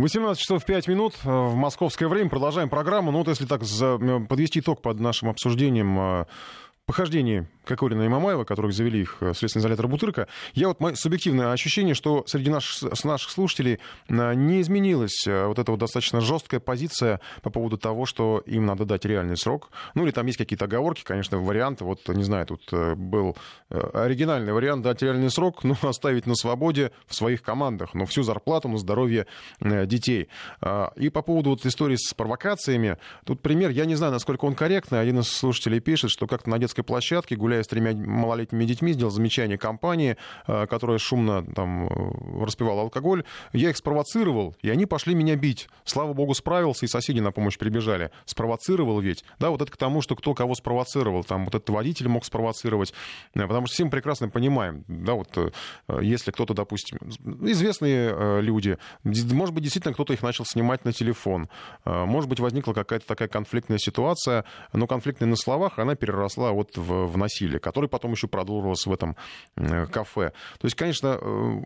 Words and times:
18 0.00 0.40
часов 0.40 0.64
5 0.64 0.88
минут 0.88 1.14
э, 1.24 1.28
в 1.28 1.54
московское 1.54 2.08
время. 2.08 2.30
Продолжаем 2.30 2.70
программу. 2.70 3.10
Ну 3.10 3.18
вот 3.18 3.28
если 3.28 3.44
так 3.44 3.60
подвести 4.28 4.60
итог 4.60 4.80
под 4.80 4.98
нашим 4.98 5.28
обсуждением 5.28 5.98
э, 5.98 6.24
похождений 6.86 7.46
Кокорина 7.70 8.02
и 8.02 8.08
Мамаева, 8.08 8.44
которых 8.44 8.72
завели 8.72 9.02
их 9.02 9.20
в 9.20 9.34
следственный 9.34 9.62
изолятор 9.62 9.88
Бутырка, 9.88 10.28
я 10.54 10.68
вот 10.68 10.80
мое 10.80 10.94
субъективное 10.94 11.52
ощущение, 11.52 11.94
что 11.94 12.24
среди 12.26 12.50
наших, 12.50 13.04
наших 13.04 13.30
слушателей 13.30 13.78
а, 14.08 14.34
не 14.34 14.60
изменилась 14.60 15.24
а, 15.26 15.48
вот 15.48 15.58
эта 15.58 15.70
вот 15.70 15.80
достаточно 15.80 16.20
жесткая 16.20 16.60
позиция 16.60 17.20
по 17.42 17.50
поводу 17.50 17.78
того, 17.78 18.06
что 18.06 18.42
им 18.46 18.66
надо 18.66 18.84
дать 18.84 19.04
реальный 19.04 19.36
срок. 19.36 19.70
Ну 19.94 20.04
или 20.04 20.10
там 20.10 20.26
есть 20.26 20.38
какие-то 20.38 20.64
оговорки, 20.64 21.02
конечно, 21.04 21.38
варианты. 21.38 21.84
Вот, 21.84 22.08
не 22.08 22.24
знаю, 22.24 22.46
тут 22.46 22.62
э, 22.72 22.94
был 22.94 23.36
э, 23.70 23.78
оригинальный 23.94 24.52
вариант 24.52 24.82
дать 24.82 25.02
реальный 25.02 25.30
срок, 25.30 25.64
ну, 25.64 25.76
оставить 25.82 26.26
на 26.26 26.34
свободе 26.34 26.92
в 27.06 27.14
своих 27.14 27.42
командах, 27.42 27.94
но 27.94 28.06
всю 28.06 28.22
зарплату 28.22 28.68
на 28.68 28.78
здоровье 28.78 29.26
э, 29.60 29.86
детей. 29.86 30.28
А, 30.60 30.92
и 30.96 31.08
по 31.08 31.22
поводу 31.22 31.50
вот 31.50 31.64
истории 31.66 31.96
с 31.96 32.14
провокациями, 32.14 32.98
тут 33.24 33.40
пример, 33.40 33.70
я 33.70 33.84
не 33.84 33.94
знаю, 33.94 34.12
насколько 34.12 34.44
он 34.44 34.54
корректный. 34.54 35.00
Один 35.00 35.20
из 35.20 35.28
слушателей 35.28 35.80
пишет, 35.80 36.10
что 36.10 36.26
как-то 36.26 36.50
на 36.50 36.58
детской 36.58 36.82
площадке, 36.82 37.36
гуляя 37.36 37.59
с 37.62 37.68
тремя 37.68 37.92
малолетними 37.94 38.64
детьми, 38.64 38.92
сделал 38.92 39.10
замечание 39.10 39.58
компании, 39.58 40.16
э, 40.46 40.66
которая 40.66 40.98
шумно 40.98 41.44
там 41.44 41.86
э, 41.86 42.44
распивала 42.44 42.82
алкоголь. 42.82 43.24
Я 43.52 43.70
их 43.70 43.76
спровоцировал, 43.76 44.56
и 44.62 44.70
они 44.70 44.86
пошли 44.86 45.14
меня 45.14 45.36
бить. 45.36 45.68
Слава 45.84 46.12
богу, 46.12 46.34
справился, 46.34 46.86
и 46.86 46.88
соседи 46.88 47.20
на 47.20 47.32
помощь 47.32 47.58
прибежали. 47.58 48.10
Спровоцировал 48.24 49.00
ведь. 49.00 49.24
Да, 49.38 49.50
вот 49.50 49.62
это 49.62 49.70
к 49.70 49.76
тому, 49.76 50.02
что 50.02 50.16
кто 50.16 50.34
кого 50.34 50.54
спровоцировал. 50.54 51.24
Там 51.24 51.44
вот 51.44 51.54
этот 51.54 51.68
водитель 51.70 52.08
мог 52.08 52.24
спровоцировать. 52.24 52.92
Э, 53.34 53.46
потому 53.46 53.66
что 53.66 53.74
все 53.74 53.84
мы 53.84 53.90
прекрасно 53.90 54.28
понимаем, 54.28 54.84
да, 54.88 55.14
вот 55.14 55.54
если 56.00 56.30
кто-то, 56.30 56.54
допустим, 56.54 56.98
известные 57.42 58.40
люди, 58.40 58.78
может 59.04 59.54
быть, 59.54 59.64
действительно 59.64 59.94
кто-то 59.94 60.12
их 60.12 60.22
начал 60.22 60.44
снимать 60.44 60.84
на 60.84 60.92
телефон. 60.92 61.48
Может 61.84 62.28
быть, 62.28 62.40
возникла 62.40 62.72
какая-то 62.72 63.06
такая 63.06 63.28
конфликтная 63.28 63.78
ситуация, 63.78 64.44
но 64.72 64.86
конфликтная 64.86 65.28
на 65.28 65.36
словах, 65.36 65.78
она 65.78 65.94
переросла 65.94 66.52
вот 66.52 66.76
в, 66.76 67.06
в 67.06 67.16
насилие 67.16 67.49
насилия, 67.50 67.60
который 67.60 67.88
потом 67.88 68.12
еще 68.12 68.28
продолжился 68.28 68.88
в 68.88 68.92
этом 68.92 69.16
кафе. 69.56 70.32
То 70.58 70.66
есть, 70.66 70.76
конечно, 70.76 71.18
э, 71.20 71.60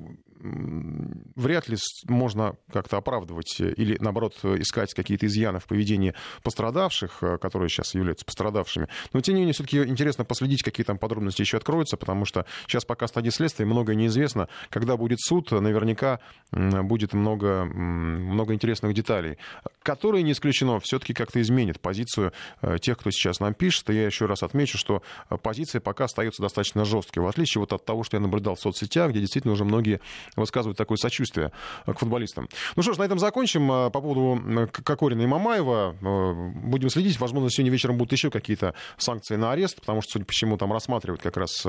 вряд 1.37 1.69
ли 1.69 1.77
можно 2.09 2.55
как-то 2.73 2.97
оправдывать 2.97 3.61
или, 3.61 3.97
наоборот, 4.01 4.35
искать 4.45 4.95
какие-то 4.95 5.27
изъяны 5.27 5.59
в 5.59 5.67
поведении 5.67 6.15
пострадавших, 6.43 7.23
э, 7.23 7.39
которые 7.39 7.69
сейчас 7.69 7.95
являются 7.95 8.25
пострадавшими. 8.25 8.89
Но, 9.13 9.21
тем 9.21 9.35
не 9.35 9.41
менее, 9.41 9.55
все-таки 9.55 9.83
интересно 9.85 10.25
последить, 10.25 10.63
какие 10.63 10.85
там 10.85 10.99
подробности 10.99 11.43
еще 11.43 11.57
откроются, 11.57 11.97
потому 11.97 12.25
что 12.25 12.47
сейчас 12.67 12.85
пока 12.85 13.07
стадия 13.07 13.31
следствия, 13.31 13.67
многое 13.67 13.97
неизвестно. 13.97 14.49
Когда 14.71 14.97
будет 14.97 15.21
суд, 15.21 15.51
наверняка 15.51 16.21
будет 16.53 17.13
много, 17.13 17.65
много 17.65 18.55
интересных 18.55 18.95
деталей, 18.95 19.39
которые, 19.85 20.23
не 20.23 20.33
исключено, 20.33 20.81
все-таки 20.81 21.13
как-то 21.13 21.41
изменят 21.41 21.79
позицию 21.79 22.33
э, 22.63 22.79
тех, 22.81 22.99
кто 22.99 23.11
сейчас 23.11 23.39
нам 23.39 23.55
пишет. 23.55 23.91
И 23.91 23.95
я 23.95 24.07
еще 24.07 24.27
раз 24.27 24.43
отмечу, 24.43 24.79
что 24.79 25.03
позиция 25.43 25.81
пока 25.81 26.05
остается 26.05 26.43
достаточно 26.43 26.85
жесткой, 26.85 27.23
в 27.23 27.27
отличие 27.29 27.61
вот 27.61 27.73
от 27.73 27.85
того, 27.85 28.03
что 28.03 28.17
я 28.17 28.21
наблюдал 28.21 28.55
в 28.57 28.61
соцсетях, 28.61 29.11
где 29.11 29.21
действительно 29.21 29.53
уже 29.53 29.65
многие 29.65 30.01
высказывают 30.37 30.79
такое 30.79 30.97
сочувствие 30.97 31.53
к 31.87 31.99
футболистам. 31.99 32.49
Ну 32.77 32.83
что 32.83 32.95
ж, 32.95 32.99
на 32.99 33.05
этом 33.05 33.19
закончим. 33.19 33.69
По 33.69 33.91
поводу 33.91 34.69
Кокорина 34.73 35.23
и 35.23 35.27
Мамаева 35.27 35.95
будем 36.01 36.89
следить. 36.89 37.21
Возможно, 37.21 37.51
сегодня 37.51 37.71
вечером 37.71 37.99
будут 37.99 38.13
еще 38.13 38.31
какие-то 38.31 38.75
санкции 38.97 39.37
на 39.37 39.53
арест, 39.53 39.79
потому 39.81 40.01
что, 40.01 40.13
судя 40.13 40.25
по 40.25 40.33
всему, 40.33 40.57
там 40.57 40.73
рассматривают 40.73 41.21
как 41.21 41.37
раз 41.37 41.67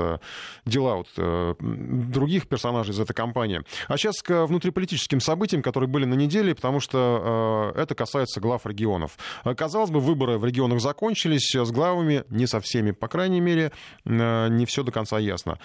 дела 0.64 0.96
вот 0.96 1.58
других 1.58 2.48
персонажей 2.48 2.94
из 2.94 3.00
этой 3.00 3.12
компании. 3.12 3.60
А 3.88 3.98
сейчас 3.98 4.22
к 4.22 4.46
внутриполитическим 4.46 5.20
событиям, 5.20 5.60
которые 5.60 5.88
были 5.88 6.06
на 6.06 6.14
неделе, 6.14 6.54
потому 6.54 6.80
что 6.80 7.72
это 7.76 7.94
касается 7.94 8.05
глав 8.36 8.66
регионов. 8.66 9.18
Казалось 9.56 9.90
бы, 9.90 10.00
выборы 10.00 10.38
в 10.38 10.44
регионах 10.44 10.80
закончились, 10.80 11.54
с 11.54 11.70
главами, 11.70 12.24
не 12.30 12.46
со 12.46 12.60
всеми, 12.60 12.92
по 12.92 13.08
крайней 13.08 13.40
мере, 13.40 13.72
не 14.04 14.66
все 14.66 14.82
до 14.82 14.92
конца 14.92 15.18
ясно. 15.18 15.58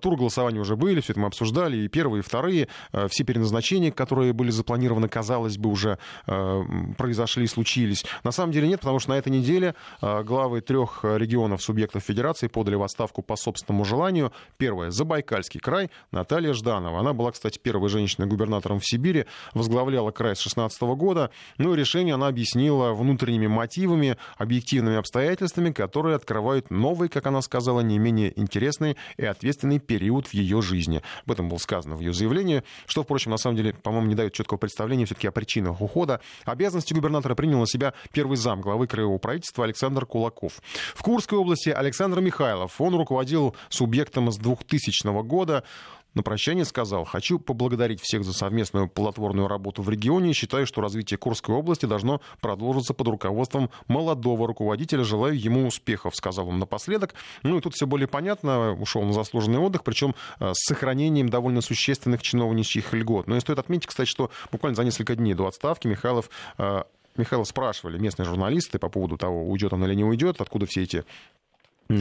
Тур 0.00 0.16
голосования 0.16 0.60
уже 0.60 0.76
были, 0.76 1.00
все 1.00 1.12
это 1.12 1.20
мы 1.20 1.26
обсуждали, 1.26 1.76
и 1.76 1.88
первые, 1.88 2.20
и 2.20 2.22
вторые 2.22 2.68
э, 2.92 3.08
все 3.08 3.24
переназначения, 3.24 3.90
которые 3.90 4.32
были 4.32 4.50
запланированы, 4.50 5.08
казалось 5.08 5.58
бы, 5.58 5.70
уже 5.70 5.98
э, 6.26 6.62
произошли, 6.96 7.46
случились. 7.46 8.04
На 8.24 8.32
самом 8.32 8.52
деле 8.52 8.68
нет, 8.68 8.80
потому 8.80 8.98
что 8.98 9.10
на 9.10 9.14
этой 9.14 9.30
неделе 9.30 9.74
э, 10.00 10.22
главы 10.22 10.60
трех 10.60 11.00
регионов 11.04 11.62
субъектов 11.62 12.02
федерации 12.02 12.48
подали 12.48 12.74
в 12.74 12.82
отставку 12.82 13.22
по 13.22 13.36
собственному 13.36 13.84
желанию. 13.84 14.32
Первое, 14.56 14.90
Забайкальский 14.90 15.60
край, 15.60 15.90
Наталья 16.10 16.52
Жданова. 16.52 17.00
Она 17.00 17.12
была, 17.12 17.32
кстати, 17.32 17.58
первой 17.58 17.88
женщиной-губернатором 17.88 18.80
в 18.80 18.86
Сибири, 18.86 19.26
возглавляла 19.52 20.10
край 20.10 20.36
с 20.36 20.40
16 20.40 20.80
года. 20.82 21.30
Ну 21.58 21.74
и 21.74 21.76
решение 21.84 22.14
она 22.14 22.28
объяснила 22.28 22.92
внутренними 22.92 23.46
мотивами, 23.46 24.16
объективными 24.36 24.96
обстоятельствами, 24.96 25.70
которые 25.70 26.16
открывают 26.16 26.70
новый, 26.70 27.08
как 27.08 27.26
она 27.26 27.42
сказала, 27.42 27.80
не 27.80 27.98
менее 27.98 28.38
интересный 28.40 28.96
и 29.16 29.24
ответственный 29.24 29.78
период 29.78 30.26
в 30.26 30.34
ее 30.34 30.62
жизни. 30.62 31.02
Об 31.24 31.32
этом 31.32 31.48
было 31.48 31.58
сказано 31.58 31.96
в 31.96 32.00
ее 32.00 32.12
заявлении 32.12 32.62
что, 32.86 33.02
впрочем, 33.02 33.30
на 33.30 33.36
самом 33.36 33.56
деле, 33.56 33.74
по-моему, 33.74 34.08
не 34.08 34.14
дает 34.14 34.32
четкого 34.32 34.58
представления 34.58 35.04
все-таки 35.04 35.28
о 35.28 35.32
причинах 35.32 35.80
ухода. 35.80 36.20
Обязанности 36.44 36.92
губернатора 36.94 37.34
принял 37.34 37.60
на 37.60 37.66
себя 37.66 37.94
первый 38.12 38.36
зам 38.36 38.60
главы 38.60 38.86
краевого 38.86 39.18
правительства 39.18 39.64
Александр 39.64 40.06
Кулаков. 40.06 40.60
В 40.94 41.02
Курской 41.02 41.38
области 41.38 41.70
Александр 41.70 42.20
Михайлов. 42.20 42.80
Он 42.80 42.94
руководил 42.94 43.54
субъектом 43.68 44.30
с 44.30 44.38
2000 44.38 45.22
года. 45.22 45.64
На 46.14 46.22
прощание 46.22 46.64
сказал, 46.64 47.04
хочу 47.04 47.38
поблагодарить 47.38 48.00
всех 48.00 48.24
за 48.24 48.32
совместную 48.32 48.88
плодотворную 48.88 49.48
работу 49.48 49.82
в 49.82 49.90
регионе. 49.90 50.32
Считаю, 50.32 50.66
что 50.66 50.80
развитие 50.80 51.18
Курской 51.18 51.54
области 51.54 51.86
должно 51.86 52.20
продолжиться 52.40 52.94
под 52.94 53.08
руководством 53.08 53.70
молодого 53.88 54.46
руководителя. 54.46 55.02
Желаю 55.02 55.38
ему 55.38 55.66
успехов, 55.66 56.14
сказал 56.14 56.48
он 56.48 56.58
напоследок. 56.58 57.14
Ну 57.42 57.58
и 57.58 57.60
тут 57.60 57.74
все 57.74 57.86
более 57.86 58.06
понятно. 58.06 58.72
Ушел 58.74 59.02
на 59.02 59.12
заслуженный 59.12 59.58
отдых, 59.58 59.82
причем 59.82 60.14
э, 60.38 60.52
с 60.54 60.66
сохранением 60.66 61.28
довольно 61.28 61.60
существенных 61.60 62.22
чиновничьих 62.22 62.92
льгот. 62.92 63.26
Но 63.26 63.36
и 63.36 63.40
стоит 63.40 63.58
отметить, 63.58 63.86
кстати, 63.86 64.08
что 64.08 64.30
буквально 64.52 64.76
за 64.76 64.84
несколько 64.84 65.16
дней 65.16 65.34
до 65.34 65.48
отставки 65.48 65.88
Михайлов 65.88 66.30
э, 66.58 66.84
Михаила 67.16 67.44
спрашивали 67.44 67.98
местные 67.98 68.26
журналисты 68.26 68.78
по 68.78 68.88
поводу 68.88 69.16
того, 69.16 69.48
уйдет 69.48 69.72
он 69.72 69.84
или 69.84 69.94
не 69.94 70.04
уйдет, 70.04 70.40
откуда 70.40 70.66
все 70.66 70.82
эти 70.82 71.04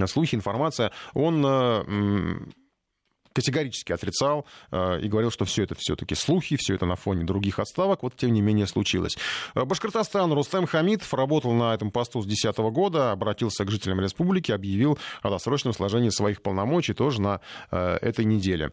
слухи, 0.08 0.36
информация. 0.36 0.92
Он 1.14 1.44
э, 1.46 1.84
категорически 3.34 3.92
отрицал 3.92 4.46
э, 4.72 5.02
и 5.02 5.08
говорил, 5.08 5.32
что 5.32 5.46
все 5.46 5.64
это 5.64 5.76
все-таки 5.78 6.16
слухи, 6.16 6.56
все 6.58 6.76
это 6.76 6.86
на 6.86 6.96
фоне 6.96 7.24
других 7.24 7.60
отставок. 7.60 8.04
Вот, 8.04 8.16
тем 8.16 8.34
не 8.34 8.42
менее, 8.42 8.68
случилось. 8.68 9.18
Э, 9.56 9.66
Башкортостан 9.66 10.32
Рустем 10.32 10.66
Хамидов 10.66 11.14
работал 11.14 11.52
на 11.54 11.74
этом 11.74 11.92
посту 11.92 12.22
с 12.22 12.26
2010 12.26 12.58
года, 12.74 13.12
обратился 13.12 13.66
к 13.66 13.72
жителям 13.72 14.00
республики, 14.00 14.52
объявил 14.52 14.98
о 15.22 15.30
досрочном 15.30 15.74
сложении 15.74 16.10
своих 16.10 16.42
полномочий 16.42 16.94
тоже 16.94 17.22
на 17.22 17.42
э, 17.72 17.98
этой 18.02 18.26
неделе. 18.26 18.72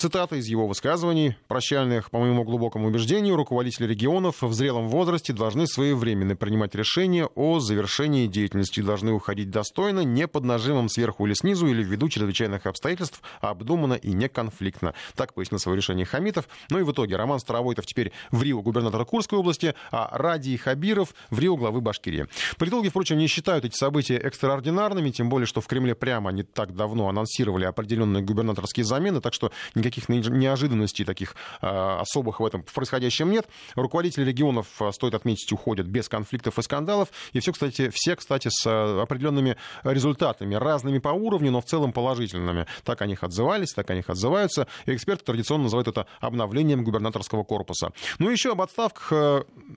Цитата 0.00 0.36
из 0.36 0.46
его 0.46 0.66
высказываний. 0.66 1.36
«Прощальных, 1.46 2.10
по 2.10 2.18
моему 2.18 2.42
глубокому 2.42 2.88
убеждению, 2.88 3.36
руководители 3.36 3.86
регионов 3.86 4.40
в 4.40 4.50
зрелом 4.54 4.88
возрасте 4.88 5.34
должны 5.34 5.66
своевременно 5.66 6.34
принимать 6.36 6.74
решения 6.74 7.26
о 7.34 7.60
завершении 7.60 8.26
деятельности, 8.26 8.80
должны 8.80 9.12
уходить 9.12 9.50
достойно, 9.50 10.00
не 10.00 10.26
под 10.26 10.44
нажимом 10.44 10.88
сверху 10.88 11.26
или 11.26 11.34
снизу, 11.34 11.66
или 11.66 11.82
ввиду 11.82 12.08
чрезвычайных 12.08 12.64
обстоятельств, 12.64 13.20
а 13.42 13.50
обдуманно 13.50 13.92
и 13.92 14.12
не 14.12 14.30
конфликтно». 14.30 14.94
Так 15.16 15.34
пояснил 15.34 15.58
свое 15.58 15.76
решение 15.76 16.06
Хамитов. 16.06 16.48
Ну 16.70 16.78
и 16.78 16.82
в 16.82 16.92
итоге 16.92 17.16
Роман 17.16 17.38
Старовойтов 17.38 17.84
теперь 17.84 18.10
в 18.30 18.42
Рио 18.42 18.62
губернатора 18.62 19.04
Курской 19.04 19.38
области, 19.38 19.74
а 19.90 20.08
Радий 20.16 20.56
Хабиров 20.56 21.14
в 21.28 21.38
Рио 21.38 21.58
главы 21.58 21.82
Башкирии. 21.82 22.26
Политологи, 22.56 22.88
впрочем, 22.88 23.18
не 23.18 23.26
считают 23.26 23.66
эти 23.66 23.76
события 23.76 24.16
экстраординарными, 24.16 25.10
тем 25.10 25.28
более, 25.28 25.46
что 25.46 25.60
в 25.60 25.66
Кремле 25.66 25.94
прямо 25.94 26.32
не 26.32 26.42
так 26.42 26.74
давно 26.74 27.10
анонсировали 27.10 27.66
определенные 27.66 28.22
губернаторские 28.22 28.84
замены, 28.84 29.20
так 29.20 29.34
что 29.34 29.52
никаких 29.74 29.89
никаких 29.90 30.08
неожиданностей 30.08 31.04
таких 31.04 31.34
а, 31.60 32.00
особых 32.00 32.40
в 32.40 32.44
этом 32.44 32.62
происходящем 32.62 33.30
нет. 33.30 33.48
Руководители 33.74 34.24
регионов, 34.24 34.66
а, 34.80 34.92
стоит 34.92 35.14
отметить, 35.14 35.52
уходят 35.52 35.86
без 35.86 36.08
конфликтов 36.08 36.58
и 36.58 36.62
скандалов. 36.62 37.08
И 37.32 37.40
все, 37.40 37.52
кстати, 37.52 37.90
все, 37.92 38.16
кстати, 38.16 38.48
с 38.50 38.64
а, 38.66 39.02
определенными 39.02 39.56
результатами, 39.82 40.54
разными 40.54 40.98
по 40.98 41.08
уровню, 41.08 41.50
но 41.50 41.60
в 41.60 41.64
целом 41.64 41.92
положительными. 41.92 42.66
Так 42.84 43.02
о 43.02 43.06
них 43.06 43.22
отзывались, 43.24 43.72
так 43.72 43.90
о 43.90 43.94
них 43.94 44.08
отзываются. 44.08 44.66
И 44.86 44.94
эксперты 44.94 45.24
традиционно 45.24 45.64
называют 45.64 45.88
это 45.88 46.06
обновлением 46.20 46.84
губернаторского 46.84 47.44
корпуса. 47.44 47.92
Ну 48.18 48.30
и 48.30 48.32
еще 48.32 48.52
об 48.52 48.62
отставках 48.62 49.12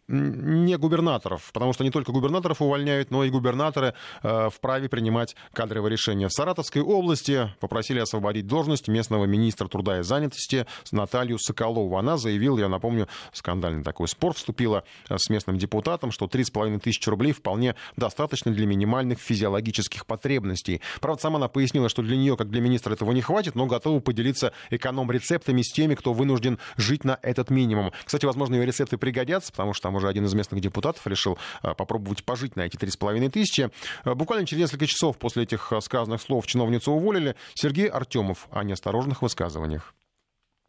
не 0.07 0.77
губернаторов, 0.77 1.51
потому 1.54 1.74
что 1.74 1.83
не 1.83 1.92
только 1.92 2.12
губернаторов 2.12 2.62
увольняют, 2.62 3.12
но 3.12 3.24
и 3.24 3.30
губернаторы 3.30 3.94
вправе 4.21 4.89
принимать 4.89 5.36
кадровые 5.54 5.92
решения. 5.92 6.27
В 6.27 6.33
Саратовской 6.33 6.81
области 6.81 7.54
попросили 7.59 8.00
освободить 8.00 8.48
должность 8.48 8.88
местного 8.88 9.25
министра 9.25 9.68
труда 9.68 10.00
и 10.00 10.02
труда 10.03 10.17
и 10.17 10.21
занятости 10.21 10.65
Наталью 10.91 11.39
Соколову. 11.39 11.97
Она 11.97 12.17
заявила, 12.17 12.59
я 12.59 12.69
напомню, 12.69 13.07
скандальный 13.31 13.83
такой 13.83 14.07
спор 14.07 14.33
вступила 14.33 14.83
с 15.09 15.29
местным 15.29 15.57
депутатом, 15.57 16.11
что 16.11 16.25
3,5 16.25 16.79
тысячи 16.79 17.09
рублей 17.09 17.31
вполне 17.31 17.75
достаточно 17.97 18.51
для 18.51 18.65
минимальных 18.65 19.19
физиологических 19.19 20.05
потребностей. 20.05 20.81
Правда, 21.01 21.21
сама 21.21 21.38
она 21.38 21.47
пояснила, 21.47 21.89
что 21.89 22.01
для 22.01 22.15
нее, 22.15 22.38
как 22.38 22.50
для 22.50 22.61
министра, 22.61 22.94
этого 22.94 23.11
не 23.11 23.21
хватит, 23.21 23.55
но 23.55 23.65
готова 23.65 24.00
поделиться 24.00 24.53
эконом-рецептами 24.69 25.61
с 25.61 25.71
теми, 25.71 25.95
кто 25.95 26.13
вынужден 26.13 26.59
жить 26.77 27.03
на 27.03 27.17
этот 27.21 27.49
минимум. 27.49 27.91
Кстати, 28.06 28.25
возможно, 28.25 28.56
ее 28.56 28.65
рецепты 28.65 28.97
пригодятся, 28.97 29.51
потому 29.51 29.73
что 29.73 29.83
там 29.83 29.95
уже 29.95 30.07
один 30.07 30.25
из 30.25 30.33
местных 30.33 30.61
депутатов 30.61 31.06
решил 31.07 31.38
а, 31.61 31.73
попробовать 31.73 32.23
пожить 32.23 32.56
на 32.56 32.61
эти 32.61 32.77
3,5 32.77 33.29
тысячи. 33.29 33.69
А, 34.03 34.15
буквально 34.15 34.45
через 34.45 34.63
несколько 34.63 34.88
часов 34.88 35.17
после 35.17 35.44
этих 35.44 35.71
сказанных 35.81 36.21
слов 36.21 36.45
чиновницу 36.45 36.91
уволили. 36.91 37.35
Сергей 37.56 37.88
Артемов 37.88 38.47
о 38.51 38.63
неосторожных 38.63 39.21
высказываниях. 39.21 39.93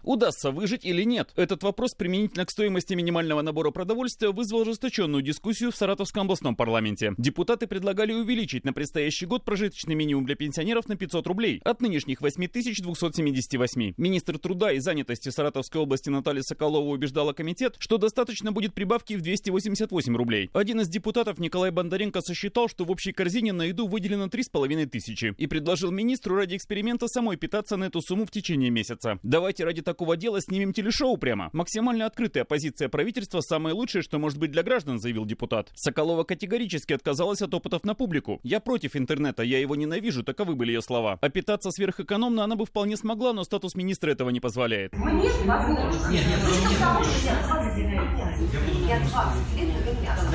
Удастся 0.05 0.51
выжить 0.51 0.85
или 0.85 1.03
нет? 1.03 1.31
Этот 1.35 1.63
вопрос 1.63 1.95
применительно 1.95 2.45
к 2.45 2.51
стоимости 2.51 2.93
минимального 2.93 3.41
набора 3.41 3.71
продовольствия 3.71 4.31
вызвал 4.31 4.63
ожесточенную 4.63 5.23
дискуссию 5.23 5.73
в 5.73 5.77
Саратовском 5.77 6.27
областном 6.27 6.57
парламенте. 6.57 7.15
Депутаты 7.17 7.67
предлагали 7.67 8.13
увеличить 8.13 8.65
на 8.65 8.75
предстоящий 8.75 9.25
год 9.25 9.45
прожиточный 9.45 9.95
минимум 9.95 10.27
для 10.27 10.35
пенсионеров 10.35 10.89
на 10.89 10.97
500 10.97 11.27
рублей 11.27 11.61
от 11.65 11.81
нынешних 11.81 12.21
8278. 12.21 13.95
Министр 13.97 14.39
труда 14.39 14.73
и 14.73 14.79
занятости 14.79 15.31
Саратовской 15.31 15.81
области 15.81 16.11
Наталья 16.11 16.43
Соколова 16.43 16.91
убеждала 16.91 17.33
комитет, 17.33 17.77
что 17.79 17.97
достаточно 17.97 18.53
будет 18.53 18.75
прибавки 18.75 19.15
в 19.15 19.23
288 19.23 20.17
рублей. 20.17 20.51
Один 20.53 20.81
из 20.81 20.89
депутатов 20.89 21.39
Николай 21.39 21.71
Бондаренко 21.71 22.21
сосчитал, 22.21 22.69
что 22.69 22.85
в 22.85 22.91
общей 22.91 23.13
корзине 23.13 23.55
на 23.55 23.63
еду 23.63 23.87
выделено 23.87 24.27
3,5 24.27 24.87
тысячи 24.87 25.35
и 25.39 25.47
предложил 25.47 25.91
министру 25.91 26.37
ради 26.37 26.57
эксперимента 26.57 27.09
самой 27.09 27.39
питаться 27.39 27.79
на 27.79 27.85
эту 27.85 28.03
сумму 28.03 28.27
в 28.27 28.31
течение 28.31 28.71
месяца. 28.71 29.19
Давайте 29.23 29.65
ради 29.65 29.81
такого 29.81 29.94
такого 29.95 30.17
дела 30.17 30.41
снимем 30.41 30.73
телешоу 30.73 31.17
прямо. 31.17 31.51
Максимально 31.53 32.07
открытая 32.07 32.45
позиция 32.45 32.89
правительства 32.89 33.41
самое 33.41 33.77
лучшее, 33.77 34.03
что 34.03 34.19
может 34.19 34.41
быть 34.41 34.51
для 34.51 34.65
граждан, 34.65 34.99
заявил 34.99 35.25
депутат. 35.25 35.71
Соколова 35.77 36.25
категорически 36.25 36.95
отказалась 36.95 37.43
от 37.43 37.55
опытов 37.55 37.85
на 37.85 37.95
публику. 37.95 38.41
Я 38.43 38.59
против 38.59 38.97
интернета, 38.97 39.45
я 39.45 39.61
его 39.61 39.77
ненавижу, 39.77 40.25
таковы 40.25 40.57
были 40.57 40.73
ее 40.73 40.83
слова. 40.83 41.17
А 41.21 41.29
питаться 41.29 41.71
сверхэкономно 41.71 42.43
она 42.43 42.57
бы 42.57 42.67
вполне 42.67 42.97
смогла, 42.97 43.33
но 43.33 43.45
статус 43.45 43.77
министра 43.77 44.11
этого 44.11 44.31
не 44.31 44.41
позволяет. 44.41 44.93
Мне 44.95 45.31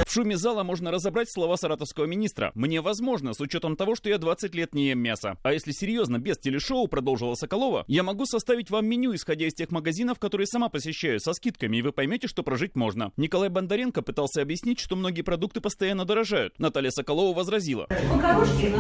В 0.06 0.12
шуме 0.12 0.38
зала 0.38 0.64
можно 0.64 0.92
разобрать 0.92 1.30
слова 1.30 1.58
саратовского 1.58 2.06
министра. 2.06 2.52
Мне 2.56 2.80
возможно, 2.80 3.34
с 3.34 3.42
учетом 3.42 3.76
того, 3.76 3.96
что 3.96 4.08
я 4.08 4.18
20 4.18 4.56
лет 4.56 4.74
не 4.74 4.88
ем 4.88 5.00
мясо. 5.00 5.38
А 5.44 5.52
если 5.52 5.74
серьезно, 5.74 6.18
без 6.18 6.38
телешоу, 6.38 6.88
продолжила 6.88 7.36
Соколова, 7.36 7.84
я 7.88 8.04
могу 8.04 8.26
составить 8.26 8.70
вам 8.70 8.86
меню, 8.86 9.14
исходя 9.14 9.49
из 9.50 9.54
тех 9.54 9.72
магазинов, 9.72 10.19
которые 10.19 10.48
сама 10.48 10.69
посещаю, 10.69 11.19
со 11.19 11.34
скидками, 11.34 11.78
и 11.78 11.81
вы 11.81 11.92
поймете, 11.92 12.28
что 12.28 12.44
прожить 12.44 12.75
можно. 12.75 13.12
Николай 13.18 13.50
Бондаренко 13.50 14.01
пытался 14.01 14.42
объяснить, 14.42 14.80
что 14.80 14.96
многие 14.96 15.24
продукты 15.24 15.60
постоянно 15.60 16.06
дорожают. 16.06 16.57
Наталья 16.60 16.92
Соколова 16.92 17.36
возразила. 17.36 17.88
Макарошки 18.10 18.74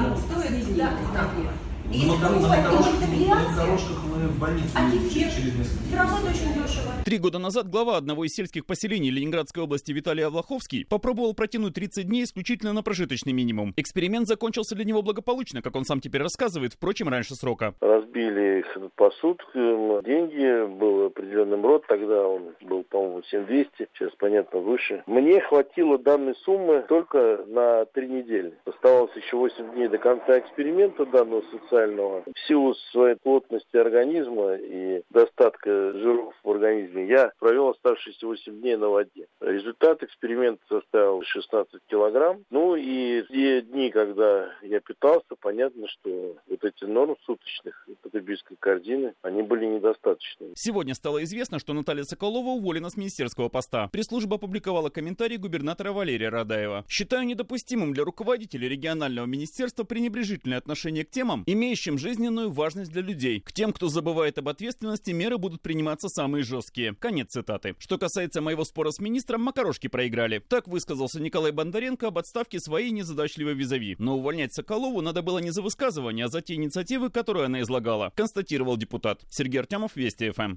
стоят 0.71 1.68
если 1.91 2.07
ну, 2.07 2.17
на, 2.17 2.29
покупать 2.29 2.63
на, 2.63 2.71
на, 2.71 3.49
на 3.49 3.55
дорожках 3.55 4.03
мы 4.05 4.27
в 4.27 4.39
больнице 4.39 4.71
а 4.75 4.91
через 4.91 5.67
Все 5.87 5.97
равно 5.97 6.17
очень 6.17 6.53
дешево. 6.53 6.93
Три 7.03 7.17
года 7.17 7.39
назад 7.39 7.67
глава 7.69 7.97
одного 7.97 8.25
из 8.25 8.33
сельских 8.33 8.65
поселений 8.65 9.09
Ленинградской 9.09 9.63
области 9.63 9.91
Виталий 9.91 10.25
Авлаховский 10.25 10.85
попробовал 10.85 11.33
протянуть 11.33 11.73
30 11.73 12.07
дней 12.07 12.23
исключительно 12.23 12.73
на 12.73 12.83
прожиточный 12.83 13.33
минимум. 13.33 13.73
Эксперимент 13.75 14.27
закончился 14.27 14.75
для 14.75 14.85
него 14.85 15.01
благополучно, 15.01 15.61
как 15.61 15.75
он 15.75 15.85
сам 15.85 15.99
теперь 15.99 16.21
рассказывает, 16.21 16.73
впрочем, 16.73 17.09
раньше 17.09 17.35
срока. 17.35 17.73
Разбили 17.81 18.59
их 18.59 18.77
по 18.95 19.09
суткам, 19.11 20.03
деньги, 20.03 20.67
был 20.67 21.07
определенный 21.07 21.61
род, 21.61 21.85
тогда 21.87 22.27
он 22.27 22.53
был, 22.61 22.83
по-моему, 22.83 23.23
7200, 23.23 23.89
сейчас, 23.93 24.11
понятно, 24.17 24.59
выше. 24.59 25.03
Мне 25.07 25.41
хватило 25.41 25.97
данной 25.97 26.35
суммы 26.43 26.85
только 26.87 27.45
на 27.47 27.85
три 27.85 28.07
недели. 28.07 28.53
Оставалось 28.65 29.15
еще 29.15 29.37
8 29.37 29.73
дней 29.73 29.87
до 29.87 29.97
конца 29.97 30.37
эксперимента 30.39 31.05
данного 31.05 31.43
социального 31.51 31.78
специального. 31.79 32.23
В 32.23 32.47
силу 32.47 32.73
своей 32.91 33.15
плотности 33.15 33.77
организма 33.77 34.55
и 34.55 35.01
достатка 35.09 35.93
жиров 35.93 36.33
в 36.43 36.49
организме 36.49 37.07
я 37.07 37.31
провел 37.39 37.69
оставшиеся 37.69 38.25
8 38.25 38.59
дней 38.59 38.75
на 38.75 38.89
воде. 38.89 39.27
Результат 39.41 40.03
эксперимента 40.03 40.61
составил 40.67 41.21
16 41.23 41.81
килограмм. 41.87 42.43
Ну 42.49 42.75
и 42.75 43.23
те 43.29 43.61
дни, 43.61 43.89
когда 43.91 44.51
я 44.61 44.79
питался, 44.79 45.35
понятно, 45.39 45.87
что 45.87 46.35
вот 46.47 46.63
эти 46.63 46.83
нормы 46.85 47.15
суточных 47.25 47.87
потребительской 48.01 48.57
корзины, 48.59 49.13
они 49.21 49.41
были 49.41 49.65
недостаточны. 49.65 50.47
Сегодня 50.55 50.93
стало 50.93 51.23
известно, 51.23 51.59
что 51.59 51.73
Наталья 51.73 52.03
Соколова 52.03 52.49
уволена 52.49 52.89
с 52.89 52.97
министерского 52.97 53.49
поста. 53.49 53.87
Пресс-служба 53.91 54.35
опубликовала 54.35 54.89
комментарий 54.89 55.37
губернатора 55.37 55.91
Валерия 55.91 56.29
Радаева. 56.29 56.85
Считаю 56.87 57.25
недопустимым 57.25 57.93
для 57.93 58.03
руководителя 58.03 58.67
регионального 58.67 59.25
министерства 59.25 59.83
пренебрежительное 59.83 60.57
отношение 60.57 61.05
к 61.05 61.09
темам, 61.09 61.43
имея 61.45 61.68
имеющим 61.69 61.99
жизненную 61.99 62.49
важность 62.49 62.91
для 62.91 63.03
людей. 63.03 63.41
К 63.41 63.53
тем, 63.53 63.73
кто 63.73 63.89
забывает 63.89 64.39
об 64.39 64.49
ответственности, 64.49 65.11
меры 65.11 65.37
будут 65.37 65.61
приниматься 65.61 66.09
самые 66.09 66.43
жесткие. 66.43 66.95
Конец 66.95 67.33
цитаты. 67.33 67.75
Что 67.77 67.99
касается 67.99 68.41
моего 68.41 68.65
спора 68.65 68.89
с 68.89 68.97
министром, 68.97 69.43
макарошки 69.43 69.87
проиграли. 69.87 70.39
Так 70.39 70.67
высказался 70.67 71.21
Николай 71.21 71.51
Бондаренко 71.51 72.07
об 72.07 72.17
отставке 72.17 72.59
своей 72.59 72.89
незадачливой 72.89 73.53
визави. 73.53 73.95
Но 73.99 74.17
увольнять 74.17 74.51
Соколову 74.51 75.01
надо 75.01 75.21
было 75.21 75.37
не 75.37 75.51
за 75.51 75.61
высказывание, 75.61 76.25
а 76.25 76.29
за 76.29 76.41
те 76.41 76.55
инициативы, 76.55 77.11
которые 77.11 77.45
она 77.45 77.61
излагала, 77.61 78.11
констатировал 78.15 78.75
депутат. 78.75 79.21
Сергей 79.29 79.59
Артемов, 79.59 79.95
Вести 79.95 80.31
ФМ. 80.31 80.55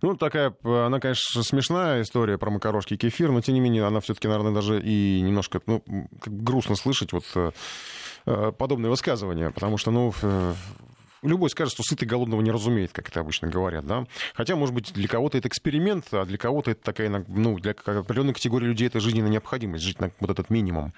Ну, 0.00 0.16
такая, 0.16 0.54
она, 0.64 0.98
конечно, 0.98 1.42
смешная 1.42 2.00
история 2.00 2.38
про 2.38 2.48
макарошки 2.50 2.94
и 2.94 2.96
кефир, 2.96 3.30
но, 3.30 3.42
тем 3.42 3.54
не 3.54 3.60
менее, 3.60 3.84
она 3.84 4.00
все-таки, 4.00 4.28
наверное, 4.28 4.54
даже 4.54 4.80
и 4.80 5.20
немножко, 5.20 5.60
ну, 5.66 5.82
грустно 6.24 6.74
слышать 6.74 7.12
вот 7.12 7.24
э, 7.34 7.50
подобные 8.58 8.90
высказывания, 8.90 9.50
потому 9.50 9.76
что, 9.78 9.90
ну, 9.90 10.12
любой 11.22 11.50
скажет, 11.50 11.74
что 11.74 11.82
сытый 11.82 12.06
голодного 12.06 12.40
не 12.40 12.50
разумеет, 12.50 12.92
как 12.92 13.08
это 13.08 13.20
обычно 13.20 13.48
говорят, 13.48 13.86
да. 13.86 14.06
Хотя, 14.34 14.56
может 14.56 14.74
быть, 14.74 14.92
для 14.92 15.08
кого-то 15.08 15.38
это 15.38 15.48
эксперимент, 15.48 16.06
а 16.12 16.24
для 16.24 16.38
кого-то 16.38 16.70
это 16.70 16.82
такая, 16.82 17.24
ну, 17.28 17.58
для 17.58 17.72
определенной 17.72 18.34
категории 18.34 18.66
людей 18.66 18.86
это 18.86 19.00
жизненная 19.00 19.30
необходимость, 19.30 19.84
жить 19.84 20.00
на 20.00 20.10
вот 20.20 20.30
этот 20.30 20.50
минимум. 20.50 20.92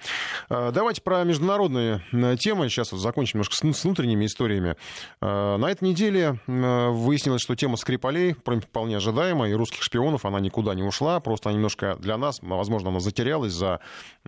А, 0.49 0.71
давайте 0.71 1.01
про 1.01 1.23
международные 1.23 2.03
э, 2.11 2.35
темы. 2.37 2.69
Сейчас 2.69 2.91
вот 2.91 2.99
закончим 2.99 3.37
немножко 3.37 3.55
с 3.55 3.83
внутренними 3.83 4.25
историями. 4.25 4.75
А, 5.21 5.57
на 5.57 5.69
этой 5.69 5.89
неделе 5.89 6.39
э, 6.47 6.89
выяснилось, 6.89 7.41
что 7.41 7.55
тема 7.55 7.77
Скрипалей 7.77 8.33
вполне 8.33 8.97
ожидаема, 8.97 9.49
и 9.49 9.53
русских 9.53 9.83
шпионов 9.83 10.25
она 10.25 10.39
никуда 10.39 10.73
не 10.73 10.83
ушла, 10.83 11.19
просто 11.19 11.49
немножко 11.51 11.95
для 11.97 12.17
нас, 12.17 12.39
возможно, 12.41 12.89
она 12.89 12.99
затерялась 12.99 13.53
за 13.53 13.79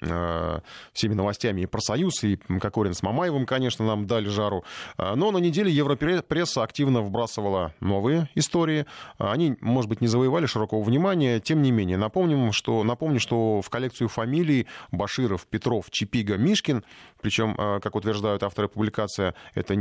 э, 0.01 0.59
всеми 0.93 1.13
новостями 1.13 1.61
и 1.61 1.65
про 1.65 1.79
Союз, 1.79 2.23
и 2.23 2.37
Кокорин 2.37 2.93
с 2.93 3.03
Мамаевым, 3.03 3.45
конечно, 3.45 3.85
нам 3.85 4.07
дали 4.07 4.27
жару. 4.27 4.63
А, 4.97 5.15
но 5.15 5.31
на 5.31 5.37
неделе 5.37 5.71
Европресса 5.83 6.63
активно 6.63 7.01
вбрасывала 7.01 7.73
новые 7.79 8.29
истории. 8.35 8.85
Они, 9.17 9.55
может 9.61 9.89
быть, 9.89 10.01
не 10.01 10.07
завоевали 10.07 10.45
широкого 10.45 10.81
внимания. 10.81 11.39
Тем 11.39 11.61
не 11.61 11.71
менее, 11.71 11.97
напомним, 11.97 12.51
что, 12.51 12.83
напомню, 12.83 13.19
что 13.19 13.61
в 13.61 13.69
коллекцию 13.69 14.07
фамилий 14.07 14.67
Баширов, 14.91 15.45
Петров, 15.47 15.89
Чипига, 15.91 16.37
Мишкин, 16.37 16.83
причем, 17.21 17.55
э, 17.57 17.79
как 17.79 17.95
утверждают 17.95 18.43
авторы 18.43 18.67
публикации, 18.67 19.33
это, 19.55 19.73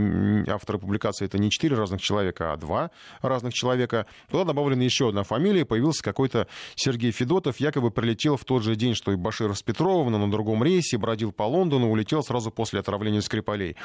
авторы 0.52 0.78
публикации 0.78 1.24
это 1.24 1.38
не 1.38 1.50
четыре 1.50 1.76
разных 1.76 2.00
человека, 2.00 2.52
а 2.52 2.56
два 2.56 2.90
разных 3.20 3.52
человека, 3.52 4.06
туда 4.30 4.44
добавлена 4.44 4.82
еще 4.82 5.08
одна 5.08 5.24
фамилия, 5.24 5.64
появился 5.64 6.02
какой-то 6.02 6.46
Сергей 6.76 7.10
Федотов, 7.10 7.58
якобы 7.58 7.90
прилетел 7.90 8.36
в 8.36 8.44
тот 8.44 8.62
же 8.62 8.76
день, 8.76 8.94
что 8.94 9.12
и 9.12 9.16
Баширов 9.16 9.58
с 9.58 9.62
Петровым, 9.62 10.12
но 10.12 10.18
на 10.18 10.30
другом 10.30 10.62
рейсе, 10.62 10.98
бродил 10.98 11.32
по 11.32 11.42
Лондону, 11.42 11.90
улетел 11.90 12.22
сразу 12.22 12.50
после 12.50 12.80
отравления 12.80 13.20
Скрипалей. 13.20 13.76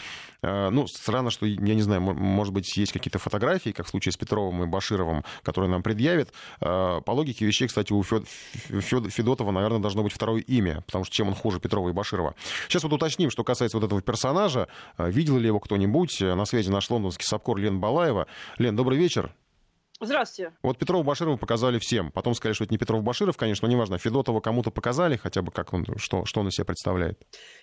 Э, 0.41 0.69
ну, 0.69 0.87
странно, 0.87 1.31
что, 1.31 1.45
я 1.45 1.75
не 1.75 1.81
знаю, 1.81 2.01
может 2.13 2.53
быть, 2.53 2.75
есть 2.77 2.91
какие-то 2.91 3.19
фотографии, 3.19 3.71
как 3.71 3.85
в 3.85 3.89
случае 3.89 4.11
с 4.11 4.17
Петровым 4.17 4.63
и 4.63 4.67
Башировым, 4.67 5.23
которые 5.43 5.69
нам 5.69 5.83
предъявят. 5.83 6.31
Э, 6.61 7.01
по 7.05 7.11
логике 7.11 7.45
вещей, 7.45 7.67
кстати, 7.67 7.93
у 7.93 8.03
Федотова, 8.03 9.51
наверное, 9.51 9.79
должно 9.79 10.03
быть 10.03 10.13
второе 10.13 10.41
имя, 10.41 10.81
потому 10.85 11.05
что 11.05 11.13
чем 11.13 11.27
он 11.29 11.35
хуже 11.35 11.59
Петрова 11.59 11.89
и 11.89 11.93
Баширова. 11.93 12.35
Сейчас 12.67 12.83
вот 12.83 12.93
уточним, 12.93 13.31
что 13.31 13.43
касается 13.43 13.77
вот 13.77 13.85
этого 13.85 14.01
персонажа. 14.01 14.67
Э, 14.97 15.09
видел 15.09 15.37
ли 15.37 15.47
его 15.47 15.59
кто-нибудь? 15.59 16.21
На 16.21 16.45
связи 16.45 16.69
наш 16.69 16.89
лондонский 16.89 17.25
САПКОР 17.25 17.57
Лен 17.57 17.79
Балаева. 17.79 18.27
Лен, 18.57 18.75
добрый 18.75 18.97
вечер. 18.97 19.31
Здравствуйте. 19.99 20.53
Вот 20.61 20.77
Петрова 20.77 21.01
Баширова 21.01 21.37
показали 21.37 21.79
всем. 21.79 22.11
Потом 22.11 22.35
сказали, 22.35 22.53
что 22.53 22.65
это 22.65 22.73
не 22.73 22.77
Петров 22.77 23.01
Баширов, 23.01 23.35
конечно, 23.35 23.67
но 23.67 23.73
неважно. 23.73 23.97
Федотова 23.97 24.41
кому-то 24.41 24.69
показали, 24.69 25.17
хотя 25.17 25.41
бы 25.41 25.51
как 25.51 25.73
он, 25.73 25.85
что, 25.97 26.23
что 26.25 26.41
он 26.41 26.49
из 26.49 26.53
себя 26.53 26.65
представляет. 26.65 27.19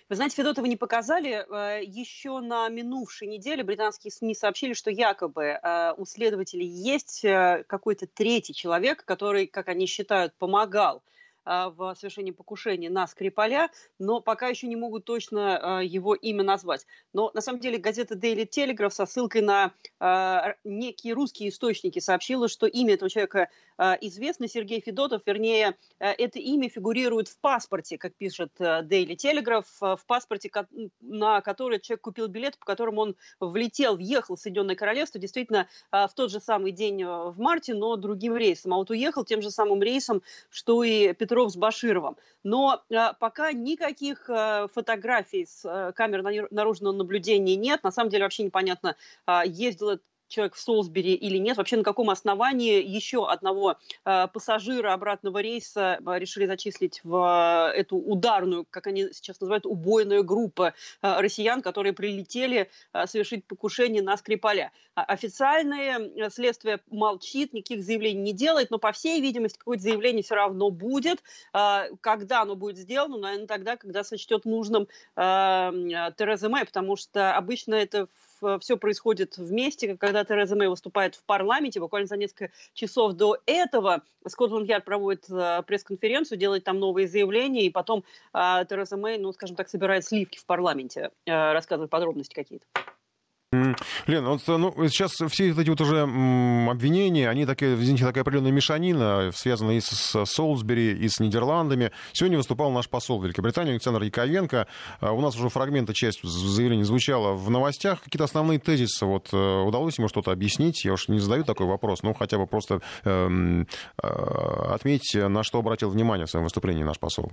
Вы 0.09 0.17
знаете, 0.17 0.35
Федотова 0.35 0.65
не 0.65 0.75
показали. 0.75 1.45
Э, 1.49 1.81
Еще 1.81 2.41
на 2.41 2.67
минувшей 2.67 3.29
неделе 3.29 3.63
британские 3.63 4.11
СМИ 4.11 4.35
сообщили, 4.35 4.73
что 4.73 4.91
якобы 4.91 5.43
э, 5.43 5.93
у 5.97 6.05
следователей 6.05 6.67
есть 6.67 7.23
э, 7.23 7.63
какой-то 7.67 8.05
третий 8.05 8.53
человек, 8.53 9.05
который, 9.05 9.47
как 9.47 9.69
они 9.69 9.85
считают, 9.85 10.33
помогал 10.37 11.03
в 11.45 11.95
совершении 11.97 12.31
покушения 12.31 12.89
на 12.89 13.07
Скрипаля, 13.07 13.69
но 13.99 14.19
пока 14.19 14.47
еще 14.47 14.67
не 14.67 14.75
могут 14.75 15.05
точно 15.05 15.81
его 15.83 16.15
имя 16.15 16.43
назвать. 16.43 16.85
Но 17.13 17.31
на 17.33 17.41
самом 17.41 17.59
деле 17.59 17.77
газета 17.77 18.15
Daily 18.15 18.49
Telegraph 18.49 18.89
со 18.89 19.05
ссылкой 19.05 19.41
на 19.41 19.73
некие 20.63 21.13
русские 21.13 21.49
источники 21.49 21.99
сообщила, 21.99 22.47
что 22.47 22.65
имя 22.65 22.95
этого 22.95 23.09
человека 23.09 23.49
известно, 24.01 24.47
Сергей 24.47 24.81
Федотов, 24.81 25.21
вернее, 25.25 25.77
это 25.99 26.39
имя 26.39 26.69
фигурирует 26.69 27.27
в 27.27 27.37
паспорте, 27.39 27.97
как 27.97 28.15
пишет 28.15 28.51
Daily 28.59 29.15
Telegraph, 29.15 29.65
в 29.81 30.05
паспорте, 30.07 30.49
на 31.01 31.41
который 31.41 31.79
человек 31.79 32.01
купил 32.01 32.27
билет, 32.27 32.57
по 32.57 32.65
которому 32.65 33.01
он 33.01 33.15
влетел, 33.39 33.97
въехал 33.97 34.35
в 34.35 34.39
Соединенное 34.39 34.75
Королевство, 34.75 35.19
действительно, 35.19 35.67
в 35.91 36.09
тот 36.15 36.31
же 36.31 36.39
самый 36.39 36.71
день 36.71 37.03
в 37.03 37.35
марте, 37.37 37.73
но 37.73 37.95
другим 37.97 38.35
рейсом. 38.35 38.73
А 38.73 38.77
вот 38.77 38.89
уехал 38.89 39.25
тем 39.25 39.41
же 39.41 39.51
самым 39.51 39.83
рейсом, 39.83 40.23
что 40.49 40.83
и 40.83 41.13
Петров 41.35 41.51
с 41.51 41.57
Башировым. 41.57 42.15
Но 42.43 42.81
а, 42.93 43.13
пока 43.13 43.51
никаких 43.51 44.29
а, 44.29 44.67
фотографий 44.73 45.45
с 45.45 45.65
а, 45.65 45.91
камер 45.91 46.47
наружного 46.49 46.93
наблюдения 46.93 47.57
нет. 47.57 47.83
На 47.83 47.91
самом 47.91 48.09
деле 48.09 48.23
вообще 48.23 48.43
непонятно, 48.43 48.95
а, 49.25 49.43
ездил 49.45 49.99
человек 50.35 50.55
в 50.55 50.59
Солсбери 50.59 51.13
или 51.13 51.37
нет, 51.37 51.55
вообще 51.55 51.77
на 51.77 51.83
каком 51.83 52.09
основании 52.09 52.83
еще 52.83 53.27
одного 53.27 53.77
э, 54.03 54.27
пассажира 54.33 54.93
обратного 54.93 55.39
рейса 55.39 55.99
э, 56.05 56.19
решили 56.19 56.45
зачислить 56.45 56.99
в 57.03 57.71
э, 57.73 57.79
эту 57.79 57.95
ударную, 57.95 58.65
как 58.69 58.87
они 58.87 59.13
сейчас 59.13 59.39
называют, 59.39 59.65
убойную 59.65 60.25
группу 60.25 60.65
э, 60.65 60.73
россиян, 61.01 61.61
которые 61.61 61.93
прилетели 61.93 62.69
э, 62.93 63.07
совершить 63.07 63.45
покушение 63.45 64.01
на 64.01 64.17
Скрипаля. 64.17 64.71
А 64.93 65.03
официальное 65.05 65.99
э, 65.99 66.29
следствие 66.29 66.81
молчит, 66.91 67.53
никаких 67.53 67.81
заявлений 67.81 68.21
не 68.21 68.33
делает, 68.33 68.71
но, 68.71 68.77
по 68.77 68.91
всей 68.91 69.21
видимости, 69.21 69.57
какое-то 69.57 69.83
заявление 69.83 70.21
все 70.23 70.35
равно 70.35 70.69
будет. 70.69 71.23
Э, 71.53 71.85
когда 72.01 72.41
оно 72.41 72.55
будет 72.55 72.77
сделано? 72.77 73.17
Наверное, 73.19 73.47
тогда, 73.47 73.77
когда 73.77 74.03
сочтет 74.03 74.43
нужным 74.43 74.83
э, 75.15 75.71
Тереза 76.17 76.49
Мэй, 76.49 76.65
потому 76.65 76.97
что 76.97 77.37
обычно 77.37 77.75
это 77.75 78.09
Э, 78.34 78.34
все 78.59 78.77
происходит 78.77 79.37
вместе, 79.37 79.95
когда 79.97 80.23
Тереза 80.23 80.55
Мэй 80.55 80.67
выступает 80.67 81.15
в 81.15 81.23
парламенте, 81.23 81.79
буквально 81.79 82.07
за 82.07 82.17
несколько 82.17 82.51
часов 82.73 83.13
до 83.13 83.37
этого 83.45 84.03
Скотланд 84.27 84.67
Ярд 84.67 84.85
проводит 84.85 85.29
э, 85.29 85.63
пресс-конференцию, 85.65 86.37
делает 86.37 86.63
там 86.63 86.79
новые 86.79 87.07
заявления, 87.07 87.65
и 87.65 87.69
потом 87.69 88.03
э, 88.33 88.65
Тереза 88.69 88.97
Мэй, 88.97 89.17
ну, 89.17 89.31
скажем 89.33 89.55
так, 89.55 89.69
собирает 89.69 90.05
сливки 90.05 90.37
в 90.37 90.45
парламенте, 90.45 91.11
рассказывает 91.25 91.91
подробности 91.91 92.33
какие-то. 92.33 92.65
Лена, 94.07 94.29
вот 94.29 94.41
ну, 94.47 94.73
сейчас 94.89 95.11
все 95.29 95.49
эти 95.49 95.69
вот 95.69 95.81
уже 95.81 96.01
обвинения, 96.01 97.29
они 97.29 97.45
такие, 97.45 97.75
извините, 97.75 98.05
такая 98.05 98.21
определенная 98.21 98.51
мешанина, 98.51 99.31
связанная 99.33 99.75
и 99.75 99.81
с 99.81 100.25
Солсбери, 100.25 100.93
и 100.93 101.07
с 101.07 101.19
Нидерландами. 101.19 101.91
Сегодня 102.13 102.37
выступал 102.37 102.71
наш 102.71 102.89
посол 102.89 103.21
Великобритании 103.21 103.71
Александр 103.71 104.03
Яковенко. 104.03 104.67
А 104.99 105.11
у 105.11 105.21
нас 105.21 105.35
уже 105.35 105.49
фрагменты, 105.49 105.93
часть 105.93 106.23
заявления 106.23 106.85
звучала 106.85 107.33
в 107.33 107.49
новостях. 107.49 108.01
Какие-то 108.01 108.25
основные 108.25 108.59
тезисы, 108.59 109.05
вот 109.05 109.29
э, 109.31 109.61
удалось 109.61 109.97
ему 109.97 110.07
что-то 110.07 110.31
объяснить? 110.31 110.85
Я 110.85 110.93
уж 110.93 111.07
не 111.07 111.19
задаю 111.19 111.43
такой 111.43 111.67
вопрос, 111.67 112.03
но 112.03 112.13
хотя 112.13 112.37
бы 112.37 112.47
просто 112.47 112.81
эм, 113.03 113.67
э, 114.01 114.07
отметьте, 114.69 115.27
на 115.27 115.43
что 115.43 115.59
обратил 115.59 115.89
внимание 115.89 116.25
в 116.25 116.29
своем 116.29 116.43
выступлении 116.45 116.83
наш 116.83 116.99
посол. 116.99 117.31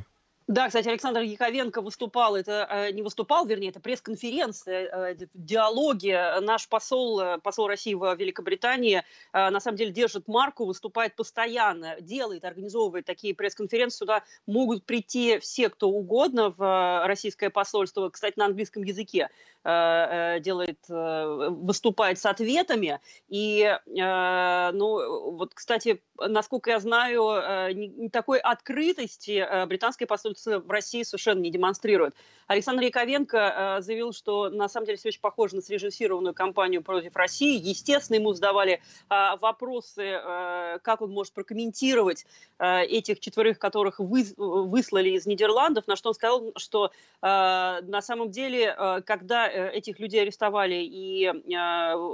Да, 0.49 0.67
кстати, 0.67 0.89
Александр 0.89 1.21
Яковенко 1.21 1.81
выступал, 1.81 2.35
это 2.35 2.67
э, 2.69 2.91
не 2.91 3.03
выступал, 3.03 3.47
вернее, 3.47 3.69
это 3.69 3.79
пресс-конференция, 3.81 5.13
э, 5.13 5.27
диалоги. 5.35 6.41
Наш 6.41 6.69
посол, 6.69 7.21
э, 7.21 7.39
посол 7.39 7.69
России 7.69 7.95
в 7.95 8.15
Великобритании, 8.17 9.05
на 9.33 9.61
самом 9.61 9.77
деле 9.77 9.93
держит 9.93 10.27
марку, 10.27 10.65
выступает 10.65 11.15
постоянно, 11.15 12.01
делает, 12.01 12.45
организовывает 12.45 13.07
такие 13.07 13.35
пресс-конференции. 13.35 13.99
Сюда 13.99 14.25
могут 14.47 14.85
прийти 14.85 15.39
все, 15.39 15.69
кто 15.69 15.89
угодно 15.89 16.51
в 16.51 17.07
российское 17.07 17.51
посольство, 17.51 18.09
кстати, 18.11 18.35
на 18.37 18.47
английском 18.47 18.83
языке 18.83 19.29
делает, 19.65 20.79
выступает 20.89 22.19
с 22.19 22.27
ответами. 22.27 23.01
И, 23.29 23.79
ну, 23.87 25.31
вот, 25.37 25.55
кстати, 25.55 26.03
насколько 26.19 26.71
я 26.71 26.81
знаю, 26.81 28.11
такой 28.11 28.41
открытости 28.41 29.47
британское 29.67 30.09
посольство 30.09 30.32
в 30.39 30.71
России 30.71 31.03
совершенно 31.03 31.41
не 31.41 31.51
демонстрирует. 31.51 32.15
Александр 32.47 32.83
Яковенко 32.83 33.79
э, 33.79 33.83
заявил, 33.83 34.13
что 34.13 34.51
на 34.51 34.69
самом 34.69 34.87
деле 34.87 34.99
все 34.99 35.09
очень 35.09 35.21
похоже 35.21 35.57
на 35.57 35.63
срежиссированную 35.63 36.35
кампанию 36.35 36.83
против 36.83 37.17
России. 37.17 37.59
Естественно, 37.59 38.17
ему 38.17 38.33
задавали 38.35 38.81
э, 39.09 39.37
вопросы, 39.41 40.03
э, 40.03 40.79
как 40.83 41.01
он 41.01 41.13
может 41.13 41.33
прокомментировать 41.33 42.27
этих 42.59 43.19
четверых, 43.19 43.59
которых 43.59 43.99
выслали 43.99 45.11
из 45.11 45.27
Нидерландов, 45.27 45.89
на 45.89 45.97
что 45.97 46.11
он 46.11 46.15
сказал, 46.15 46.53
что 46.57 46.93
на 47.21 48.01
самом 48.01 48.31
деле, 48.31 49.03
когда 49.05 49.49
этих 49.49 49.99
людей 49.99 50.23
арестовали 50.23 50.77
и 50.85 51.27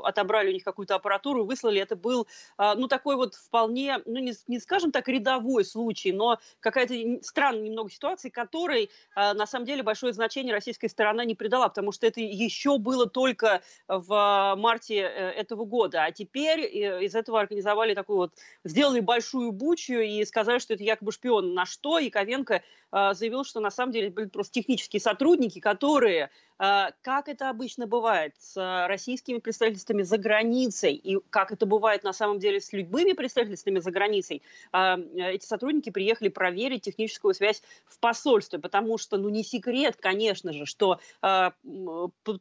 отобрали 0.02 0.48
у 0.48 0.52
них 0.52 0.64
какую-то 0.64 0.94
аппаратуру, 0.94 1.44
выслали, 1.44 1.80
это 1.80 1.96
был, 1.96 2.26
ну, 2.58 2.88
такой 2.88 3.16
вот 3.16 3.34
вполне, 3.34 3.98
ну, 4.06 4.20
не, 4.20 4.32
не 4.46 4.58
скажем 4.58 4.90
так, 4.90 5.08
рядовой 5.08 5.66
случай, 5.66 6.12
но 6.12 6.38
какая-то 6.60 6.94
странная 7.22 7.62
немного 7.62 7.90
ситуация, 7.90 8.07
которой, 8.30 8.90
на 9.16 9.46
самом 9.46 9.66
деле, 9.66 9.82
большое 9.82 10.12
значение 10.12 10.54
российская 10.54 10.88
сторона 10.88 11.24
не 11.24 11.34
придала, 11.34 11.68
потому 11.68 11.92
что 11.92 12.06
это 12.06 12.20
еще 12.20 12.78
было 12.78 13.06
только 13.08 13.62
в 13.86 14.54
марте 14.56 15.00
э, 15.00 15.30
этого 15.30 15.64
года. 15.64 16.04
А 16.04 16.12
теперь 16.12 16.60
э, 16.60 17.04
из 17.04 17.14
этого 17.14 17.40
организовали 17.40 17.94
такую 17.94 18.18
вот, 18.18 18.34
сделали 18.64 19.00
большую 19.00 19.52
бучу 19.52 19.94
и 19.94 20.24
сказали, 20.24 20.58
что 20.58 20.74
это 20.74 20.82
якобы 20.82 21.12
шпион. 21.12 21.54
На 21.54 21.66
что 21.66 21.98
Яковенко 21.98 22.54
э, 22.54 22.87
заявил, 22.90 23.44
что 23.44 23.60
на 23.60 23.70
самом 23.70 23.92
деле 23.92 24.10
были 24.10 24.26
просто 24.26 24.54
технические 24.54 25.00
сотрудники, 25.00 25.60
которые 25.60 26.30
а, 26.58 26.90
как 27.02 27.28
это 27.28 27.50
обычно 27.50 27.86
бывает 27.86 28.34
с 28.38 28.56
а, 28.56 28.88
российскими 28.88 29.38
представительствами 29.38 30.02
за 30.02 30.18
границей 30.18 30.94
и 30.94 31.18
как 31.30 31.52
это 31.52 31.66
бывает 31.66 32.02
на 32.02 32.12
самом 32.12 32.40
деле 32.40 32.60
с 32.60 32.72
любыми 32.72 33.12
представительствами 33.12 33.78
за 33.78 33.92
границей, 33.92 34.42
а, 34.72 34.98
эти 35.14 35.46
сотрудники 35.46 35.90
приехали 35.90 36.28
проверить 36.28 36.82
техническую 36.82 37.32
связь 37.34 37.62
в 37.86 38.00
посольстве, 38.00 38.58
потому 38.58 38.98
что, 38.98 39.18
ну, 39.18 39.28
не 39.28 39.44
секрет, 39.44 39.96
конечно 40.00 40.52
же, 40.52 40.66
что 40.66 40.98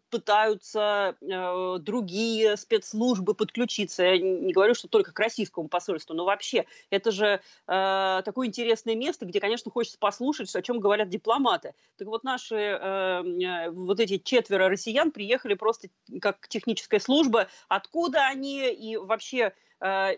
пытаются 0.09 1.15
другие 1.21 2.57
спецслужбы 2.57 3.33
подключиться. 3.33 4.03
Я 4.03 4.17
не 4.17 4.53
говорю, 4.53 4.73
что 4.73 4.87
только 4.87 5.11
к 5.11 5.19
российскому 5.19 5.67
посольству, 5.67 6.15
но 6.15 6.25
вообще 6.25 6.65
это 6.89 7.11
же 7.11 7.41
такое 7.65 8.47
интересное 8.47 8.95
место, 8.95 9.25
где, 9.25 9.39
конечно, 9.39 9.71
хочется 9.71 9.99
послушать, 9.99 10.36
о 10.39 10.61
чем 10.61 10.79
говорят 10.79 11.09
дипломаты. 11.09 11.73
Так 11.97 12.07
вот, 12.07 12.23
наши 12.23 13.71
вот 13.71 13.99
эти 13.99 14.07
эти 14.07 14.23
четверо 14.23 14.69
россиян 14.69 15.11
приехали 15.11 15.53
просто 15.53 15.89
как 16.21 16.47
техническая 16.47 16.99
служба. 16.99 17.47
Откуда 17.67 18.27
они 18.27 18.69
и 18.69 18.97
вообще 18.97 19.53
э, 19.79 20.13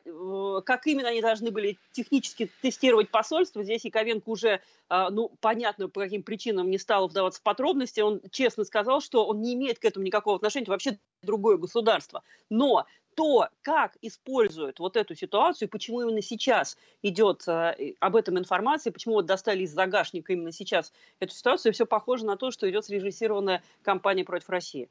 как 0.65 0.87
именно 0.87 1.09
они 1.09 1.21
должны 1.21 1.51
были 1.51 1.77
технически 1.91 2.51
тестировать 2.61 3.09
посольство. 3.09 3.63
Здесь 3.63 3.85
Яковенко 3.85 4.29
уже, 4.29 4.61
э, 4.89 5.07
ну, 5.09 5.31
понятно, 5.41 5.89
по 5.89 6.01
каким 6.01 6.23
причинам 6.23 6.69
не 6.69 6.77
стал 6.77 7.07
вдаваться 7.07 7.39
в 7.39 7.43
подробности. 7.43 7.99
Он 7.99 8.21
честно 8.31 8.63
сказал, 8.63 9.01
что 9.01 9.25
он 9.25 9.41
не 9.41 9.53
имеет 9.55 9.79
к 9.79 9.85
этому 9.85 10.05
никакого 10.05 10.37
отношения, 10.37 10.63
это 10.63 10.71
вообще 10.71 10.99
другое 11.21 11.57
государство. 11.57 12.23
Но 12.49 12.85
то, 13.19 13.49
как 13.63 13.97
используют 14.01 14.79
вот 14.79 14.95
эту 14.95 15.13
ситуацию, 15.13 15.67
почему 15.67 16.03
именно 16.03 16.21
сейчас 16.21 16.77
идет 17.01 17.45
э, 17.49 17.95
об 17.99 18.15
этом 18.15 18.39
информация, 18.39 18.93
почему 18.93 19.15
вот 19.15 19.25
достали 19.25 19.63
из 19.63 19.73
загашника 19.73 20.31
именно 20.31 20.53
сейчас 20.53 20.93
эту 21.19 21.33
ситуацию, 21.33 21.73
все 21.73 21.85
похоже 21.85 22.25
на 22.25 22.37
то, 22.37 22.49
что 22.49 22.69
идет 22.69 22.85
срежиссированная 22.85 23.61
кампания 23.81 24.23
против 24.23 24.49
России. 24.49 24.87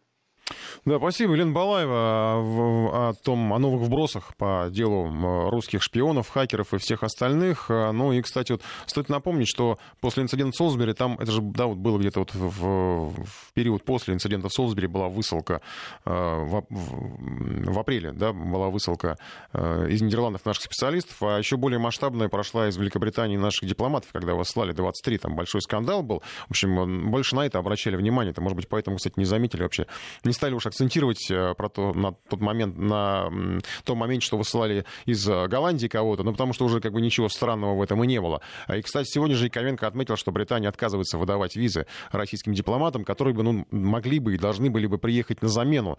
Да, 0.85 0.99
спасибо, 0.99 1.35
Елена 1.35 1.52
Балаева, 1.52 1.93
о, 1.95 3.12
том, 3.23 3.52
о 3.52 3.59
новых 3.59 3.83
вбросах 3.83 4.35
по 4.37 4.69
делу 4.71 5.50
русских 5.50 5.83
шпионов, 5.83 6.28
хакеров 6.28 6.73
и 6.73 6.78
всех 6.78 7.02
остальных. 7.02 7.67
А, 7.69 7.93
ну 7.93 8.12
и, 8.12 8.23
кстати, 8.23 8.52
вот 8.52 8.62
стоит 8.87 9.09
напомнить, 9.09 9.49
что 9.49 9.78
после 10.00 10.23
инцидента 10.23 10.52
в 10.52 10.57
Солсбери, 10.57 10.93
там, 10.93 11.14
это 11.19 11.31
же, 11.31 11.43
да, 11.43 11.67
вот 11.67 11.78
было 11.78 11.99
где-то 11.99 12.21
вот 12.21 12.35
в, 12.35 13.11
в 13.11 13.52
период 13.55 13.85
после 13.85 14.14
инцидента 14.14 14.49
в 14.49 14.52
Солсбери 14.52 14.87
была 14.87 15.09
высылка 15.09 15.61
а, 16.05 16.45
в, 16.45 16.64
в, 16.71 17.73
в 17.73 17.78
апреле, 17.78 18.12
да, 18.12 18.33
была 18.33 18.69
высылка 18.69 19.19
а, 19.52 19.87
из 19.87 20.00
Нидерландов 20.00 20.45
наших 20.45 20.64
специалистов, 20.64 21.17
а 21.23 21.38
еще 21.38 21.57
более 21.57 21.78
масштабная 21.78 22.28
прошла 22.28 22.69
из 22.69 22.76
Великобритании 22.76 23.37
наших 23.37 23.69
дипломатов, 23.69 24.11
когда 24.12 24.35
вас 24.35 24.49
слали 24.49 24.73
23, 24.73 25.19
там 25.19 25.37
большой 25.37 25.61
скандал 25.61 26.02
был. 26.02 26.23
В 26.47 26.50
общем, 26.52 27.11
больше 27.11 27.37
на 27.37 27.45
это 27.45 27.59
обращали 27.59 27.97
внимание, 27.97 28.31
это, 28.31 28.40
может 28.40 28.57
быть, 28.57 28.69
поэтому, 28.69 28.97
кстати, 28.97 29.14
не 29.19 29.25
заметили 29.25 29.62
вообще, 29.62 29.87
не 30.25 30.33
стали 30.38 30.54
уж 30.54 30.66
акцентировать 30.66 31.30
э, 31.30 31.54
про 31.54 31.68
то, 31.68 31.92
на 31.92 32.12
тот 32.12 32.40
момент, 32.40 32.78
на 32.78 33.28
том 33.85 33.99
моменте, 33.99 34.25
что 34.25 34.38
высылали 34.38 34.85
из 35.04 35.26
Голландии 35.26 35.88
кого-то, 35.88 36.23
ну, 36.23 36.33
потому 36.33 36.52
что 36.52 36.64
уже 36.64 36.80
как 36.80 36.92
бы 36.92 37.00
ничего 37.00 37.28
странного 37.28 37.75
в 37.75 37.83
этом 37.83 38.02
и 38.04 38.07
не 38.07 38.21
было. 38.21 38.40
И, 38.73 38.80
кстати, 38.80 39.09
сегодня 39.11 39.35
же 39.35 39.47
Яковенко 39.47 39.87
отметил, 39.87 40.16
что 40.16 40.30
Британия 40.30 40.68
отказывается 40.68 41.18
выдавать 41.18 41.57
визы 41.57 41.87
российским 42.12 42.54
дипломатам, 42.54 43.04
которые 43.04 43.35
бы, 43.35 43.42
ну, 43.42 43.66
могли 43.71 44.21
бы 44.21 44.35
и 44.35 44.38
должны 44.38 44.71
были 44.71 44.87
бы 44.87 44.99
приехать 44.99 45.42
на 45.42 45.49
замену 45.49 45.99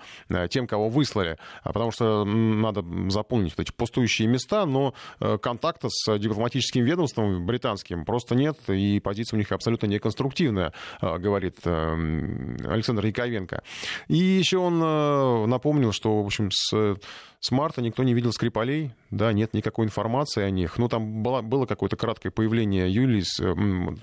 тем, 0.49 0.67
кого 0.67 0.89
выслали, 0.89 1.37
а 1.63 1.73
потому 1.73 1.91
что 1.91 2.23
надо 2.23 2.83
заполнить 3.09 3.53
вот 3.57 3.67
эти 3.67 3.73
пустующие 3.73 4.27
места, 4.27 4.65
но 4.65 4.93
контакта 5.41 5.89
с 5.89 6.17
дипломатическим 6.17 6.85
ведомством 6.85 7.45
британским 7.45 8.05
просто 8.05 8.35
нет, 8.35 8.57
и 8.69 8.99
позиция 8.99 9.37
у 9.37 9.39
них 9.39 9.51
абсолютно 9.51 9.87
неконструктивная, 9.87 10.71
говорит 11.01 11.57
Александр 11.65 13.05
Яковенко. 13.05 13.63
И 14.07 14.28
еще 14.37 14.57
он 14.57 14.81
э, 14.81 15.45
напомнил, 15.47 15.91
что, 15.91 16.21
в 16.21 16.25
общем, 16.25 16.49
с 16.51 16.97
с 17.41 17.51
марта 17.51 17.81
никто 17.81 18.03
не 18.03 18.13
видел 18.13 18.33
Скрипалей, 18.33 18.91
да, 19.11 19.31
нет 19.31 19.53
никакой 19.53 19.85
информации 19.85 20.43
о 20.43 20.49
них. 20.49 20.77
Ну, 20.77 20.89
там 20.89 21.23
было, 21.23 21.41
было 21.41 21.65
какое-то 21.65 21.95
краткое 21.95 22.31
появление 22.31 22.91
Юлии, 22.91 23.21
с, 23.21 23.41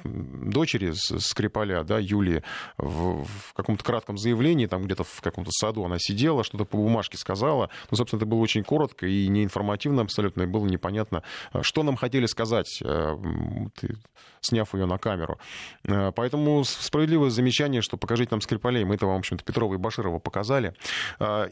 дочери 0.05 0.93
Скрипаля, 0.93 1.85
да, 1.85 1.99
Юлии, 1.99 2.43
в, 2.79 3.25
в 3.25 3.53
каком-то 3.55 3.85
кратком 3.85 4.17
заявлении, 4.17 4.67
там 4.67 4.85
где-то 4.85 5.05
в 5.05 5.21
каком-то 5.21 5.51
саду 5.53 5.85
она 5.85 5.99
сидела, 5.99 6.45
что-то 6.45 6.65
по 6.65 6.79
бумажке 6.79 7.19
сказала. 7.19 7.69
Ну, 7.91 7.99
собственно, 7.99 8.21
это 8.21 8.27
было 8.27 8.41
очень 8.41 8.65
коротко 8.65 9.07
и 9.07 9.29
неинформативно 9.29 10.03
абсолютно, 10.03 10.43
и 10.43 10.47
было 10.47 10.65
непонятно, 10.65 11.23
э, 11.53 11.61
что 11.63 11.83
нам 11.83 11.97
хотели 11.97 12.25
сказать, 12.25 12.81
э, 12.83 13.17
сняв 14.47 14.75
ее 14.75 14.87
на 14.87 14.99
камеру. 14.99 15.39
Э, 15.85 16.13
поэтому 16.15 16.65
справедливое 16.65 17.31
замечание, 17.31 17.83
что 17.83 17.97
покажите 17.97 18.31
нам 18.33 18.41
Скрипалей. 18.41 18.85
Мы 18.85 18.95
это 18.95 19.07
вам, 19.07 19.17
в 19.17 19.19
общем-то, 19.19 19.45
Петрова 19.45 19.75
и 19.75 19.77
Баширова 19.77 20.19
показали. 20.19 20.75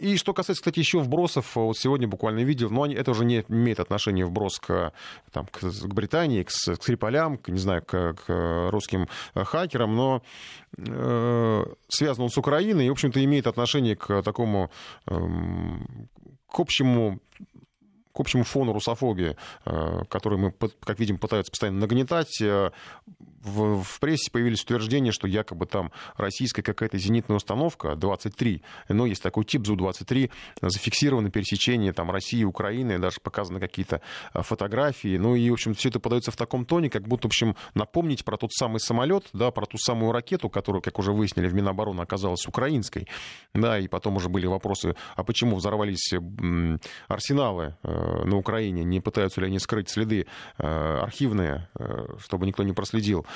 И 0.00 0.16
что 0.16 0.32
касается, 0.32 0.62
кстати, 0.62 0.78
еще 0.78 1.00
вбросов 1.00 1.56
вот 1.56 1.76
сегодня 1.76 2.08
буквально 2.08 2.40
видел, 2.40 2.70
но 2.70 2.82
они, 2.82 2.94
это 2.94 3.10
уже 3.10 3.24
не 3.24 3.44
имеет 3.48 3.80
отношения 3.80 4.24
вброс 4.24 4.58
к, 4.58 4.92
там, 5.32 5.46
к, 5.46 5.60
к 5.60 5.94
Британии, 5.94 6.42
к, 6.42 6.48
к 6.48 6.82
Скрипалям, 6.82 7.38
к, 7.38 7.48
не 7.48 7.58
знаю, 7.58 7.82
к, 7.82 8.14
к 8.14 8.70
русским 8.70 9.08
хакерам, 9.34 9.94
но 9.94 10.22
э, 10.76 11.64
связан 11.88 12.24
он 12.24 12.30
с 12.30 12.38
Украиной 12.38 12.86
и, 12.86 12.88
в 12.88 12.92
общем-то, 12.92 13.22
имеет 13.24 13.46
отношение 13.46 13.96
к 13.96 14.22
такому, 14.22 14.70
э, 15.06 15.16
к 16.48 16.60
общему 16.60 17.20
к 18.14 18.20
общему 18.20 18.44
фону 18.44 18.72
русофобии, 18.72 19.36
э, 19.64 20.02
который 20.08 20.38
мы, 20.38 20.52
как 20.52 21.00
видим, 21.00 21.18
пытаются 21.18 21.50
постоянно 21.50 21.80
нагнетать, 21.80 22.40
э, 22.40 22.70
в, 23.42 23.82
в 23.82 24.00
прессе 24.00 24.30
появились 24.30 24.62
утверждения, 24.62 25.12
что 25.12 25.28
якобы 25.28 25.66
там 25.66 25.92
российская 26.16 26.62
какая-то 26.62 26.96
зенитная 26.96 27.36
установка 27.36 27.96
23, 27.96 28.62
но 28.88 29.06
есть 29.06 29.22
такой 29.22 29.44
тип 29.44 29.66
ЗУ-23, 29.66 30.30
зафиксировано 30.62 31.30
пересечение 31.30 31.92
там 31.92 32.10
России 32.10 32.40
и 32.40 32.44
Украины, 32.44 32.98
даже 32.98 33.20
показаны 33.20 33.60
какие-то 33.60 34.00
э, 34.32 34.42
фотографии, 34.42 35.16
ну 35.16 35.34
и, 35.34 35.50
в 35.50 35.54
общем, 35.54 35.74
все 35.74 35.88
это 35.88 35.98
подается 35.98 36.30
в 36.30 36.36
таком 36.36 36.64
тоне, 36.64 36.88
как 36.88 37.06
будто, 37.08 37.26
в 37.26 37.30
общем, 37.30 37.56
напомнить 37.74 38.24
про 38.24 38.36
тот 38.36 38.52
самый 38.52 38.78
самолет, 38.78 39.28
да, 39.32 39.50
про 39.50 39.66
ту 39.66 39.76
самую 39.76 40.12
ракету, 40.12 40.48
которую, 40.48 40.82
как 40.82 40.98
уже 41.00 41.12
выяснили 41.12 41.48
в 41.48 41.54
Минобороны, 41.54 42.00
оказалась 42.00 42.46
украинской, 42.46 43.08
да, 43.54 43.78
и 43.78 43.88
потом 43.88 44.16
уже 44.16 44.28
были 44.28 44.46
вопросы, 44.46 44.94
а 45.16 45.24
почему 45.24 45.56
взорвались 45.56 46.14
арсеналы 47.08 47.76
на 48.24 48.36
Украине, 48.36 48.84
не 48.84 49.00
пытаются 49.00 49.40
ли 49.40 49.46
они 49.46 49.58
скрыть 49.58 49.88
следы 49.88 50.26
э, 50.58 50.98
архивные, 51.02 51.68
э, 51.78 52.06
чтобы 52.18 52.46
никто 52.46 52.62
не 52.62 52.72
проследил, 52.72 53.26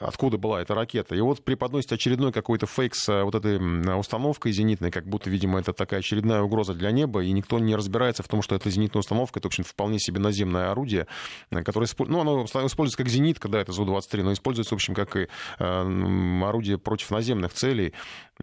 откуда 0.00 0.38
была 0.38 0.62
эта 0.62 0.74
ракета. 0.74 1.14
И 1.14 1.20
вот 1.20 1.44
преподносит 1.44 1.92
очередной 1.92 2.32
какой-то 2.32 2.66
фейк 2.66 2.94
с 2.94 3.22
вот 3.24 3.34
этой 3.34 3.58
установкой 3.98 4.52
зенитной, 4.52 4.90
как 4.90 5.06
будто, 5.06 5.30
видимо, 5.30 5.58
это 5.58 5.72
такая 5.72 6.00
очередная 6.00 6.42
угроза 6.42 6.74
для 6.74 6.90
неба, 6.90 7.22
и 7.22 7.32
никто 7.32 7.58
не 7.58 7.76
разбирается 7.76 8.22
в 8.22 8.28
том, 8.28 8.42
что 8.42 8.54
это 8.54 8.70
зенитная 8.70 9.00
установка, 9.00 9.40
это, 9.40 9.48
в 9.48 9.50
общем, 9.50 9.64
вполне 9.64 9.98
себе 9.98 10.20
наземное 10.20 10.70
орудие, 10.70 11.06
которое, 11.50 11.88
ну, 11.98 12.20
оно 12.20 12.44
используется 12.44 12.98
как 12.98 13.08
зенитка, 13.08 13.48
да, 13.48 13.60
это 13.60 13.72
ЗУ-23, 13.72 14.22
но 14.22 14.32
используется, 14.32 14.74
в 14.74 14.76
общем, 14.76 14.94
как 14.94 15.16
и 15.16 15.28
орудие 15.58 16.78
против 16.78 17.10
наземных 17.10 17.52
целей, 17.52 17.92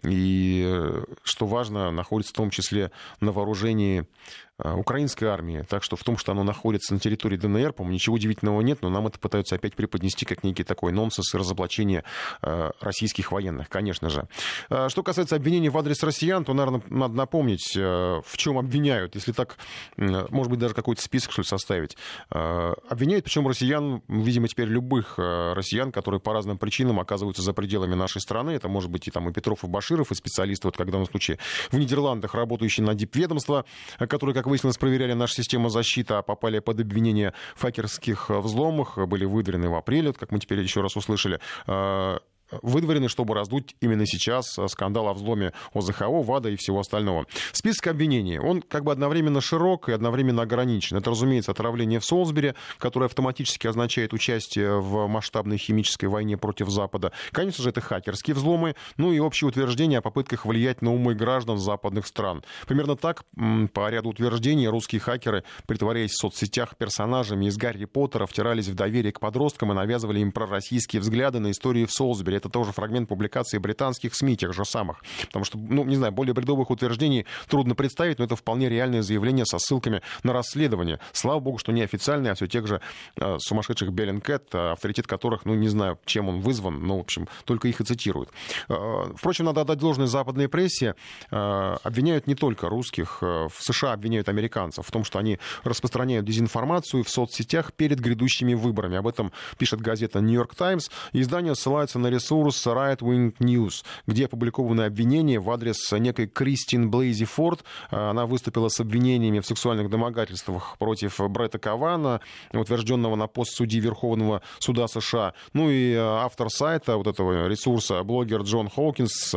и, 0.04 0.80
что 1.22 1.46
важно, 1.46 1.90
находится 1.90 2.32
в 2.32 2.36
том 2.36 2.50
числе 2.50 2.90
на 3.20 3.32
вооружении 3.32 4.06
Э, 4.51 4.51
украинской 4.64 5.24
армии. 5.24 5.64
Так 5.68 5.82
что 5.82 5.96
в 5.96 6.04
том, 6.04 6.16
что 6.16 6.32
оно 6.32 6.42
находится 6.44 6.94
на 6.94 7.00
территории 7.00 7.36
ДНР, 7.36 7.72
по-моему, 7.72 7.94
ничего 7.94 8.16
удивительного 8.16 8.60
нет, 8.60 8.78
но 8.82 8.88
нам 8.88 9.06
это 9.06 9.18
пытаются 9.18 9.54
опять 9.56 9.74
преподнести 9.74 10.24
как 10.24 10.44
некий 10.44 10.64
такой 10.64 10.92
нонсенс 10.92 11.34
и 11.34 11.38
разоблачение 11.38 12.04
э, 12.42 12.70
российских 12.80 13.32
военных, 13.32 13.68
конечно 13.68 14.10
же. 14.10 14.28
Э, 14.70 14.88
что 14.88 15.02
касается 15.02 15.36
обвинений 15.36 15.68
в 15.68 15.78
адрес 15.78 16.02
россиян, 16.02 16.44
то, 16.44 16.54
наверное, 16.54 16.82
надо 16.88 17.14
напомнить, 17.14 17.74
в 17.74 18.36
чем 18.36 18.58
обвиняют, 18.58 19.14
если 19.14 19.32
так, 19.32 19.56
может 19.96 20.50
быть, 20.50 20.58
даже 20.58 20.74
какой-то 20.74 21.02
список, 21.02 21.32
что 21.32 21.42
ли, 21.42 21.46
составить. 21.46 21.96
Обвиняют, 22.30 23.24
причем 23.24 23.46
россиян, 23.48 24.02
видимо, 24.08 24.48
теперь 24.48 24.68
любых 24.68 25.18
россиян, 25.18 25.92
которые 25.92 26.20
по 26.20 26.32
разным 26.32 26.58
причинам 26.58 27.00
оказываются 27.00 27.42
за 27.42 27.52
пределами 27.52 27.94
нашей 27.94 28.20
страны. 28.20 28.50
Это 28.50 28.68
может 28.68 28.90
быть 28.90 29.08
и 29.08 29.10
там 29.10 29.28
и 29.28 29.32
Петров, 29.32 29.64
и 29.64 29.66
Баширов, 29.66 30.10
и 30.10 30.14
специалисты, 30.14 30.68
вот 30.68 30.76
как 30.76 30.86
в 30.86 30.90
данном 30.90 31.06
случае 31.06 31.38
в 31.70 31.78
Нидерландах, 31.78 32.34
работающие 32.34 32.84
на 32.84 32.94
дипведомство, 32.94 33.64
которые, 33.98 34.34
как 34.34 34.46
выяснилось, 34.52 34.76
проверяли 34.76 35.14
нашу 35.14 35.34
систему 35.34 35.70
защиты, 35.70 36.14
а 36.14 36.22
попали 36.22 36.58
под 36.58 36.80
обвинение 36.80 37.32
в 37.56 37.62
хакерских 37.62 38.28
взломах, 38.28 38.98
были 39.08 39.24
выдворены 39.24 39.70
в 39.70 39.74
апреле, 39.74 40.12
как 40.12 40.30
мы 40.30 40.38
теперь 40.38 40.60
еще 40.60 40.82
раз 40.82 40.94
услышали. 40.94 41.40
А, 41.66 42.18
выдворены, 42.62 43.08
чтобы 43.08 43.34
раздуть 43.34 43.74
именно 43.80 44.06
сейчас 44.06 44.56
скандал 44.68 45.08
о 45.08 45.14
взломе 45.14 45.52
ОЗХО, 45.74 46.22
ВАДА 46.22 46.50
и 46.50 46.56
всего 46.56 46.80
остального. 46.80 47.26
Список 47.52 47.88
обвинений, 47.88 48.38
он 48.38 48.62
как 48.62 48.84
бы 48.84 48.92
одновременно 48.92 49.40
широк 49.40 49.88
и 49.88 49.92
одновременно 49.92 50.42
ограничен. 50.42 50.96
Это, 50.96 51.10
разумеется, 51.10 51.52
отравление 51.52 52.00
в 52.00 52.04
Солсбери, 52.04 52.54
которое 52.78 53.06
автоматически 53.06 53.66
означает 53.66 54.12
участие 54.12 54.80
в 54.80 55.06
масштабной 55.06 55.58
химической 55.58 56.06
войне 56.06 56.36
против 56.36 56.68
Запада. 56.68 57.12
Конечно 57.30 57.62
же, 57.62 57.70
это 57.70 57.80
хакерские 57.80 58.34
взломы, 58.34 58.74
ну 58.96 59.12
и 59.12 59.18
общее 59.18 59.48
утверждение 59.48 59.98
о 59.98 60.02
попытках 60.02 60.44
влиять 60.44 60.82
на 60.82 60.92
умы 60.92 61.14
граждан 61.14 61.58
западных 61.58 62.06
стран. 62.06 62.42
Примерно 62.66 62.96
так, 62.96 63.24
по 63.72 63.90
ряду 63.90 64.10
утверждений, 64.10 64.66
русские 64.68 65.00
хакеры, 65.00 65.44
притворяясь 65.66 66.12
в 66.12 66.20
соцсетях 66.20 66.76
персонажами 66.76 67.46
из 67.46 67.56
Гарри 67.56 67.84
Поттера, 67.84 68.26
втирались 68.26 68.68
в 68.68 68.74
доверие 68.74 69.12
к 69.12 69.20
подросткам 69.20 69.72
и 69.72 69.74
навязывали 69.74 70.20
им 70.20 70.32
пророссийские 70.32 71.00
взгляды 71.00 71.38
на 71.38 71.50
историю 71.50 71.86
в 71.86 71.92
Солсбери 71.92 72.36
это 72.42 72.48
тоже 72.48 72.72
фрагмент 72.72 73.08
публикации 73.08 73.58
британских 73.58 74.14
СМИ, 74.14 74.36
тех 74.36 74.52
же 74.52 74.64
самых. 74.64 75.02
Потому 75.26 75.44
что, 75.44 75.58
ну, 75.58 75.84
не 75.84 75.96
знаю, 75.96 76.12
более 76.12 76.34
бредовых 76.34 76.70
утверждений 76.70 77.26
трудно 77.48 77.74
представить, 77.74 78.18
но 78.18 78.24
это 78.24 78.34
вполне 78.34 78.68
реальное 78.68 79.02
заявление 79.02 79.46
со 79.46 79.58
ссылками 79.58 80.02
на 80.24 80.32
расследование. 80.32 80.98
Слава 81.12 81.38
богу, 81.38 81.58
что 81.58 81.72
не 81.72 81.82
официальные, 81.82 82.32
а 82.32 82.34
все 82.34 82.48
тех 82.48 82.66
же 82.66 82.80
э, 83.16 83.36
сумасшедших 83.38 83.92
Bellingcat, 83.92 84.54
э, 84.54 84.72
авторитет 84.72 85.06
которых, 85.06 85.44
ну, 85.44 85.54
не 85.54 85.68
знаю, 85.68 85.98
чем 86.04 86.28
он 86.28 86.40
вызван, 86.40 86.84
но, 86.84 86.98
в 86.98 87.00
общем, 87.00 87.28
только 87.44 87.68
их 87.68 87.80
и 87.80 87.84
цитируют. 87.84 88.30
Э, 88.68 89.12
впрочем, 89.16 89.44
надо 89.44 89.60
отдать 89.60 89.78
должное 89.78 90.08
западной 90.08 90.48
прессе. 90.48 90.96
Э, 91.30 91.76
обвиняют 91.82 92.26
не 92.26 92.34
только 92.34 92.68
русских. 92.68 93.18
Э, 93.22 93.48
в 93.48 93.62
США 93.62 93.92
обвиняют 93.92 94.28
американцев 94.28 94.86
в 94.86 94.90
том, 94.90 95.04
что 95.04 95.18
они 95.18 95.38
распространяют 95.62 96.26
дезинформацию 96.26 97.04
в 97.04 97.08
соцсетях 97.08 97.72
перед 97.72 98.00
грядущими 98.00 98.54
выборами. 98.54 98.96
Об 98.96 99.06
этом 99.06 99.32
пишет 99.58 99.80
газета 99.80 100.18
New 100.32 100.41
York 100.41 100.54
Times. 100.54 100.90
Издание 101.12 101.54
ссылается 101.54 101.98
на 101.98 102.08
ресурс 102.08 102.31
ресурс 102.32 102.66
Right 102.66 103.00
Wing 103.00 103.36
News, 103.40 103.84
где 104.06 104.24
опубликованы 104.24 104.82
обвинения 104.82 105.38
в 105.38 105.50
адрес 105.50 105.92
некой 105.92 106.26
Кристин 106.26 106.90
Блейзи 106.90 107.26
Форд. 107.26 107.62
Она 107.90 108.24
выступила 108.24 108.70
с 108.70 108.80
обвинениями 108.80 109.40
в 109.40 109.46
сексуальных 109.46 109.90
домогательствах 109.90 110.76
против 110.78 111.20
Бретта 111.28 111.58
Кавана, 111.58 112.22
утвержденного 112.52 113.16
на 113.16 113.26
пост 113.26 113.54
судьи 113.54 113.80
Верховного 113.80 114.40
суда 114.60 114.88
США. 114.88 115.34
Ну 115.52 115.68
и 115.70 115.94
автор 115.94 116.48
сайта 116.48 116.96
вот 116.96 117.06
этого 117.06 117.48
ресурса, 117.48 118.02
блогер 118.02 118.40
Джон 118.42 118.70
Хоукинс, 118.70 119.34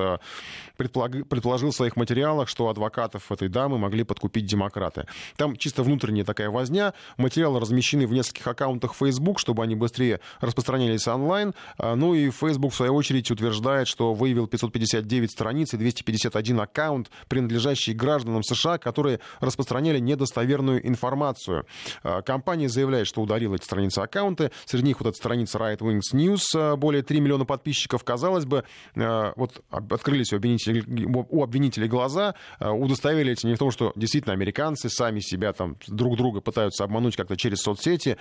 предположил 0.78 1.72
в 1.72 1.76
своих 1.76 1.98
материалах, 1.98 2.48
что 2.48 2.70
адвокатов 2.70 3.30
этой 3.32 3.50
дамы 3.50 3.78
могли 3.78 4.06
подкупить 4.06 4.46
демократы. 4.46 5.06
Там 5.36 5.58
чисто 5.58 5.84
внутренняя 5.84 6.24
такая 6.24 6.50
возня. 6.50 6.94
Материалы 7.18 7.60
размещены 7.60 8.08
в 8.08 8.14
нескольких 8.14 8.48
аккаунтах 8.48 8.94
Facebook, 8.94 9.40
чтобы 9.40 9.64
они 9.64 9.76
быстрее 9.76 10.22
распространялись 10.40 11.08
онлайн. 11.08 11.54
Ну 11.78 12.14
и 12.14 12.30
Facebook, 12.30 12.72
в 12.72 12.76
свою 12.86 12.98
очередь, 12.98 13.32
утверждает, 13.32 13.88
что 13.88 14.14
выявил 14.14 14.46
559 14.46 15.32
страниц 15.32 15.74
и 15.74 15.78
251 15.78 16.60
аккаунт, 16.60 17.10
принадлежащие 17.28 17.96
гражданам 17.96 18.44
США, 18.44 18.78
которые 18.78 19.20
распространяли 19.40 19.98
недостоверную 19.98 20.88
информацию. 20.88 21.66
А, 22.04 22.22
компания 22.22 22.70
заявляет, 22.70 23.08
что 23.08 23.22
удалила 23.22 23.56
эти 23.56 23.64
страницы 23.64 24.00
аккаунты. 24.00 24.52
Среди 24.66 24.86
них 24.86 25.00
вот 25.00 25.10
эта 25.10 25.18
страница 25.18 25.58
Right 25.58 25.80
Wings 25.80 26.14
News, 26.14 26.44
а, 26.56 26.76
более 26.76 27.02
3 27.02 27.20
миллиона 27.20 27.46
подписчиков. 27.46 28.04
Казалось 28.04 28.46
бы, 28.46 28.66
а, 28.96 29.34
вот 29.36 29.64
открылись 29.72 30.32
у 30.34 30.36
обвинителей, 30.36 30.84
у 31.08 31.44
обвинителей 31.44 31.88
глаза, 31.88 32.36
удостоверились 32.60 33.44
не 33.44 33.56
в 33.56 33.58
том, 33.58 33.72
что 33.72 33.94
действительно 33.96 34.34
американцы 34.34 34.90
сами 34.90 35.22
себя 35.22 35.54
там 35.54 35.78
друг 35.88 36.18
друга 36.18 36.42
пытаются 36.42 36.84
обмануть 36.84 37.16
как-то 37.16 37.36
через 37.36 37.60
соцсети, 37.62 38.18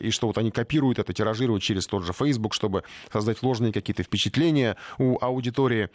и 0.00 0.10
что 0.10 0.28
вот 0.28 0.38
они 0.38 0.50
копируют 0.50 0.98
это, 0.98 1.12
тиражируют 1.12 1.62
через 1.62 1.86
тот 1.86 2.04
же 2.04 2.12
Facebook, 2.12 2.54
чтобы 2.54 2.84
создать 3.12 3.42
ложные 3.42 3.72
какие-то 3.72 3.87
впечатления 4.02 4.76
у 4.98 5.18
аудитории. 5.20 5.88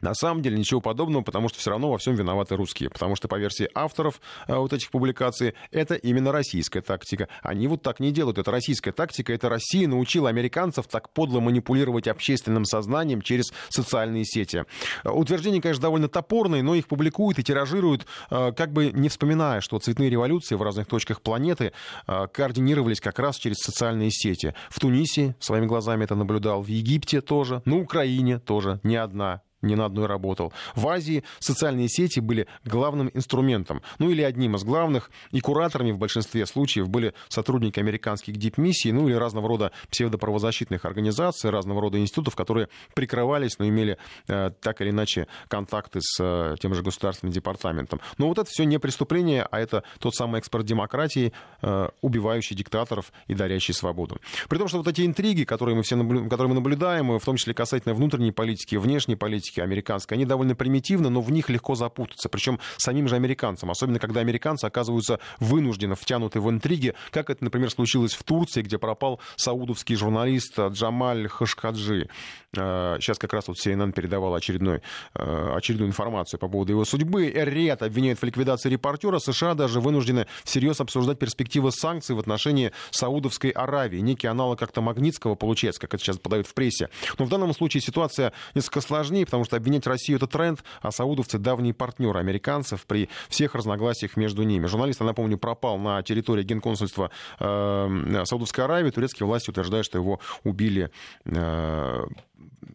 На 0.00 0.14
самом 0.14 0.42
деле 0.42 0.58
ничего 0.58 0.80
подобного, 0.80 1.22
потому 1.22 1.48
что 1.48 1.58
все 1.58 1.70
равно 1.70 1.90
во 1.90 1.98
всем 1.98 2.14
виноваты 2.14 2.56
русские. 2.56 2.90
Потому 2.90 3.16
что 3.16 3.28
по 3.28 3.38
версии 3.38 3.68
авторов 3.74 4.20
а, 4.46 4.58
вот 4.58 4.72
этих 4.72 4.90
публикаций, 4.90 5.54
это 5.70 5.94
именно 5.94 6.32
российская 6.32 6.80
тактика. 6.80 7.28
Они 7.42 7.66
вот 7.66 7.82
так 7.82 8.00
не 8.00 8.10
делают. 8.12 8.38
Это 8.38 8.50
российская 8.50 8.92
тактика. 8.92 9.32
Это 9.32 9.48
Россия 9.48 9.86
научила 9.88 10.28
американцев 10.28 10.86
так 10.86 11.10
подло 11.10 11.40
манипулировать 11.40 12.08
общественным 12.08 12.64
сознанием 12.64 13.22
через 13.22 13.52
социальные 13.68 14.24
сети. 14.24 14.64
Утверждения, 15.04 15.60
конечно, 15.60 15.82
довольно 15.82 16.08
топорные, 16.08 16.62
но 16.62 16.74
их 16.74 16.88
публикуют 16.88 17.38
и 17.38 17.42
тиражируют, 17.42 18.06
а, 18.30 18.52
как 18.52 18.72
бы 18.72 18.92
не 18.92 19.08
вспоминая, 19.08 19.60
что 19.60 19.78
цветные 19.78 20.10
революции 20.10 20.54
в 20.54 20.62
разных 20.62 20.86
точках 20.86 21.20
планеты 21.20 21.72
а, 22.06 22.26
координировались 22.26 23.00
как 23.00 23.18
раз 23.18 23.36
через 23.36 23.58
социальные 23.58 24.10
сети. 24.10 24.54
В 24.68 24.80
Тунисе 24.80 25.36
своими 25.40 25.66
глазами 25.66 26.04
это 26.04 26.14
наблюдал, 26.14 26.62
в 26.62 26.68
Египте 26.68 27.20
тоже, 27.20 27.62
на 27.64 27.78
Украине 27.78 28.38
тоже 28.38 28.80
не 28.82 28.96
одна 28.96 29.42
не 29.62 29.74
на 29.74 29.86
одной 29.86 30.06
работал. 30.06 30.52
В 30.74 30.88
Азии 30.88 31.24
социальные 31.38 31.88
сети 31.88 32.20
были 32.20 32.46
главным 32.64 33.10
инструментом, 33.14 33.82
ну 33.98 34.10
или 34.10 34.22
одним 34.22 34.56
из 34.56 34.64
главных, 34.64 35.10
и 35.30 35.40
кураторами 35.40 35.92
в 35.92 35.98
большинстве 35.98 36.46
случаев 36.46 36.88
были 36.88 37.14
сотрудники 37.28 37.80
американских 37.80 38.36
дипмиссий, 38.36 38.92
ну 38.92 39.08
или 39.08 39.14
разного 39.14 39.48
рода 39.48 39.72
псевдоправозащитных 39.90 40.84
организаций, 40.84 41.50
разного 41.50 41.80
рода 41.80 41.98
институтов, 41.98 42.36
которые 42.36 42.68
прикрывались, 42.94 43.58
но 43.58 43.68
имели 43.68 43.98
э, 44.28 44.50
так 44.60 44.80
или 44.80 44.90
иначе 44.90 45.26
контакты 45.48 46.00
с 46.00 46.18
э, 46.20 46.56
тем 46.60 46.74
же 46.74 46.82
государственным 46.82 47.32
департаментом. 47.32 48.00
Но 48.18 48.28
вот 48.28 48.38
это 48.38 48.48
все 48.48 48.64
не 48.64 48.78
преступление, 48.78 49.46
а 49.50 49.60
это 49.60 49.82
тот 49.98 50.14
самый 50.14 50.38
экспорт 50.38 50.64
демократии, 50.64 51.32
э, 51.62 51.88
убивающий 52.00 52.56
диктаторов 52.56 53.12
и 53.26 53.34
дарящий 53.34 53.74
свободу. 53.74 54.18
При 54.48 54.58
том, 54.58 54.68
что 54.68 54.78
вот 54.78 54.88
эти 54.88 55.04
интриги, 55.04 55.44
которые 55.44 55.76
мы 55.76 55.82
все 55.82 55.96
наблю... 55.96 56.28
которые 56.28 56.48
мы 56.48 56.54
наблюдаем, 56.54 57.18
в 57.18 57.24
том 57.24 57.36
числе 57.36 57.54
касательно 57.54 57.94
внутренней 57.94 58.32
политики, 58.32 58.76
внешней 58.76 59.16
политики, 59.16 59.49
политики 59.50 59.60
американской, 59.60 60.16
они 60.16 60.24
довольно 60.24 60.54
примитивны, 60.54 61.10
но 61.10 61.20
в 61.20 61.30
них 61.30 61.48
легко 61.48 61.74
запутаться. 61.74 62.28
Причем 62.28 62.58
самим 62.76 63.08
же 63.08 63.16
американцам, 63.16 63.70
особенно 63.70 63.98
когда 63.98 64.20
американцы 64.20 64.64
оказываются 64.64 65.18
вынуждены 65.38 65.94
втянуты 65.94 66.40
в 66.40 66.50
интриги, 66.50 66.94
как 67.10 67.30
это, 67.30 67.44
например, 67.44 67.70
случилось 67.70 68.14
в 68.14 68.22
Турции, 68.22 68.62
где 68.62 68.78
пропал 68.78 69.20
саудовский 69.36 69.96
журналист 69.96 70.58
Джамаль 70.58 71.28
Хашкаджи. 71.28 72.08
Э, 72.56 72.96
сейчас 73.00 73.18
как 73.18 73.32
раз 73.32 73.46
вот 73.46 73.58
CNN 73.64 73.92
передавал 73.92 74.34
очередной, 74.34 74.82
э, 75.14 75.52
очередную 75.56 75.88
информацию 75.88 76.40
по 76.40 76.48
поводу 76.48 76.72
его 76.72 76.84
судьбы. 76.84 77.30
Эр-Рияд 77.30 77.82
обвиняет 77.82 78.18
в 78.18 78.24
ликвидации 78.24 78.68
репортера. 78.68 79.20
США 79.20 79.54
даже 79.54 79.80
вынуждены 79.80 80.26
всерьез 80.42 80.80
обсуждать 80.80 81.18
перспективы 81.18 81.70
санкций 81.70 82.16
в 82.16 82.18
отношении 82.18 82.72
Саудовской 82.90 83.50
Аравии. 83.50 83.98
Некий 83.98 84.26
аналог 84.26 84.58
как-то 84.58 84.80
Магнитского 84.80 85.36
получается, 85.36 85.80
как 85.80 85.94
это 85.94 86.02
сейчас 86.02 86.18
подают 86.18 86.48
в 86.48 86.54
прессе. 86.54 86.88
Но 87.18 87.24
в 87.24 87.28
данном 87.28 87.54
случае 87.54 87.82
ситуация 87.82 88.32
несколько 88.54 88.80
сложнее, 88.80 89.24
потому 89.26 89.44
что 89.44 89.56
обвинять 89.56 89.86
Россию 89.86 90.16
это 90.16 90.26
тренд, 90.26 90.64
а 90.82 90.90
саудовцы 90.90 91.38
давние 91.38 91.72
партнеры 91.72 92.18
американцев 92.18 92.84
при 92.86 93.08
всех 93.28 93.54
разногласиях 93.54 94.16
между 94.16 94.42
ними. 94.42 94.66
Журналист, 94.66 95.00
я 95.00 95.06
напомню, 95.06 95.38
пропал 95.38 95.78
на 95.78 96.02
территории 96.02 96.42
генконсульства 96.42 97.12
э, 97.38 98.22
Саудовской 98.24 98.64
Аравии. 98.64 98.90
Турецкие 98.90 99.26
власти 99.28 99.50
утверждают, 99.50 99.86
что 99.86 99.98
его 99.98 100.18
убили 100.42 100.90
э, 101.26 102.06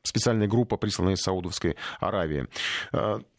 специальная 0.04 0.48
группа, 0.48 0.78
присланная 0.78 1.14
из 1.14 1.22
Саудовской 1.22 1.76
Аравии. 2.00 2.48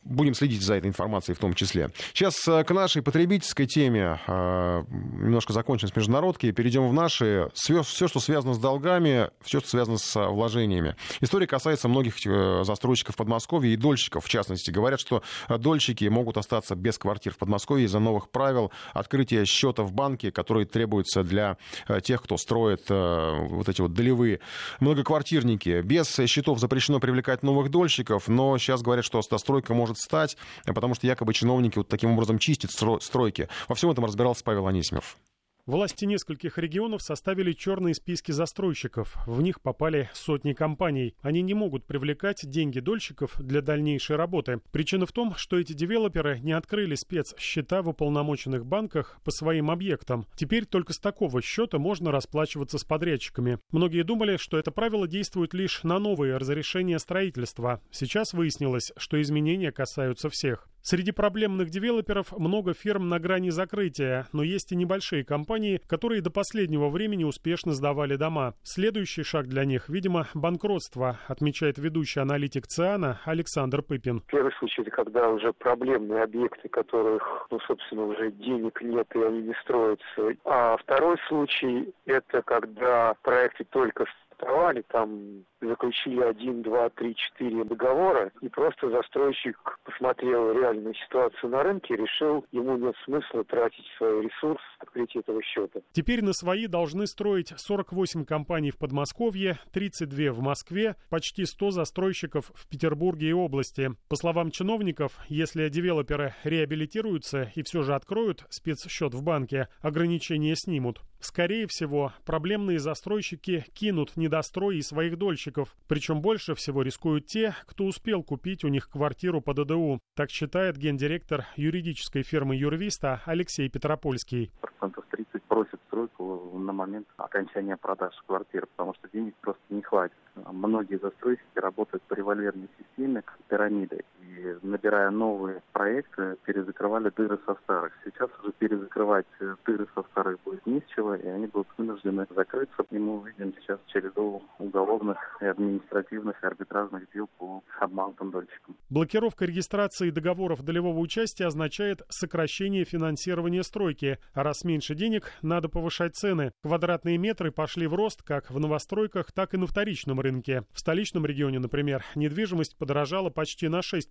Э, 0.06 0.16
будем 0.16 0.34
следить 0.34 0.62
за 0.62 0.74
этой 0.74 0.88
информацией 0.88 1.34
в 1.34 1.38
том 1.38 1.54
числе. 1.54 1.90
Сейчас 2.14 2.46
э, 2.48 2.64
к 2.64 2.70
нашей 2.72 3.02
потребительской 3.02 3.66
теме. 3.66 4.20
Э, 4.26 4.84
немножко 4.88 5.52
закончим 5.52 5.88
с 5.88 5.96
международки. 5.96 6.50
Перейдем 6.50 6.88
в 6.88 6.92
наши. 6.92 7.48
Все, 7.54 7.82
что 7.82 8.20
связано 8.20 8.54
с 8.54 8.58
долгами, 8.58 9.30
все, 9.42 9.60
что 9.60 9.68
связано 9.68 9.98
с 9.98 10.28
вложениями. 10.28 10.96
История 11.20 11.46
касается 11.46 11.88
многих 11.88 12.16
застройщиков 12.64 13.16
Подмосковья 13.16 13.72
и 13.72 13.76
дольщиков, 13.76 14.24
в 14.24 14.28
частности. 14.28 14.70
Говорят, 14.70 15.00
что 15.00 15.22
дольщики 15.48 16.04
могут 16.04 16.36
остаться 16.36 16.74
без 16.74 16.98
квартир 16.98 17.32
в 17.32 17.38
Подмосковье 17.38 17.86
из-за 17.86 17.98
новых 17.98 18.30
правил 18.30 18.72
открытия 18.92 19.44
счета 19.44 19.82
в 19.82 19.92
банке, 19.92 20.30
которые 20.30 20.66
требуются 20.66 21.22
для 21.22 21.56
тех, 22.02 22.22
кто 22.22 22.36
строит 22.36 22.88
вот 22.88 23.68
эти 23.68 23.80
вот 23.80 23.92
долевые 23.92 24.40
многоквартирники. 24.80 25.80
Без 25.82 26.14
счетов 26.26 26.58
запрещено 26.58 27.00
привлекать 27.00 27.42
новых 27.42 27.70
дольщиков, 27.70 28.28
но 28.28 28.58
сейчас 28.58 28.82
говорят, 28.82 29.04
что 29.04 29.20
достройка 29.28 29.74
может 29.74 29.95
стать, 29.98 30.36
потому 30.64 30.94
что 30.94 31.06
якобы 31.06 31.34
чиновники 31.34 31.78
вот 31.78 31.88
таким 31.88 32.12
образом 32.12 32.38
чистят 32.38 32.70
стройки. 32.70 33.48
Во 33.68 33.74
всем 33.74 33.90
этом 33.90 34.04
разбирался 34.04 34.44
Павел 34.44 34.66
Анисимов. 34.66 35.18
Власти 35.66 36.04
нескольких 36.04 36.58
регионов 36.58 37.02
составили 37.02 37.52
черные 37.52 37.92
списки 37.92 38.30
застройщиков. 38.30 39.16
В 39.26 39.42
них 39.42 39.60
попали 39.60 40.08
сотни 40.12 40.52
компаний. 40.52 41.16
Они 41.22 41.42
не 41.42 41.54
могут 41.54 41.84
привлекать 41.86 42.48
деньги 42.48 42.78
дольщиков 42.78 43.34
для 43.42 43.62
дальнейшей 43.62 44.14
работы. 44.14 44.60
Причина 44.70 45.06
в 45.06 45.12
том, 45.12 45.34
что 45.34 45.58
эти 45.58 45.72
девелоперы 45.72 46.38
не 46.38 46.52
открыли 46.52 46.94
спецсчета 46.94 47.82
в 47.82 47.88
уполномоченных 47.88 48.64
банках 48.64 49.18
по 49.24 49.32
своим 49.32 49.68
объектам. 49.68 50.26
Теперь 50.36 50.66
только 50.66 50.92
с 50.92 51.00
такого 51.00 51.42
счета 51.42 51.78
можно 51.78 52.12
расплачиваться 52.12 52.78
с 52.78 52.84
подрядчиками. 52.84 53.58
Многие 53.72 54.04
думали, 54.04 54.36
что 54.36 54.58
это 54.58 54.70
правило 54.70 55.08
действует 55.08 55.52
лишь 55.52 55.82
на 55.82 55.98
новые 55.98 56.36
разрешения 56.36 57.00
строительства. 57.00 57.80
Сейчас 57.90 58.34
выяснилось, 58.34 58.92
что 58.96 59.20
изменения 59.20 59.72
касаются 59.72 60.30
всех. 60.30 60.68
Среди 60.88 61.10
проблемных 61.10 61.68
девелоперов 61.70 62.30
много 62.38 62.72
фирм 62.72 63.08
на 63.08 63.18
грани 63.18 63.50
закрытия, 63.50 64.28
но 64.32 64.44
есть 64.44 64.70
и 64.70 64.76
небольшие 64.76 65.24
компании, 65.24 65.80
которые 65.88 66.22
до 66.22 66.30
последнего 66.30 66.90
времени 66.90 67.24
успешно 67.24 67.72
сдавали 67.72 68.14
дома. 68.14 68.54
Следующий 68.62 69.24
шаг 69.24 69.48
для 69.48 69.64
них, 69.64 69.88
видимо, 69.88 70.28
банкротство, 70.32 71.18
отмечает 71.26 71.78
ведущий 71.78 72.20
аналитик 72.20 72.68
ЦИАНа 72.68 73.20
Александр 73.24 73.82
Пыпин. 73.82 74.22
Первый 74.28 74.52
случай, 74.60 74.82
это 74.82 74.92
когда 74.92 75.28
уже 75.28 75.52
проблемные 75.52 76.22
объекты, 76.22 76.68
которых, 76.68 77.48
ну, 77.50 77.58
собственно, 77.66 78.04
уже 78.04 78.30
денег 78.30 78.80
нет 78.80 79.08
и 79.16 79.18
они 79.18 79.42
не 79.42 79.54
строятся. 79.62 80.36
А 80.44 80.76
второй 80.76 81.16
случай, 81.26 81.92
это 82.04 82.42
когда 82.42 83.14
проекты 83.22 83.64
только 83.64 84.06
стартовали, 84.36 84.82
там 84.88 85.44
заключили 85.60 86.20
один, 86.20 86.62
два, 86.62 86.88
три, 86.90 87.14
четыре 87.14 87.64
договора, 87.64 88.30
и 88.40 88.48
просто 88.48 88.90
застройщик 88.90 89.56
посмотрел 89.84 90.52
реальную 90.52 90.94
ситуацию 90.94 91.50
на 91.50 91.62
рынке 91.62 91.94
и 91.94 91.96
решил, 91.96 92.44
ему 92.52 92.76
нет 92.76 92.94
смысла 93.04 93.44
тратить 93.44 93.86
свой 93.96 94.22
ресурс 94.22 94.60
открытие 94.78 95.22
этого 95.22 95.42
счета. 95.42 95.80
Теперь 95.92 96.22
на 96.22 96.32
свои 96.32 96.66
должны 96.66 97.06
строить 97.06 97.52
48 97.56 98.24
компаний 98.24 98.70
в 98.70 98.78
Подмосковье, 98.78 99.58
32 99.72 100.32
в 100.32 100.40
Москве, 100.40 100.96
почти 101.10 101.44
100 101.44 101.70
застройщиков 101.70 102.52
в 102.54 102.68
Петербурге 102.68 103.28
и 103.28 103.32
области. 103.32 103.90
По 104.08 104.16
словам 104.16 104.50
чиновников, 104.50 105.18
если 105.28 105.68
девелоперы 105.68 106.34
реабилитируются 106.44 107.50
и 107.54 107.62
все 107.62 107.82
же 107.82 107.94
откроют 107.94 108.44
спецсчет 108.50 109.14
в 109.14 109.22
банке, 109.22 109.68
ограничения 109.80 110.54
снимут. 110.54 111.00
Скорее 111.20 111.66
всего, 111.66 112.12
проблемные 112.24 112.78
застройщики 112.78 113.64
кинут 113.74 114.16
недострой 114.26 114.78
и 114.78 114.82
своих 114.82 115.16
дольщиков, 115.16 115.74
причем 115.88 116.20
больше 116.20 116.54
всего 116.54 116.82
рискуют 116.82 117.26
те, 117.26 117.54
кто 117.66 117.84
успел 117.84 118.22
купить 118.22 118.64
у 118.64 118.68
них 118.68 118.88
квартиру 118.90 119.40
по 119.40 119.54
ДДУ. 119.54 120.00
Так 120.14 120.30
считает 120.30 120.76
гендиректор 120.76 121.44
юридической 121.56 122.22
фирмы 122.22 122.56
Юрвиста 122.56 123.22
Алексей 123.24 123.68
Петропольский. 123.68 124.50
Процентов 124.60 125.04
30 125.10 125.42
просят 125.44 125.80
стройку 125.86 126.58
на 126.58 126.72
момент 126.72 127.06
окончания 127.16 127.76
продаж 127.76 128.14
квартир, 128.26 128.66
потому 128.66 128.94
что 128.94 129.08
денег 129.12 129.34
просто 129.40 129.62
не 129.70 129.82
хватит. 129.82 130.16
Многие 130.34 130.98
застройщики 130.98 131.58
работают 131.58 132.02
по 132.04 132.14
револьверной 132.14 132.68
системе, 132.78 133.22
как 133.22 133.38
пирамиды, 133.48 134.04
и 134.46 134.66
набирая 134.66 135.10
новые 135.10 135.62
проекты, 135.72 136.36
перезакрывали 136.44 137.10
дыры 137.16 137.38
со 137.46 137.54
старых. 137.64 137.92
Сейчас 138.04 138.30
уже 138.42 138.52
перезакрывать 138.52 139.26
дыры 139.66 139.86
со 139.94 140.02
старых 140.10 140.38
будет 140.44 140.64
не 140.66 140.82
и 140.96 141.28
они 141.28 141.46
будут 141.46 141.68
вынуждены 141.76 142.26
закрыться. 142.34 142.84
И 142.90 142.98
мы 142.98 143.18
увидим 143.18 143.54
сейчас 143.60 143.78
череду 143.86 144.42
уголовных 144.58 145.18
и 145.40 145.46
административных 145.46 146.42
и 146.42 146.46
арбитражных 146.46 147.10
дел 147.12 147.28
по 147.38 147.62
обманутым 147.80 148.30
дольщикам. 148.30 148.76
Блокировка 148.88 149.44
регистрации 149.44 150.10
договоров 150.10 150.62
долевого 150.62 150.98
участия 150.98 151.46
означает 151.46 152.02
сокращение 152.08 152.84
финансирования 152.84 153.62
стройки, 153.62 154.18
а 154.32 154.42
раз 154.42 154.64
меньше 154.64 154.94
денег, 154.94 155.30
надо 155.42 155.68
повышать 155.68 156.14
цены. 156.14 156.52
Квадратные 156.62 157.18
метры 157.18 157.50
пошли 157.50 157.86
в 157.86 157.94
рост 157.94 158.22
как 158.22 158.50
в 158.50 158.58
новостройках, 158.58 159.32
так 159.32 159.54
и 159.54 159.56
на 159.56 159.66
вторичном 159.66 160.20
рынке. 160.20 160.64
В 160.72 160.80
столичном 160.80 161.26
регионе, 161.26 161.58
например, 161.58 162.04
недвижимость 162.14 162.76
подорожала 162.76 163.30
почти 163.30 163.68
на 163.68 163.80
6%, 163.80 164.04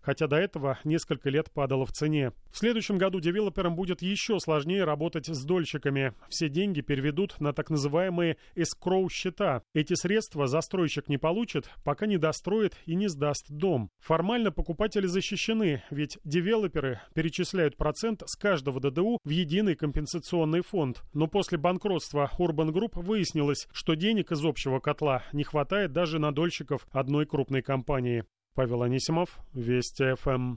хотя 0.00 0.26
до 0.26 0.36
этого 0.36 0.78
несколько 0.84 1.30
лет 1.30 1.50
падала 1.50 1.86
в 1.86 1.92
цене. 1.92 2.32
В 2.50 2.58
следующем 2.58 2.98
году 2.98 3.20
девелоперам 3.20 3.76
будет 3.76 4.02
еще 4.02 4.40
сложнее 4.40 4.84
работать 4.84 5.26
с 5.26 5.44
дольщиками. 5.44 6.14
Все 6.28 6.48
деньги 6.48 6.80
переведут 6.80 7.40
на 7.40 7.52
так 7.52 7.70
называемые 7.70 8.36
эскроу-счета. 8.54 9.62
Эти 9.74 9.94
средства 9.94 10.46
застройщик 10.46 11.08
не 11.08 11.18
получит, 11.18 11.70
пока 11.84 12.06
не 12.06 12.18
достроит 12.18 12.76
и 12.86 12.94
не 12.94 13.08
сдаст 13.08 13.46
дом. 13.50 13.90
Формально 14.00 14.50
покупатели 14.52 15.06
защищены, 15.06 15.82
ведь 15.90 16.18
девелоперы 16.24 17.00
перечисляют 17.14 17.76
процент 17.76 18.22
с 18.26 18.36
каждого 18.36 18.80
ДДУ 18.80 19.18
в 19.22 19.28
единый 19.28 19.74
компенсационный 19.74 20.62
фонд. 20.62 21.02
Но 21.12 21.26
после 21.26 21.58
банкротства 21.58 22.30
Urban 22.38 22.70
Group 22.70 23.00
выяснилось, 23.00 23.68
что 23.72 23.94
денег 23.94 24.32
из 24.32 24.44
общего 24.44 24.80
котла 24.80 25.22
не 25.32 25.44
хватает 25.44 25.92
даже 25.92 26.18
на 26.18 26.32
дольщиков 26.32 26.86
одной 26.90 27.26
крупной 27.26 27.62
компании. 27.62 28.24
Павел 28.54 28.82
Анисимов, 28.82 29.38
Вести 29.54 30.14
ФМ. 30.16 30.56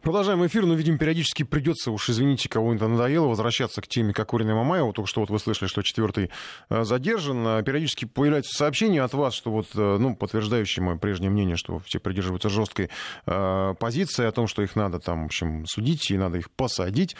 Продолжаем 0.00 0.46
эфир, 0.46 0.64
но, 0.64 0.74
видимо, 0.74 0.96
периодически 0.96 1.42
придется, 1.42 1.90
уж 1.90 2.08
извините, 2.08 2.48
кого 2.48 2.72
это 2.72 2.86
надоело, 2.86 3.26
возвращаться 3.26 3.82
к 3.82 3.88
теме 3.88 4.14
Кокорина 4.14 4.50
и 4.50 4.54
Мамаева. 4.54 4.92
Только 4.92 5.10
что 5.10 5.20
вот 5.20 5.30
вы 5.30 5.38
слышали, 5.40 5.68
что 5.68 5.82
четвертый 5.82 6.30
э, 6.70 6.84
задержан. 6.84 7.46
А 7.46 7.62
периодически 7.62 8.04
появляются 8.04 8.56
сообщения 8.56 9.02
от 9.02 9.12
вас, 9.12 9.34
что 9.34 9.50
вот, 9.50 9.66
э, 9.74 9.96
ну, 9.98 10.14
подтверждающие 10.14 10.84
мое 10.84 10.96
прежнее 10.98 11.30
мнение, 11.30 11.56
что 11.56 11.80
все 11.80 11.98
придерживаются 11.98 12.48
жесткой 12.48 12.90
позиции 13.24 14.24
о 14.24 14.32
том, 14.32 14.46
что 14.46 14.62
их 14.62 14.76
надо 14.76 15.00
там, 15.00 15.24
в 15.24 15.26
общем, 15.26 15.66
судить 15.66 16.10
и 16.10 16.16
надо 16.16 16.38
их 16.38 16.50
посадить. 16.50 17.16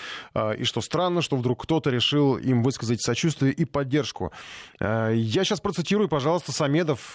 И 0.58 0.64
что 0.64 0.80
странно, 0.80 1.20
что 1.20 1.36
вдруг 1.36 1.62
кто-то 1.64 1.90
решил 1.90 2.36
им 2.36 2.62
высказать 2.62 3.02
сочувствие 3.02 3.52
и 3.52 3.64
поддержку. 3.64 4.32
Я 4.80 5.44
сейчас 5.44 5.60
процитирую, 5.60 6.08
пожалуйста, 6.08 6.52
Самедов 6.52 7.12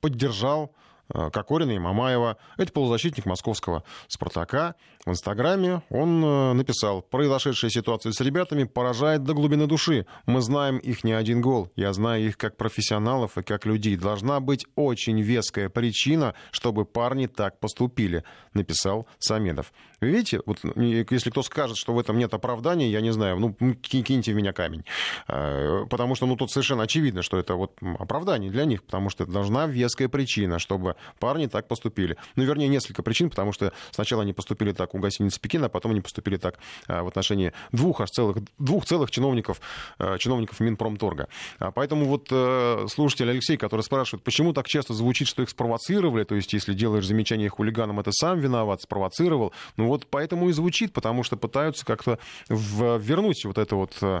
поддержал 0.00 0.72
Кокорина 1.08 1.72
и 1.72 1.78
Мамаева. 1.78 2.36
Это 2.56 2.72
полузащитник 2.72 3.26
московского 3.26 3.84
«Спартака». 4.08 4.74
В 5.04 5.10
Инстаграме 5.10 5.82
он 5.88 6.24
э, 6.24 6.52
написал, 6.54 7.00
произошедшая 7.00 7.70
ситуация 7.70 8.10
с 8.10 8.20
ребятами 8.20 8.64
поражает 8.64 9.22
до 9.22 9.34
глубины 9.34 9.68
души. 9.68 10.04
Мы 10.26 10.40
знаем 10.40 10.78
их 10.78 11.04
не 11.04 11.12
один 11.12 11.40
гол. 11.40 11.70
Я 11.76 11.92
знаю 11.92 12.26
их 12.26 12.36
как 12.36 12.56
профессионалов 12.56 13.38
и 13.38 13.42
как 13.42 13.66
людей. 13.66 13.96
Должна 13.96 14.40
быть 14.40 14.66
очень 14.74 15.20
веская 15.20 15.68
причина, 15.68 16.34
чтобы 16.50 16.84
парни 16.84 17.28
так 17.28 17.60
поступили, 17.60 18.24
написал 18.52 19.06
Самедов. 19.20 19.72
Видите, 20.00 20.40
вот 20.44 20.58
если 20.76 21.30
кто 21.30 21.42
скажет, 21.42 21.76
что 21.76 21.94
в 21.94 21.98
этом 21.98 22.18
нет 22.18 22.34
оправдания, 22.34 22.90
я 22.90 23.00
не 23.00 23.12
знаю, 23.12 23.38
ну, 23.38 23.54
киньте 23.74 24.32
в 24.32 24.34
меня 24.34 24.52
камень. 24.52 24.84
Э, 25.28 25.84
потому 25.88 26.14
что, 26.14 26.26
ну, 26.26 26.36
тут 26.36 26.50
совершенно 26.50 26.82
очевидно, 26.82 27.22
что 27.22 27.38
это 27.38 27.54
вот 27.54 27.78
оправдание 27.98 28.50
для 28.50 28.64
них, 28.64 28.82
потому 28.82 29.10
что 29.10 29.26
должна 29.26 29.66
веская 29.66 30.08
причина, 30.08 30.58
чтобы 30.58 30.96
парни 31.18 31.46
так 31.46 31.68
поступили. 31.68 32.16
Ну, 32.36 32.44
вернее, 32.44 32.68
несколько 32.68 33.02
причин, 33.02 33.30
потому 33.30 33.52
что 33.52 33.72
сначала 33.90 34.22
они 34.22 34.32
поступили 34.32 34.72
так 34.72 34.94
у 34.94 34.98
гостиницы 34.98 35.40
Пекин, 35.40 35.64
а 35.64 35.68
потом 35.68 35.92
они 35.92 36.00
поступили 36.00 36.36
так 36.36 36.58
а, 36.88 37.02
в 37.02 37.08
отношении 37.08 37.52
двух 37.72 38.00
аж 38.00 38.10
целых, 38.10 38.38
двух 38.58 38.84
целых 38.84 39.10
чиновников, 39.10 39.60
а, 39.98 40.18
чиновников 40.18 40.60
Минпромторга. 40.60 41.28
А, 41.58 41.70
поэтому 41.70 42.06
вот 42.06 42.28
э, 42.30 42.86
слушатель 42.88 43.30
Алексей, 43.30 43.56
который 43.56 43.82
спрашивает, 43.82 44.22
почему 44.24 44.52
так 44.52 44.68
часто 44.68 44.94
звучит, 44.94 45.28
что 45.28 45.42
их 45.42 45.50
спровоцировали, 45.50 46.24
то 46.24 46.34
есть 46.34 46.52
если 46.52 46.74
делаешь 46.74 47.06
замечание 47.06 47.48
хулиганам, 47.48 48.00
это 48.00 48.12
сам 48.12 48.40
виноват, 48.40 48.82
спровоцировал. 48.82 49.52
Ну 49.76 49.85
вот 49.86 50.06
поэтому 50.08 50.48
и 50.48 50.52
звучит, 50.52 50.92
потому 50.92 51.22
что 51.22 51.36
пытаются 51.36 51.84
как-то 51.84 52.18
вернуть 52.48 53.44
вот 53.44 53.58
это 53.58 53.76
вот 53.76 53.96
э, 54.02 54.20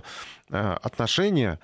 отношение 0.50 1.58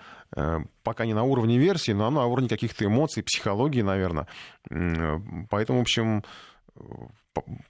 пока 0.82 1.04
не 1.04 1.12
на 1.12 1.24
уровне 1.24 1.58
версии, 1.58 1.92
но 1.92 2.08
на 2.08 2.24
уровне 2.24 2.48
каких-то 2.48 2.86
эмоций, 2.86 3.22
психологии, 3.22 3.82
наверное. 3.82 4.26
Поэтому, 5.50 5.80
в 5.80 5.82
общем, 5.82 6.24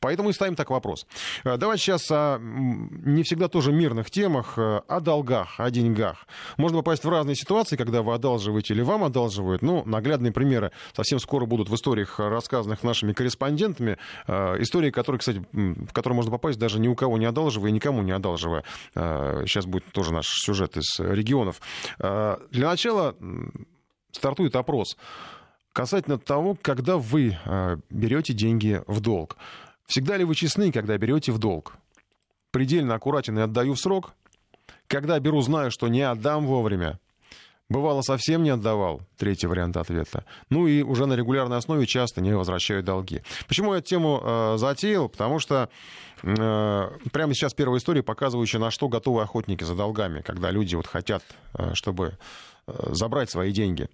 Поэтому 0.01 0.31
и 0.31 0.33
ставим 0.33 0.57
так 0.57 0.71
вопрос. 0.71 1.07
Э, 1.45 1.57
давайте 1.57 1.83
сейчас 1.83 2.11
о 2.11 2.39
не 2.41 3.23
всегда 3.23 3.49
тоже 3.49 3.73
мирных 3.73 4.11
темах, 4.11 4.59
э, 4.59 4.81
о 4.87 5.01
долгах, 5.01 5.59
о 5.59 5.71
деньгах. 5.71 6.27
Можно 6.57 6.79
попасть 6.79 7.05
в 7.05 7.09
разные 7.09 7.37
ситуации, 7.37 7.77
когда 7.77 8.03
вы 8.03 8.15
одалживаете 8.15 8.75
или 8.75 8.83
вам 8.83 9.05
одалживают. 9.05 9.63
Ну, 9.63 9.85
наглядные 9.85 10.33
примеры 10.33 10.73
совсем 10.93 11.19
скоро 11.19 11.47
будут 11.47 11.69
в 11.69 11.75
историях, 11.75 12.19
рассказанных 12.19 12.83
нашими 12.83 13.13
корреспондентами. 13.13 13.99
Э, 14.27 14.61
истории, 14.61 14.91
которые, 14.91 15.21
кстати, 15.21 15.45
в 15.53 15.93
которые 15.93 16.17
можно 16.17 16.31
попасть 16.31 16.59
даже 16.59 16.81
ни 16.81 16.89
у 16.89 16.95
кого 16.95 17.19
не 17.19 17.27
одалживая 17.27 17.71
никому 17.71 18.03
не 18.03 18.13
одалживая. 18.13 18.65
Сейчас 18.95 19.67
будет 19.67 19.85
тоже 19.93 20.13
наш 20.13 20.27
сюжет 20.27 20.77
из 20.77 20.99
регионов. 20.99 21.61
Для 21.99 22.39
начала 22.69 23.15
стартует 24.13 24.57
опрос 24.57 24.97
касательно 25.73 26.19
того, 26.19 26.57
когда 26.61 26.97
вы 26.97 27.37
э, 27.45 27.77
берете 27.91 28.33
деньги 28.33 28.83
в 28.87 29.01
долг. 29.01 29.37
Всегда 29.87 30.17
ли 30.17 30.25
вы 30.25 30.35
честны, 30.35 30.73
когда 30.73 30.97
берете 30.97 31.33
в 31.33 31.39
долг? 31.39 31.75
Предельно 32.51 32.95
аккуратен 32.95 33.39
и 33.39 33.43
отдаю 33.43 33.75
в 33.75 33.81
срок? 33.81 34.13
Когда 34.87 35.19
беру, 35.19 35.41
знаю, 35.41 35.71
что 35.71 35.89
не 35.89 36.03
отдам 36.03 36.47
вовремя. 36.47 36.99
Бывало, 37.69 38.03
совсем 38.03 38.43
не 38.43 38.51
отдавал. 38.51 39.01
Третий 39.17 39.47
вариант 39.47 39.79
ответа. 39.79 40.27
Ну 40.51 40.67
и 40.67 40.83
уже 40.83 41.07
на 41.07 41.15
регулярной 41.15 41.57
основе 41.57 41.87
часто 41.87 42.21
не 42.21 42.37
возвращаю 42.37 42.83
долги. 42.83 43.23
Почему 43.49 43.73
я 43.73 43.79
эту 43.79 43.89
тему 43.89 44.21
э, 44.23 44.57
затеял? 44.59 45.09
Потому 45.09 45.39
что 45.39 45.71
э, 46.23 46.91
прямо 47.13 47.35
сейчас 47.35 47.55
первая 47.55 47.79
история, 47.79 48.03
показывающая, 48.03 48.61
на 48.61 48.71
что 48.71 48.89
готовы 48.89 49.23
охотники 49.23 49.65
за 49.65 49.75
долгами, 49.75 50.21
когда 50.21 50.51
люди 50.51 50.75
вот 50.75 50.87
хотят, 50.87 51.23
э, 51.55 51.73
чтобы 51.73 52.19
забрать 52.67 53.31
свои 53.31 53.53
деньги. 53.53 53.89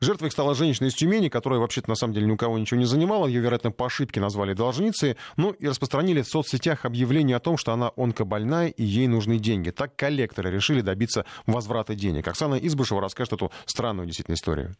Жертвой 0.00 0.26
их 0.28 0.32
стала 0.32 0.54
женщина 0.54 0.88
из 0.88 0.94
Тюмени, 0.94 1.28
которая 1.28 1.60
вообще-то 1.60 1.88
на 1.88 1.96
самом 1.96 2.14
деле 2.14 2.26
ни 2.26 2.32
у 2.32 2.36
кого 2.36 2.58
ничего 2.58 2.78
не 2.78 2.86
занимала. 2.86 3.26
Ее, 3.26 3.40
вероятно, 3.40 3.70
по 3.70 3.86
ошибке 3.86 4.20
назвали 4.20 4.52
должницей. 4.52 5.16
Ну 5.36 5.50
и 5.52 5.66
распространили 5.66 6.22
в 6.22 6.28
соцсетях 6.28 6.84
объявление 6.84 7.36
о 7.36 7.40
том, 7.40 7.56
что 7.56 7.72
она 7.72 7.92
онкобольная 7.96 8.68
и 8.68 8.84
ей 8.84 9.06
нужны 9.06 9.38
деньги. 9.38 9.70
Так 9.70 9.96
коллекторы 9.96 10.50
решили 10.50 10.80
добиться 10.80 11.24
возврата 11.46 11.94
денег. 11.94 12.28
Оксана 12.28 12.54
Избышева 12.54 13.00
расскажет 13.00 13.34
эту 13.34 13.50
странную 13.66 14.06
действительно 14.06 14.34
историю. 14.34 14.76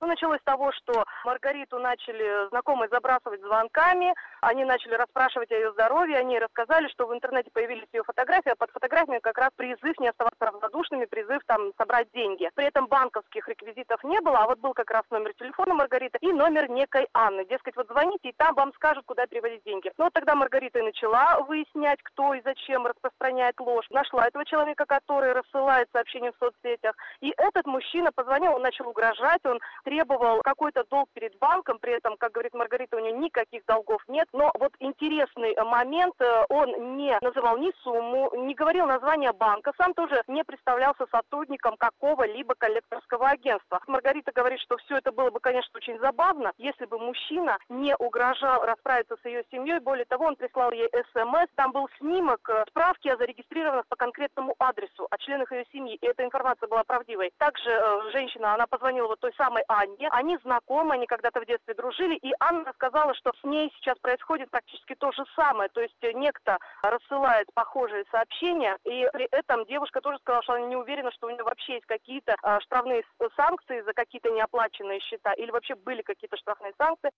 Ну, 0.00 0.06
началось 0.06 0.40
с 0.40 0.44
того, 0.44 0.72
что 0.72 1.04
Маргариту 1.24 1.78
начали 1.78 2.48
знакомые 2.48 2.88
забрасывать 2.88 3.42
звонками, 3.42 4.14
они 4.40 4.64
начали 4.64 4.94
расспрашивать 4.94 5.52
о 5.52 5.54
ее 5.54 5.72
здоровье, 5.72 6.16
они 6.16 6.38
рассказали, 6.38 6.88
что 6.88 7.06
в 7.06 7.12
интернете 7.12 7.50
появились 7.52 7.86
ее 7.92 8.02
фотографии, 8.02 8.50
а 8.50 8.56
под 8.56 8.70
фотографиями 8.70 9.18
как 9.18 9.36
раз 9.36 9.50
призыв 9.56 9.98
не 9.98 10.08
оставаться 10.08 10.46
равнодушными, 10.46 11.04
призыв 11.04 11.42
там 11.46 11.72
собрать 11.76 12.08
деньги. 12.14 12.48
При 12.54 12.64
этом 12.66 12.86
банковских 12.86 13.46
реквизитов 13.46 14.02
не 14.02 14.18
было, 14.20 14.38
а 14.38 14.46
вот 14.46 14.58
был 14.58 14.72
как 14.72 14.90
раз 14.90 15.02
номер 15.10 15.34
телефона 15.34 15.74
Маргариты 15.74 16.16
и 16.22 16.32
номер 16.32 16.70
некой 16.70 17.06
Анны. 17.12 17.44
Дескать, 17.44 17.76
вот 17.76 17.88
звоните, 17.88 18.30
и 18.30 18.34
там 18.34 18.54
вам 18.54 18.72
скажут, 18.72 19.04
куда 19.04 19.26
переводить 19.26 19.64
деньги. 19.64 19.92
Ну, 19.98 20.04
вот 20.04 20.14
тогда 20.14 20.34
Маргарита 20.34 20.78
и 20.78 20.82
начала 20.82 21.40
выяснять, 21.40 22.02
кто 22.02 22.32
и 22.32 22.40
зачем 22.42 22.86
распространяет 22.86 23.60
ложь. 23.60 23.86
Нашла 23.90 24.26
этого 24.26 24.46
человека, 24.46 24.86
который 24.86 25.32
рассылает 25.32 25.88
сообщения 25.92 26.32
в 26.32 26.38
соцсетях. 26.38 26.94
И 27.20 27.34
этот 27.36 27.66
мужчина 27.66 28.12
позвонил, 28.12 28.54
он 28.54 28.62
начал 28.62 28.88
угрожать, 28.88 29.44
он 29.44 29.60
требовал 29.90 30.40
какой-то 30.42 30.84
долг 30.88 31.08
перед 31.14 31.36
банком, 31.38 31.80
при 31.80 31.94
этом, 31.94 32.16
как 32.16 32.30
говорит 32.30 32.54
Маргарита, 32.54 32.96
у 32.96 33.00
нее 33.00 33.12
никаких 33.12 33.64
долгов 33.66 34.00
нет. 34.06 34.28
Но 34.32 34.52
вот 34.60 34.72
интересный 34.78 35.52
э, 35.52 35.64
момент, 35.64 36.14
э, 36.20 36.44
он 36.48 36.96
не 36.96 37.18
называл 37.20 37.58
ни 37.58 37.72
сумму, 37.82 38.30
не 38.36 38.54
говорил 38.54 38.86
название 38.86 39.32
банка, 39.32 39.72
сам 39.76 39.92
тоже 39.94 40.22
не 40.28 40.44
представлялся 40.44 41.06
сотрудником 41.10 41.76
какого-либо 41.76 42.54
коллекторского 42.54 43.30
агентства. 43.30 43.80
Маргарита 43.88 44.30
говорит, 44.32 44.60
что 44.60 44.76
все 44.76 44.98
это 44.98 45.10
было 45.10 45.30
бы, 45.30 45.40
конечно, 45.40 45.72
очень 45.74 45.98
забавно, 45.98 46.52
если 46.56 46.84
бы 46.86 47.00
мужчина 47.00 47.58
не 47.68 47.96
угрожал 47.96 48.62
расправиться 48.64 49.16
с 49.20 49.24
ее 49.26 49.42
семьей. 49.50 49.80
Более 49.80 50.04
того, 50.04 50.26
он 50.26 50.36
прислал 50.36 50.70
ей 50.70 50.88
смс, 51.12 51.48
там 51.56 51.72
был 51.72 51.88
снимок 51.98 52.48
э, 52.48 52.64
справки 52.68 53.08
о 53.08 53.16
зарегистрированных 53.16 53.88
по 53.88 53.96
конкретному 53.96 54.54
адресу, 54.60 55.08
о 55.10 55.18
членах 55.18 55.50
ее 55.50 55.64
семьи, 55.72 55.98
и 56.00 56.06
эта 56.06 56.24
информация 56.24 56.68
была 56.68 56.84
правдивой. 56.84 57.32
Также 57.38 57.70
женщина, 58.12 58.54
она 58.54 58.68
позвонила 58.68 59.08
вот 59.08 59.18
той 59.18 59.32
самой 59.36 59.64
Ане, 59.66 59.79
Анне. 59.80 60.08
Они 60.10 60.36
знакомы, 60.38 60.94
они 60.94 61.06
когда-то 61.06 61.40
в 61.40 61.46
детстве 61.46 61.74
дружили, 61.74 62.16
и 62.16 62.32
Анна 62.40 62.72
сказала, 62.74 63.14
что 63.14 63.32
с 63.40 63.44
ней 63.44 63.72
сейчас 63.76 63.98
происходит 63.98 64.50
практически 64.50 64.94
то 64.94 65.12
же 65.12 65.24
самое. 65.34 65.68
То 65.70 65.80
есть 65.80 65.96
некто 66.02 66.58
рассылает 66.82 67.48
похожие 67.54 68.04
сообщения, 68.10 68.76
и 68.84 69.08
при 69.12 69.26
этом 69.30 69.64
девушка 69.66 70.00
тоже 70.00 70.18
сказала, 70.18 70.42
что 70.42 70.52
она 70.54 70.66
не 70.66 70.76
уверена, 70.76 71.10
что 71.12 71.26
у 71.26 71.30
нее 71.30 71.42
вообще 71.42 71.74
есть 71.74 71.86
какие-то 71.86 72.36
а, 72.42 72.60
штрафные 72.60 73.04
санкции 73.36 73.80
за 73.82 73.92
какие-то 73.92 74.30
неоплаченные 74.30 75.00
счета, 75.00 75.32
или 75.32 75.50
вообще 75.50 75.74
были 75.74 76.02
какие-то 76.02 76.36
штрафные 76.36 76.72
санкции. 76.78 77.10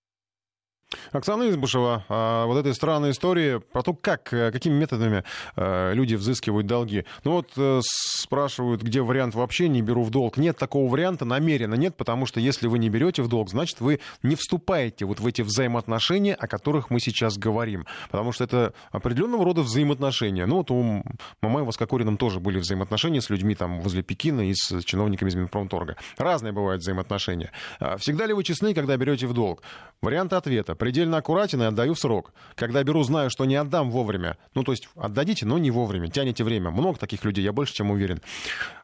Оксана 1.12 1.48
Избушева, 1.50 2.04
а, 2.08 2.46
вот 2.46 2.58
этой 2.58 2.74
странной 2.74 3.10
истории 3.10 3.58
про 3.58 3.82
то, 3.82 3.94
как, 3.94 4.32
э, 4.32 4.50
какими 4.50 4.74
методами 4.74 5.24
э, 5.56 5.92
люди 5.94 6.14
взыскивают 6.14 6.66
долги. 6.66 7.04
Ну 7.24 7.32
вот 7.32 7.50
э, 7.56 7.80
спрашивают, 7.82 8.82
где 8.82 9.02
вариант 9.02 9.34
вообще 9.34 9.68
не 9.68 9.82
беру 9.82 10.02
в 10.02 10.10
долг. 10.10 10.36
Нет 10.36 10.56
такого 10.56 10.90
варианта, 10.90 11.24
намеренно 11.24 11.74
нет, 11.74 11.96
потому 11.96 12.26
что 12.26 12.40
если 12.40 12.66
вы 12.66 12.78
не 12.78 12.88
берете 12.88 13.22
в 13.22 13.28
долг, 13.28 13.50
значит, 13.50 13.80
вы 13.80 14.00
не 14.22 14.36
вступаете 14.36 15.04
вот 15.04 15.20
в 15.20 15.26
эти 15.26 15.42
взаимоотношения, 15.42 16.34
о 16.34 16.46
которых 16.46 16.90
мы 16.90 17.00
сейчас 17.00 17.36
говорим. 17.36 17.86
Потому 18.10 18.32
что 18.32 18.44
это 18.44 18.74
определенного 18.90 19.44
рода 19.44 19.62
взаимоотношения. 19.62 20.46
Ну 20.46 20.56
вот 20.56 20.70
у 20.70 21.02
Мамаева 21.40 21.70
с 21.70 21.76
Кокориным 21.76 22.16
тоже 22.16 22.40
были 22.40 22.58
взаимоотношения 22.58 23.20
с 23.20 23.30
людьми 23.30 23.54
там 23.54 23.80
возле 23.80 24.02
Пекина 24.02 24.48
и 24.48 24.54
с 24.54 24.82
чиновниками 24.84 25.28
из 25.28 25.34
Минпромторга. 25.34 25.96
Разные 26.18 26.52
бывают 26.52 26.82
взаимоотношения. 26.82 27.50
А 27.78 27.96
всегда 27.96 28.26
ли 28.26 28.32
вы 28.32 28.44
честны, 28.44 28.74
когда 28.74 28.96
берете 28.96 29.26
в 29.26 29.34
долг? 29.34 29.62
Вариант 30.00 30.32
ответа 30.32 30.74
предельно 30.82 31.18
аккуратен 31.18 31.62
и 31.62 31.66
отдаю 31.66 31.94
в 31.94 31.98
срок. 32.00 32.32
Когда 32.56 32.82
беру, 32.82 33.04
знаю, 33.04 33.30
что 33.30 33.44
не 33.44 33.54
отдам 33.54 33.92
вовремя. 33.92 34.36
Ну, 34.56 34.64
то 34.64 34.72
есть 34.72 34.88
отдадите, 34.96 35.46
но 35.46 35.56
не 35.56 35.70
вовремя. 35.70 36.08
Тянете 36.08 36.42
время. 36.42 36.72
Много 36.72 36.98
таких 36.98 37.24
людей, 37.24 37.44
я 37.44 37.52
больше 37.52 37.72
чем 37.72 37.92
уверен. 37.92 38.20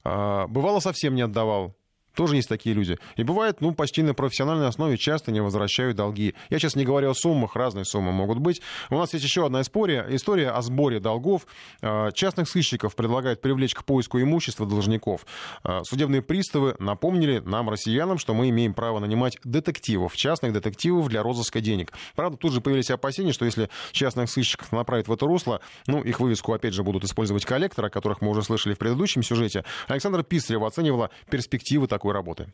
А, 0.04 0.46
бывало, 0.46 0.78
совсем 0.78 1.16
не 1.16 1.22
отдавал. 1.22 1.74
Тоже 2.18 2.34
есть 2.34 2.48
такие 2.48 2.74
люди. 2.74 2.98
И 3.14 3.22
бывает, 3.22 3.60
ну, 3.60 3.72
почти 3.72 4.02
на 4.02 4.12
профессиональной 4.12 4.66
основе 4.66 4.96
часто 4.96 5.30
не 5.30 5.40
возвращают 5.40 5.96
долги. 5.96 6.34
Я 6.50 6.58
сейчас 6.58 6.74
не 6.74 6.84
говорю 6.84 7.10
о 7.10 7.14
суммах, 7.14 7.54
разные 7.54 7.84
суммы 7.84 8.10
могут 8.10 8.38
быть. 8.38 8.60
У 8.90 8.96
нас 8.96 9.12
есть 9.12 9.24
еще 9.24 9.46
одна 9.46 9.60
история, 9.60 10.04
история 10.10 10.50
о 10.50 10.60
сборе 10.62 10.98
долгов. 10.98 11.46
А, 11.80 12.10
частных 12.10 12.48
сыщиков 12.48 12.96
предлагают 12.96 13.40
привлечь 13.40 13.72
к 13.72 13.84
поиску 13.84 14.20
имущества 14.20 14.66
должников. 14.66 15.26
А, 15.62 15.84
судебные 15.84 16.20
приставы 16.20 16.74
напомнили 16.80 17.38
нам, 17.38 17.70
россиянам, 17.70 18.18
что 18.18 18.34
мы 18.34 18.48
имеем 18.48 18.74
право 18.74 18.98
нанимать 18.98 19.38
детективов, 19.44 20.16
частных 20.16 20.52
детективов 20.52 21.06
для 21.06 21.22
розыска 21.22 21.60
денег. 21.60 21.92
Правда, 22.16 22.36
тут 22.36 22.52
же 22.52 22.60
появились 22.60 22.90
опасения, 22.90 23.32
что 23.32 23.44
если 23.44 23.70
частных 23.92 24.28
сыщиков 24.28 24.72
направить 24.72 25.06
в 25.06 25.12
это 25.12 25.24
русло, 25.24 25.60
ну, 25.86 26.02
их 26.02 26.18
вывеску, 26.18 26.52
опять 26.52 26.74
же, 26.74 26.82
будут 26.82 27.04
использовать 27.04 27.44
коллекторы, 27.44 27.86
о 27.86 27.90
которых 27.90 28.22
мы 28.22 28.30
уже 28.30 28.42
слышали 28.42 28.74
в 28.74 28.78
предыдущем 28.78 29.22
сюжете. 29.22 29.64
Александра 29.86 30.24
Писарева 30.24 30.66
оценивала 30.66 31.10
перспективы 31.30 31.86
такой 31.86 32.07
работы. 32.12 32.52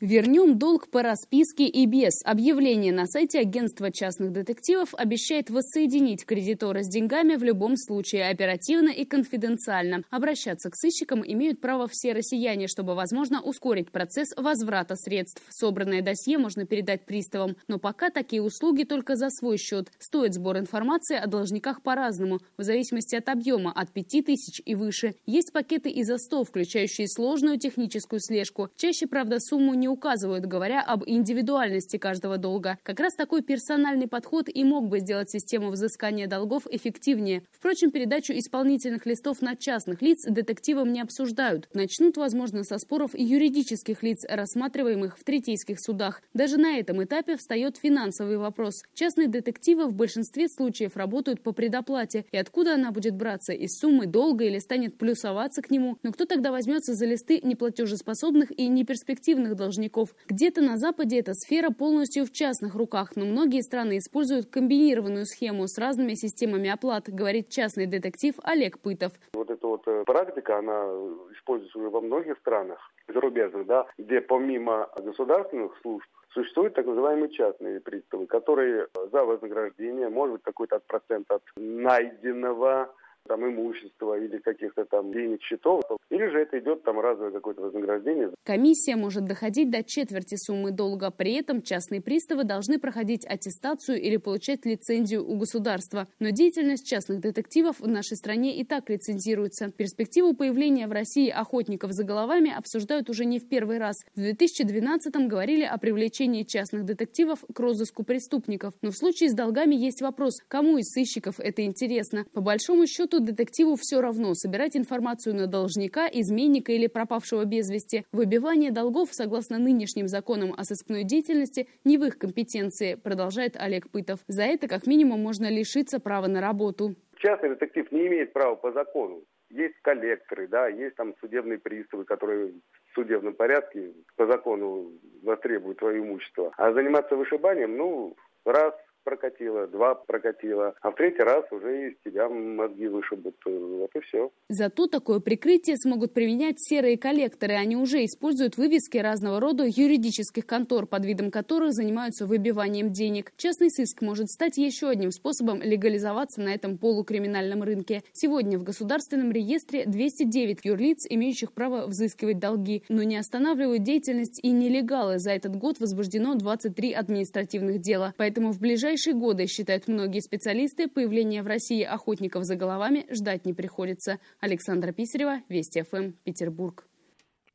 Вернем 0.00 0.56
долг 0.56 0.88
по 0.88 1.02
расписке 1.02 1.66
и 1.66 1.84
без. 1.84 2.22
Объявление 2.24 2.90
на 2.90 3.06
сайте 3.06 3.40
агентства 3.40 3.92
частных 3.92 4.32
детективов 4.32 4.94
обещает 4.94 5.50
воссоединить 5.50 6.24
кредитора 6.24 6.82
с 6.82 6.88
деньгами 6.88 7.34
в 7.34 7.42
любом 7.42 7.76
случае 7.76 8.30
оперативно 8.30 8.88
и 8.88 9.04
конфиденциально. 9.04 10.02
Обращаться 10.08 10.70
к 10.70 10.74
сыщикам 10.74 11.22
имеют 11.22 11.60
право 11.60 11.86
все 11.86 12.14
россияне, 12.14 12.66
чтобы, 12.66 12.94
возможно, 12.94 13.42
ускорить 13.42 13.90
процесс 13.90 14.28
возврата 14.38 14.96
средств. 14.96 15.42
Собранное 15.50 16.00
досье 16.00 16.38
можно 16.38 16.64
передать 16.64 17.04
приставам. 17.04 17.56
Но 17.68 17.78
пока 17.78 18.08
такие 18.08 18.40
услуги 18.40 18.84
только 18.84 19.16
за 19.16 19.28
свой 19.28 19.58
счет. 19.58 19.92
Стоит 19.98 20.32
сбор 20.32 20.56
информации 20.56 21.18
о 21.18 21.26
должниках 21.26 21.82
по-разному, 21.82 22.38
в 22.56 22.62
зависимости 22.62 23.16
от 23.16 23.28
объема, 23.28 23.70
от 23.70 23.92
5 23.92 24.24
тысяч 24.24 24.62
и 24.64 24.74
выше. 24.74 25.16
Есть 25.26 25.52
пакеты 25.52 25.90
и 25.90 26.04
за 26.04 26.16
100, 26.16 26.44
включающие 26.44 27.06
сложную 27.06 27.58
техническую 27.58 28.20
слежку. 28.20 28.70
Чаще, 28.78 29.06
правда, 29.06 29.40
сумму 29.40 29.74
не 29.74 29.89
указывают, 29.90 30.46
говоря 30.46 30.80
об 30.82 31.04
индивидуальности 31.06 31.96
каждого 31.98 32.38
долга. 32.38 32.78
Как 32.82 33.00
раз 33.00 33.14
такой 33.14 33.42
персональный 33.42 34.08
подход 34.08 34.48
и 34.48 34.64
мог 34.64 34.88
бы 34.88 35.00
сделать 35.00 35.30
систему 35.30 35.70
взыскания 35.70 36.26
долгов 36.26 36.66
эффективнее. 36.70 37.42
Впрочем, 37.52 37.90
передачу 37.90 38.32
исполнительных 38.32 39.06
листов 39.06 39.42
на 39.42 39.56
частных 39.56 40.02
лиц 40.02 40.24
детективам 40.24 40.92
не 40.92 41.00
обсуждают. 41.00 41.68
Начнут, 41.74 42.16
возможно, 42.16 42.64
со 42.64 42.78
споров 42.78 43.10
юридических 43.14 44.02
лиц, 44.02 44.24
рассматриваемых 44.28 45.18
в 45.18 45.24
третейских 45.24 45.80
судах. 45.80 46.22
Даже 46.32 46.56
на 46.56 46.78
этом 46.78 47.02
этапе 47.02 47.36
встает 47.36 47.76
финансовый 47.76 48.38
вопрос. 48.38 48.82
Частные 48.94 49.28
детективы 49.28 49.86
в 49.86 49.92
большинстве 49.92 50.48
случаев 50.48 50.96
работают 50.96 51.42
по 51.42 51.52
предоплате. 51.52 52.24
И 52.30 52.36
откуда 52.36 52.74
она 52.74 52.92
будет 52.92 53.16
браться? 53.16 53.52
Из 53.52 53.78
суммы 53.78 54.06
долга 54.06 54.44
или 54.44 54.58
станет 54.58 54.98
плюсоваться 54.98 55.62
к 55.62 55.70
нему? 55.70 55.98
Но 56.02 56.12
кто 56.12 56.24
тогда 56.24 56.52
возьмется 56.52 56.94
за 56.94 57.06
листы 57.06 57.40
неплатежеспособных 57.42 58.56
и 58.56 58.68
неперспективных 58.68 59.56
должников? 59.56 59.79
Должников. 59.80 60.10
Где-то 60.28 60.60
на 60.60 60.76
Западе 60.76 61.20
эта 61.20 61.34
сфера 61.34 61.70
полностью 61.70 62.24
в 62.24 62.32
частных 62.32 62.74
руках, 62.74 63.16
но 63.16 63.24
многие 63.24 63.62
страны 63.62 63.98
используют 63.98 64.50
комбинированную 64.50 65.26
схему 65.26 65.66
с 65.66 65.78
разными 65.78 66.14
системами 66.14 66.70
оплат, 66.70 67.08
говорит 67.08 67.48
частный 67.48 67.86
детектив 67.86 68.34
Олег 68.42 68.78
Пытов. 68.78 69.12
Вот 69.32 69.50
эта 69.50 69.66
вот 69.66 69.82
э, 69.86 70.04
практика, 70.04 70.58
она 70.58 70.84
используется 71.32 71.78
уже 71.78 71.88
во 71.88 72.00
многих 72.00 72.36
странах 72.38 72.78
зарубежных, 73.08 73.66
да, 73.66 73.86
где 73.98 74.20
помимо 74.20 74.88
государственных 74.96 75.72
служб 75.82 76.06
Существуют 76.32 76.74
так 76.74 76.86
называемые 76.86 77.28
частные 77.30 77.80
приставы, 77.80 78.26
которые 78.26 78.86
за 79.10 79.24
вознаграждение, 79.24 80.08
может 80.08 80.34
быть, 80.34 80.42
какой-то 80.44 80.78
процент 80.86 81.28
от 81.28 81.42
найденного 81.56 82.94
там 83.26 83.46
имущества 83.46 84.18
или 84.18 84.38
каких-то 84.38 84.84
там 84.84 85.12
денег, 85.12 85.42
счетов, 85.42 85.82
или 86.10 86.26
же 86.28 86.40
это 86.40 86.58
идет 86.58 86.82
там 86.82 86.98
разовое 87.00 87.32
какое-то 87.32 87.62
вознаграждение. 87.62 88.30
Комиссия 88.44 88.96
может 88.96 89.24
доходить 89.24 89.70
до 89.70 89.82
четверти 89.82 90.36
суммы 90.36 90.70
долга. 90.70 91.10
При 91.10 91.34
этом 91.34 91.62
частные 91.62 92.00
приставы 92.00 92.44
должны 92.44 92.78
проходить 92.78 93.26
аттестацию 93.26 94.00
или 94.00 94.16
получать 94.16 94.64
лицензию 94.64 95.28
у 95.28 95.36
государства. 95.36 96.08
Но 96.18 96.30
деятельность 96.30 96.86
частных 96.86 97.20
детективов 97.20 97.80
в 97.80 97.86
нашей 97.86 98.16
стране 98.16 98.58
и 98.58 98.64
так 98.64 98.88
лицензируется. 98.90 99.70
Перспективу 99.70 100.34
появления 100.34 100.86
в 100.88 100.92
России 100.92 101.28
охотников 101.28 101.92
за 101.92 102.04
головами 102.04 102.52
обсуждают 102.52 103.10
уже 103.10 103.24
не 103.24 103.38
в 103.38 103.48
первый 103.48 103.78
раз. 103.78 103.96
В 104.14 104.20
2012-м 104.20 105.28
говорили 105.28 105.64
о 105.64 105.78
привлечении 105.78 106.42
частных 106.42 106.84
детективов 106.84 107.44
к 107.52 107.60
розыску 107.60 108.02
преступников. 108.04 108.74
Но 108.82 108.90
в 108.90 108.96
случае 108.96 109.30
с 109.30 109.34
долгами 109.34 109.74
есть 109.74 110.02
вопрос, 110.02 110.40
кому 110.48 110.78
из 110.78 110.90
сыщиков 110.90 111.38
это 111.38 111.62
интересно. 111.64 112.24
По 112.32 112.40
большому 112.40 112.86
счету, 112.86 113.09
счету 113.10 113.20
детективу 113.20 113.76
все 113.76 114.00
равно 114.00 114.34
собирать 114.34 114.76
информацию 114.76 115.34
на 115.34 115.46
должника, 115.46 116.08
изменника 116.12 116.72
или 116.72 116.86
пропавшего 116.86 117.44
без 117.44 117.70
вести. 117.70 118.04
Выбивание 118.12 118.70
долгов, 118.70 119.08
согласно 119.12 119.58
нынешним 119.58 120.06
законам 120.06 120.54
о 120.56 120.64
сыскной 120.64 121.04
деятельности, 121.04 121.68
не 121.84 121.98
в 121.98 122.04
их 122.04 122.18
компетенции, 122.18 122.94
продолжает 122.94 123.56
Олег 123.56 123.90
Пытов. 123.90 124.20
За 124.28 124.44
это 124.44 124.68
как 124.68 124.86
минимум 124.86 125.20
можно 125.20 125.50
лишиться 125.50 125.98
права 125.98 126.28
на 126.28 126.40
работу. 126.40 126.94
Частный 127.16 127.50
детектив 127.50 127.90
не 127.90 128.06
имеет 128.06 128.32
права 128.32 128.54
по 128.54 128.72
закону. 128.72 129.22
Есть 129.50 129.74
коллекторы, 129.82 130.46
да, 130.46 130.68
есть 130.68 130.94
там 130.94 131.14
судебные 131.20 131.58
приставы, 131.58 132.04
которые 132.04 132.52
в 132.90 132.94
судебном 132.94 133.34
порядке 133.34 133.92
по 134.16 134.26
закону 134.26 134.92
востребуют 135.22 135.78
твое 135.78 136.00
имущество. 136.00 136.52
А 136.56 136.72
заниматься 136.72 137.16
вышибанием, 137.16 137.76
ну, 137.76 138.14
раз 138.44 138.72
прокатило, 139.04 139.66
два 139.66 139.94
прокатило, 139.94 140.74
а 140.80 140.90
в 140.90 140.94
третий 140.94 141.22
раз 141.22 141.44
уже 141.50 141.90
из 141.90 141.94
тебя 142.04 142.28
мозги 142.28 142.88
вышибут. 142.88 143.36
Вот 143.44 143.90
и 143.94 144.00
все. 144.00 144.30
Зато 144.48 144.86
такое 144.86 145.20
прикрытие 145.20 145.76
смогут 145.76 146.12
применять 146.12 146.60
серые 146.60 146.98
коллекторы. 146.98 147.54
Они 147.54 147.76
уже 147.76 148.04
используют 148.04 148.56
вывески 148.56 148.98
разного 148.98 149.40
рода 149.40 149.64
юридических 149.66 150.46
контор, 150.46 150.86
под 150.86 151.04
видом 151.06 151.30
которых 151.30 151.72
занимаются 151.72 152.26
выбиванием 152.26 152.92
денег. 152.92 153.32
Частный 153.36 153.70
сыск 153.70 154.02
может 154.02 154.28
стать 154.28 154.58
еще 154.58 154.88
одним 154.88 155.10
способом 155.10 155.62
легализоваться 155.62 156.40
на 156.40 156.54
этом 156.54 156.78
полукриминальном 156.78 157.62
рынке. 157.62 158.02
Сегодня 158.12 158.58
в 158.58 158.62
государственном 158.62 159.32
реестре 159.32 159.84
209 159.86 160.64
юрлиц, 160.64 161.06
имеющих 161.08 161.52
право 161.52 161.86
взыскивать 161.86 162.38
долги, 162.38 162.84
но 162.88 163.02
не 163.02 163.16
останавливают 163.16 163.82
деятельность 163.82 164.40
и 164.42 164.50
нелегалы. 164.50 165.18
За 165.18 165.30
этот 165.30 165.56
год 165.56 165.80
возбуждено 165.80 166.34
23 166.34 166.92
административных 166.92 167.80
дела. 167.80 168.14
Поэтому 168.16 168.52
в 168.52 168.60
ближайшее 168.60 168.89
ближайшие 168.90 169.14
годы, 169.14 169.46
считают 169.46 169.86
многие 169.86 170.20
специалисты, 170.20 170.88
появления 170.88 171.42
в 171.42 171.46
России 171.46 171.82
охотников 171.82 172.44
за 172.44 172.56
головами 172.56 173.06
ждать 173.10 173.46
не 173.46 173.54
приходится. 173.54 174.18
Александра 174.40 174.90
Писарева, 174.90 175.42
Вести 175.48 175.82
ФМ, 175.82 176.12
Петербург. 176.24 176.86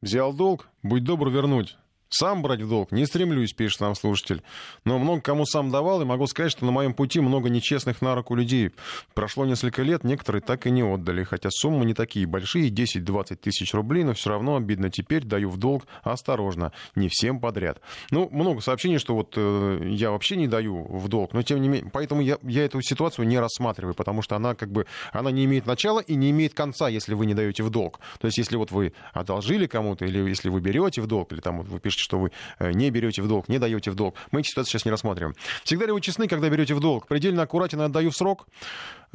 Взял 0.02 0.34
долг, 0.34 0.70
будь 0.82 1.04
добр 1.04 1.30
вернуть. 1.30 1.78
Сам 2.10 2.42
брать 2.42 2.62
в 2.62 2.70
долг 2.70 2.92
не 2.92 3.06
стремлюсь, 3.06 3.54
пишет 3.54 3.82
нам 3.82 3.96
слушатель. 3.96 4.42
Но 4.86 5.00
много 5.00 5.22
кому 5.22 5.46
сам 5.46 5.72
давал, 5.72 6.02
и 6.02 6.06
могу 6.06 6.28
сказать, 6.28 6.52
что 6.52 6.66
на 6.66 6.72
моем 6.72 6.94
пути 6.94 7.20
много 7.20 7.50
нечестных 7.50 8.02
на 8.02 8.16
руку 8.16 8.36
людей. 8.36 8.72
Прошло 9.14 9.46
несколько 9.46 9.82
лет, 9.82 10.04
некоторые 10.04 10.42
так 10.42 10.68
и 10.68 10.72
не 10.72 10.84
отдали, 10.84 11.24
хотя 11.24 11.50
суммы 11.52 11.86
не 11.86 11.94
такие 11.94 12.26
большие, 12.26 12.70
10-20 12.70 13.36
тысяч 13.38 13.74
рублей, 13.74 14.04
но 14.04 14.14
все 14.14 14.30
равно 14.30 14.56
обидно 14.56 14.90
теперь, 14.90 15.24
даю 15.24 15.50
в 15.50 15.58
долг 15.58 15.86
осторожно, 16.04 16.72
не 16.96 17.10
всем 17.10 17.40
подряд. 17.40 17.82
Ну, 18.12 18.30
много 18.32 18.62
сообщений, 18.62 19.00
что 19.00 19.16
вот 19.16 19.34
э, 19.36 19.88
я 19.92 20.12
вообще 20.12 20.36
не 20.36 20.48
даю 20.48 20.84
в 20.84 21.08
долг, 21.08 21.34
но 21.34 21.42
тем 21.42 21.62
не 21.62 21.68
менее, 21.68 21.90
поэтому 21.92 22.22
я, 22.22 22.38
я 22.44 22.66
эту 22.66 22.82
ситуацию 22.82 23.28
не 23.28 23.40
рассматриваю, 23.40 23.96
потому 23.96 24.22
что 24.22 24.36
она 24.36 24.56
как 24.56 24.72
бы, 24.72 24.86
она 25.12 25.32
не 25.32 25.46
имеет 25.46 25.66
начала 25.66 26.00
и 26.00 26.16
не 26.16 26.32
имеет 26.32 26.54
конца, 26.54 26.88
если 26.88 27.14
вы 27.14 27.26
не 27.26 27.34
даете 27.34 27.64
в 27.64 27.70
долг. 27.70 28.00
То 28.20 28.28
есть, 28.28 28.38
если 28.38 28.56
вот 28.58 28.72
вы 28.72 28.94
одолжили 29.14 29.68
кому-то, 29.68 30.06
или 30.06 30.20
если 30.30 30.50
вы 30.50 30.62
берете 30.62 31.02
в 31.02 31.08
долг, 31.08 31.32
или 31.34 31.42
там 31.42 31.58
вот 31.58 31.68
вы 31.68 31.80
пишете, 31.80 32.05
что 32.06 32.20
вы 32.20 32.32
э, 32.60 32.72
не 32.72 32.90
берете 32.90 33.22
в 33.22 33.28
долг, 33.28 33.50
не 33.50 33.60
даете 33.60 33.92
в 33.92 33.96
долг. 33.96 34.16
Мы 34.32 34.40
эти 34.40 34.50
ситуации 34.50 34.72
сейчас 34.72 34.86
не 34.86 34.92
рассматриваем. 34.92 35.36
Всегда 35.64 35.88
ли 35.88 35.92
вы 35.92 36.00
честны, 36.00 36.28
когда 36.28 36.48
берете 36.50 36.74
в 36.74 36.80
долг? 36.80 37.08
Предельно 37.08 37.42
аккуратен 37.42 37.82
и 37.82 37.86
отдаю 37.86 38.12
в 38.12 38.16
срок? 38.16 38.48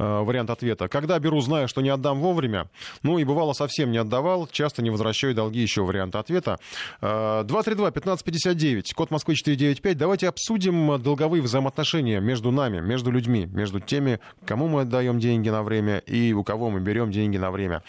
Э, 0.01 0.23
вариант 0.23 0.49
ответа. 0.49 0.87
Когда 0.87 1.19
беру, 1.19 1.41
зная, 1.41 1.67
что 1.67 1.81
не 1.81 1.89
отдам 1.89 2.19
вовремя, 2.19 2.69
ну 3.03 3.19
и 3.19 3.23
бывало 3.23 3.53
совсем 3.53 3.91
не 3.91 3.99
отдавал, 3.99 4.47
часто 4.47 4.81
не 4.81 4.89
возвращаю 4.89 5.35
долги, 5.35 5.59
еще 5.59 5.83
вариант 5.83 6.15
ответа. 6.15 6.57
232-1559, 7.01 8.91
э, 8.91 8.95
код 8.95 9.11
Москвы 9.11 9.35
495. 9.35 9.97
Давайте 9.97 10.27
обсудим 10.27 10.99
долговые 11.01 11.43
взаимоотношения 11.43 12.19
между 12.19 12.51
нами, 12.51 12.79
между 12.79 13.11
людьми, 13.11 13.45
между 13.45 13.79
теми, 13.79 14.19
кому 14.45 14.67
мы 14.67 14.81
отдаем 14.81 15.19
деньги 15.19 15.49
на 15.49 15.61
время 15.61 15.99
и 15.99 16.33
у 16.33 16.43
кого 16.43 16.69
мы 16.69 16.79
берем 16.79 17.11
деньги 17.11 17.37
на 17.37 17.51
время. 17.51 17.83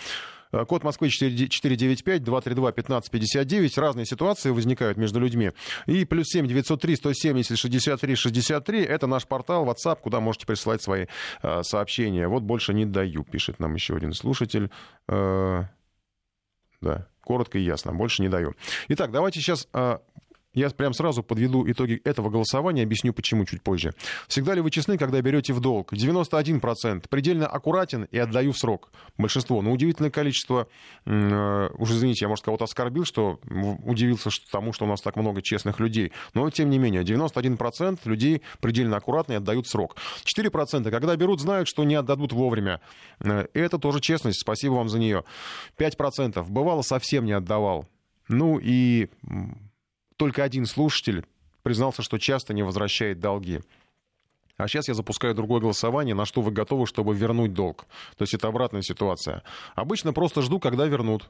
Э, 0.52 0.64
код 0.66 0.84
Москвы 0.84 1.08
495-232-1559. 1.08 3.80
Разные 3.80 4.06
ситуации 4.06 4.50
возникают 4.50 4.98
между 4.98 5.18
людьми. 5.20 5.52
И 5.86 6.04
плюс 6.04 6.28
7 6.28 6.46
903 6.46 6.96
170 6.96 7.58
63 7.58 8.14
63. 8.14 8.82
Это 8.82 9.06
наш 9.06 9.26
портал 9.26 9.66
WhatsApp, 9.66 10.00
куда 10.02 10.20
можете 10.20 10.44
присылать 10.46 10.82
свои 10.82 11.06
э, 11.42 11.62
сообщения. 11.62 12.28
Вот 12.28 12.42
больше 12.42 12.74
не 12.74 12.84
даю, 12.84 13.24
пишет 13.24 13.58
нам 13.58 13.72
еще 13.74 13.96
один 13.96 14.12
слушатель. 14.12 14.70
Э, 15.08 15.62
да, 16.80 17.08
коротко 17.22 17.58
и 17.58 17.62
ясно. 17.62 17.92
Больше 17.92 18.22
не 18.22 18.28
даю. 18.28 18.54
Итак, 18.88 19.12
давайте 19.12 19.40
сейчас 19.40 19.68
Я 20.54 20.68
прям 20.70 20.92
сразу 20.92 21.22
подведу 21.22 21.70
итоги 21.70 22.00
этого 22.04 22.28
голосования, 22.28 22.82
объясню 22.82 23.14
почему 23.14 23.46
чуть 23.46 23.62
позже. 23.62 23.94
Всегда 24.28 24.54
ли 24.54 24.60
вы 24.60 24.70
честны, 24.70 24.98
когда 24.98 25.20
берете 25.22 25.54
в 25.54 25.60
долг? 25.60 25.92
91%. 25.94 27.08
Предельно 27.08 27.46
аккуратен 27.46 28.04
и 28.04 28.18
отдаю 28.18 28.52
в 28.52 28.58
срок. 28.58 28.92
Большинство. 29.16 29.62
Но 29.62 29.72
удивительное 29.72 30.10
количество, 30.10 30.68
э, 31.06 31.68
уже 31.78 31.94
извините, 31.94 32.26
я, 32.26 32.28
может, 32.28 32.44
кого-то 32.44 32.64
оскорбил, 32.64 33.04
что 33.04 33.40
удивился 33.84 34.30
что, 34.30 34.50
тому, 34.50 34.74
что 34.74 34.84
у 34.84 34.88
нас 34.88 35.00
так 35.00 35.16
много 35.16 35.40
честных 35.40 35.80
людей. 35.80 36.12
Но, 36.34 36.50
тем 36.50 36.68
не 36.68 36.78
менее, 36.78 37.02
91% 37.02 38.00
людей 38.04 38.42
предельно 38.60 38.98
аккуратны 38.98 39.32
и 39.32 39.36
отдают 39.36 39.66
срок. 39.66 39.96
4%, 40.24 40.90
когда 40.90 41.16
берут, 41.16 41.40
знают, 41.40 41.66
что 41.66 41.84
не 41.84 41.94
отдадут 41.94 42.32
вовремя. 42.32 42.82
Э, 43.20 43.46
это 43.54 43.78
тоже 43.78 44.00
честность, 44.00 44.40
спасибо 44.40 44.74
вам 44.74 44.90
за 44.90 44.98
нее. 44.98 45.24
5% 45.78 46.44
бывало 46.50 46.82
совсем 46.82 47.24
не 47.24 47.32
отдавал. 47.32 47.88
Ну 48.28 48.58
и 48.62 49.08
только 50.22 50.44
один 50.44 50.66
слушатель 50.66 51.26
признался, 51.64 52.02
что 52.02 52.16
часто 52.16 52.54
не 52.54 52.62
возвращает 52.62 53.18
долги. 53.18 53.58
А 54.56 54.68
сейчас 54.68 54.86
я 54.86 54.94
запускаю 54.94 55.34
другое 55.34 55.60
голосование, 55.60 56.14
на 56.14 56.26
что 56.26 56.42
вы 56.42 56.52
готовы, 56.52 56.86
чтобы 56.86 57.12
вернуть 57.12 57.54
долг. 57.54 57.86
То 58.16 58.22
есть 58.22 58.32
это 58.32 58.46
обратная 58.46 58.82
ситуация. 58.82 59.42
Обычно 59.74 60.12
просто 60.12 60.40
жду, 60.42 60.60
когда 60.60 60.86
вернут. 60.86 61.28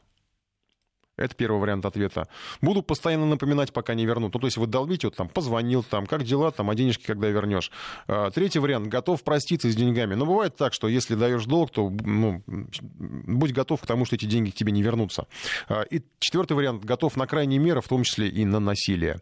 Это 1.23 1.37
первый 1.37 1.61
вариант 1.61 1.87
ответа. 1.87 2.27
Буду 2.61 2.83
постоянно 2.83 3.27
напоминать, 3.27 3.73
пока 3.73 3.95
не 3.95 4.05
вернут. 4.05 4.35
Ну, 4.35 4.41
то 4.41 4.47
есть 4.47 4.57
вы 4.57 4.67
долбите, 4.67 5.07
вот 5.07 5.17
там, 5.17 5.29
позвонил, 5.29 5.83
там, 5.83 6.07
как 6.07 6.25
дела, 6.25 6.51
там, 6.51 6.69
а 6.69 6.75
денежки 6.75 7.05
когда 7.05 7.29
вернешь. 7.29 7.71
А, 8.09 8.31
третий 8.31 8.59
вариант, 8.59 8.89
готов 8.89 9.23
проститься 9.23 9.71
с 9.71 9.77
деньгами. 9.77 10.15
Но 10.15 10.27
бывает 10.27 10.57
так, 10.57 10.75
что 10.75 10.89
если 10.89 11.15
даешь 11.15 11.45
долг, 11.45 11.71
то, 11.71 11.91
ну, 11.91 12.43
будь 12.47 13.53
готов 13.53 13.81
к 13.81 13.87
тому, 13.87 14.05
что 14.05 14.17
эти 14.17 14.25
деньги 14.25 14.51
к 14.51 14.55
тебе 14.55 14.73
не 14.73 14.83
вернутся. 14.83 15.27
А, 15.69 15.83
и 15.83 16.03
четвертый 16.19 16.55
вариант, 16.55 16.85
готов 16.85 17.17
на 17.17 17.27
крайние 17.27 17.61
меры, 17.61 17.81
в 17.81 17.89
том 17.89 18.03
числе 18.03 18.29
и 18.29 18.45
на 18.45 18.59
насилие. 18.59 19.21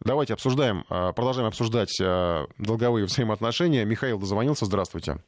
Давайте 0.00 0.34
обсуждаем, 0.34 0.84
а, 0.88 1.12
продолжаем 1.12 1.48
обсуждать 1.48 1.98
долговые 2.58 3.04
взаимоотношения. 3.06 3.84
Михаил 3.84 4.18
дозвонился, 4.18 4.64
здравствуйте. 4.66 5.18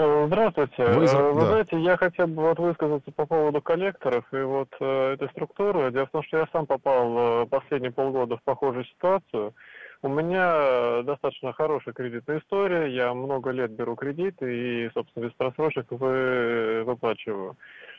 Э, 0.00 0.26
здравствуйте. 0.28 0.84
Вы, 0.84 1.06
э, 1.06 1.32
Вы 1.32 1.40
да. 1.40 1.46
знаете, 1.46 1.80
я 1.80 1.96
хотел 1.96 2.28
бы 2.28 2.42
вот 2.42 2.60
высказаться 2.60 3.10
по 3.10 3.26
поводу 3.26 3.60
коллекторов 3.60 4.24
и 4.32 4.40
вот 4.42 4.68
э, 4.78 5.14
этой 5.14 5.28
структуры. 5.30 5.90
Дело 5.90 6.06
в 6.06 6.10
том, 6.10 6.22
что 6.22 6.38
я 6.38 6.46
сам 6.52 6.66
попал 6.66 7.42
э, 7.42 7.46
последние 7.46 7.90
полгода 7.90 8.36
в 8.36 8.42
похожую 8.44 8.84
ситуацию. 8.84 9.54
У 10.00 10.08
меня 10.08 11.02
достаточно 11.02 11.52
хорошая 11.52 11.92
кредитная 11.92 12.38
история, 12.38 12.94
я 12.94 13.12
много 13.12 13.50
лет 13.50 13.72
беру 13.72 13.96
кредиты 13.96 14.46
и, 14.86 14.90
собственно, 14.94 15.24
без 15.24 15.32
просрочек 15.32 15.86
вы, 15.90 16.84
выплачиваю. 16.86 17.56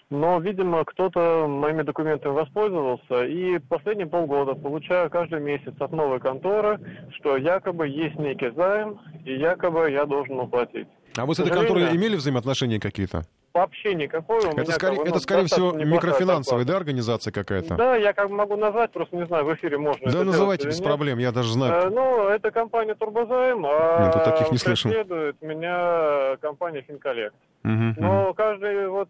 Но, 0.09 0.39
видимо, 0.39 0.83
кто-то 0.85 1.45
моими 1.47 1.83
документами 1.83 2.33
воспользовался, 2.33 3.25
и 3.25 3.59
последние 3.59 4.07
полгода 4.07 4.55
получаю 4.55 5.09
каждый 5.11 5.39
месяц 5.39 5.73
от 5.79 5.91
новой 5.91 6.19
конторы, 6.19 6.79
что 7.19 7.37
якобы 7.37 7.87
есть 7.87 8.17
некий 8.17 8.49
займ, 8.55 8.99
и 9.23 9.35
якобы 9.35 9.91
я 9.91 10.05
должен 10.05 10.39
уплатить. 10.39 10.87
А 11.15 11.27
вы 11.27 11.35
с 11.35 11.39
этой 11.39 11.51
конторой 11.51 11.95
имели 11.95 12.15
взаимоотношения 12.15 12.79
какие-то? 12.79 13.23
Вообще 13.53 13.93
никакой. 13.93 14.37
У 14.37 14.49
это, 14.49 14.61
меня, 14.61 14.71
скорее, 14.71 14.95
как 14.95 15.05
бы, 15.05 15.09
это, 15.09 15.19
скорее 15.19 15.45
всего, 15.45 15.71
микрофинансовая, 15.73 16.65
да, 16.65 16.77
организация 16.77 17.31
какая-то? 17.31 17.75
Да, 17.75 17.95
я 17.95 18.13
как 18.13 18.29
бы 18.29 18.35
могу 18.35 18.55
назвать, 18.55 18.91
просто 18.91 19.15
не 19.15 19.25
знаю, 19.25 19.45
в 19.45 19.53
эфире 19.55 19.77
можно 19.77 20.11
Да, 20.11 20.23
называйте 20.23 20.67
без 20.67 20.81
проблем, 20.81 21.19
я 21.19 21.31
даже 21.31 21.53
знаю. 21.53 21.87
Э, 21.87 21.89
ну, 21.89 22.27
это 22.29 22.51
компания 22.51 22.95
Турбозайм, 22.95 23.65
а 23.65 24.05
Нет, 24.05 24.23
таких 24.23 24.51
не 24.51 24.57
преследует 24.57 25.41
меня 25.41 26.37
компания 26.41 26.81
Финколлект. 26.81 27.35
Угу, 27.63 27.93
Но 27.97 28.27
угу. 28.27 28.33
каждый, 28.35 28.87
вот, 28.87 29.09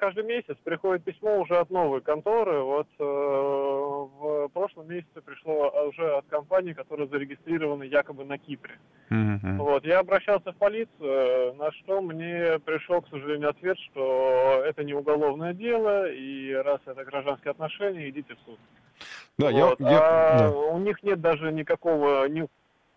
каждый 0.00 0.24
месяц 0.24 0.56
приходит 0.64 1.02
письмо 1.02 1.40
уже 1.40 1.56
от 1.56 1.70
новой 1.70 2.02
конторы. 2.02 2.60
Вот 2.60 2.86
э, 2.98 3.02
в 3.02 4.48
прошлом 4.52 4.88
месяце 4.88 5.22
пришло 5.24 5.72
уже 5.88 6.16
от 6.16 6.26
компании, 6.26 6.74
которая 6.74 7.06
зарегистрирована 7.06 7.84
якобы 7.84 8.24
на 8.24 8.36
Кипре. 8.36 8.78
Угу. 9.10 9.64
Вот, 9.64 9.84
я 9.86 10.00
обращался 10.00 10.52
в 10.52 10.56
полицию, 10.56 11.54
на 11.54 11.72
что 11.72 12.02
мне 12.02 12.58
пришел, 12.64 13.00
к 13.00 13.08
сожалению, 13.08 13.48
ответ, 13.48 13.78
что 13.78 14.62
это 14.66 14.84
не 14.84 14.92
уголовное 14.92 15.54
дело, 15.54 16.06
и 16.10 16.52
раз 16.52 16.80
это 16.84 17.02
гражданские 17.04 17.52
отношения, 17.52 18.10
идите 18.10 18.34
в 18.34 18.38
суд. 18.44 18.58
Да, 19.38 19.50
вот. 19.50 19.80
я, 19.80 19.90
я, 19.90 19.98
а 20.00 20.38
да. 20.38 20.50
у 20.50 20.78
них 20.80 21.02
нет 21.02 21.20
даже 21.22 21.50
никакого 21.50 22.28
ни 22.28 22.46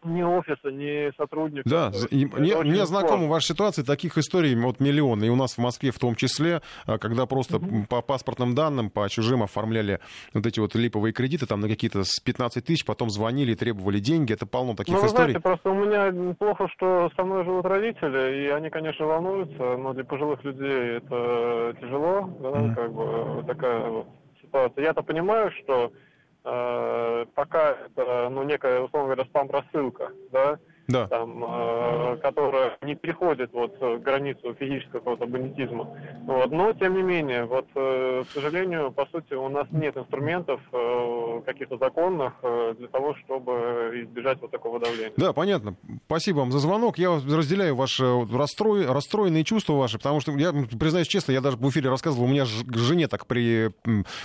ни 0.06 0.22
офиса, 0.22 0.70
ни 0.72 1.16
сотрудников. 1.16 1.72
Да, 1.72 1.92
и, 2.10 2.26
мне, 2.26 2.56
мне 2.58 2.86
знакома 2.86 3.28
ваша 3.28 3.54
ситуация, 3.54 3.84
таких 3.84 4.18
историй 4.18 4.56
вот 4.56 4.80
миллион, 4.80 5.24
и 5.24 5.30
у 5.30 5.36
нас 5.36 5.56
в 5.56 5.58
Москве 5.60 5.92
в 5.92 6.00
том 6.00 6.16
числе, 6.16 6.62
а, 6.86 6.98
когда 6.98 7.26
просто 7.26 7.58
угу. 7.58 7.86
по 7.90 8.02
паспортным 8.02 8.56
данным, 8.56 8.90
по 8.90 9.10
чужим 9.10 9.44
оформляли 9.44 10.00
вот 10.34 10.46
эти 10.46 10.60
вот 10.60 10.76
липовые 10.76 11.14
кредиты, 11.14 11.46
там 11.46 11.62
на 11.62 11.68
какие-то 11.68 12.04
с 12.04 12.20
15 12.20 12.66
тысяч, 12.66 12.86
потом 12.86 13.10
звонили 13.10 13.54
и 13.54 13.56
требовали 13.56 14.00
деньги, 14.00 14.34
это 14.34 14.46
полно 14.46 14.76
таких 14.76 14.96
ну, 14.96 15.06
историй. 15.06 15.34
Знаете, 15.34 15.40
просто 15.40 15.70
у 15.70 15.76
меня 15.76 16.34
плохо, 16.36 16.68
что 16.76 17.12
со 17.16 17.24
мной 17.24 17.44
живут 17.46 17.66
родители, 17.66 18.46
и 18.46 18.48
они, 18.50 18.70
конечно, 18.70 19.06
волнуются, 19.06 19.78
но 19.78 19.94
для 19.94 20.04
пожилых 20.04 20.44
людей 20.44 20.98
это 20.98 21.76
тяжело, 21.80 22.30
да, 22.42 22.50
mm. 22.50 22.76
как 22.76 22.94
бы 22.94 23.44
такая 23.48 23.90
вот 23.90 24.08
ситуация. 24.42 24.84
Я-то 24.84 25.02
понимаю, 25.02 25.52
что 25.64 25.86
э, 25.86 26.13
пока 26.44 27.78
это, 27.86 28.30
ну, 28.30 28.44
некая, 28.44 28.82
условно 28.82 29.16
говоря, 29.16 29.30
спам-рассылка, 29.30 30.12
да, 30.32 30.60
да. 30.88 31.08
там, 31.08 31.44
э, 31.44 32.18
которая 32.22 32.78
не 32.82 32.96
переходит 32.96 33.52
вот 33.54 33.78
границу 34.02 34.54
физического 34.60 35.00
какого-то 35.00 35.26
бандитизма. 35.26 35.88
Вот. 36.26 36.52
Но, 36.52 36.74
тем 36.74 36.96
не 36.96 37.04
менее, 37.04 37.46
вот, 37.46 37.68
э, 37.76 38.24
к 38.28 38.32
сожалению, 38.32 38.92
по 38.92 39.06
сути, 39.08 39.34
у 39.34 39.50
нас 39.50 39.68
нет 39.72 39.98
инструментов 39.98 40.62
э, 40.72 41.42
каких-то 41.46 41.78
законных 41.78 42.34
э, 42.42 42.76
для 42.78 42.88
того, 42.88 43.16
чтобы 43.16 44.04
избежать 44.06 44.40
вот 44.42 44.52
такого 44.52 44.80
давления. 44.80 45.14
Да, 45.18 45.34
понятно. 45.34 45.76
Спасибо 46.06 46.40
вам 46.40 46.52
за 46.52 46.60
звонок. 46.60 46.98
Я 46.98 47.16
разделяю 47.16 47.76
ваши 47.76 48.06
расстрои, 48.32 48.86
расстроенные 48.86 49.44
чувства 49.44 49.74
ваши, 49.74 49.98
потому 49.98 50.22
что, 50.22 50.32
я 50.34 50.54
признаюсь 50.80 51.08
честно, 51.08 51.32
я 51.32 51.42
даже 51.42 51.58
в 51.58 51.70
эфире 51.70 51.90
рассказывал, 51.90 52.26
у 52.26 52.30
меня 52.30 52.46
к 52.46 52.78
жене 52.78 53.08
так 53.08 53.28
при, 53.28 53.72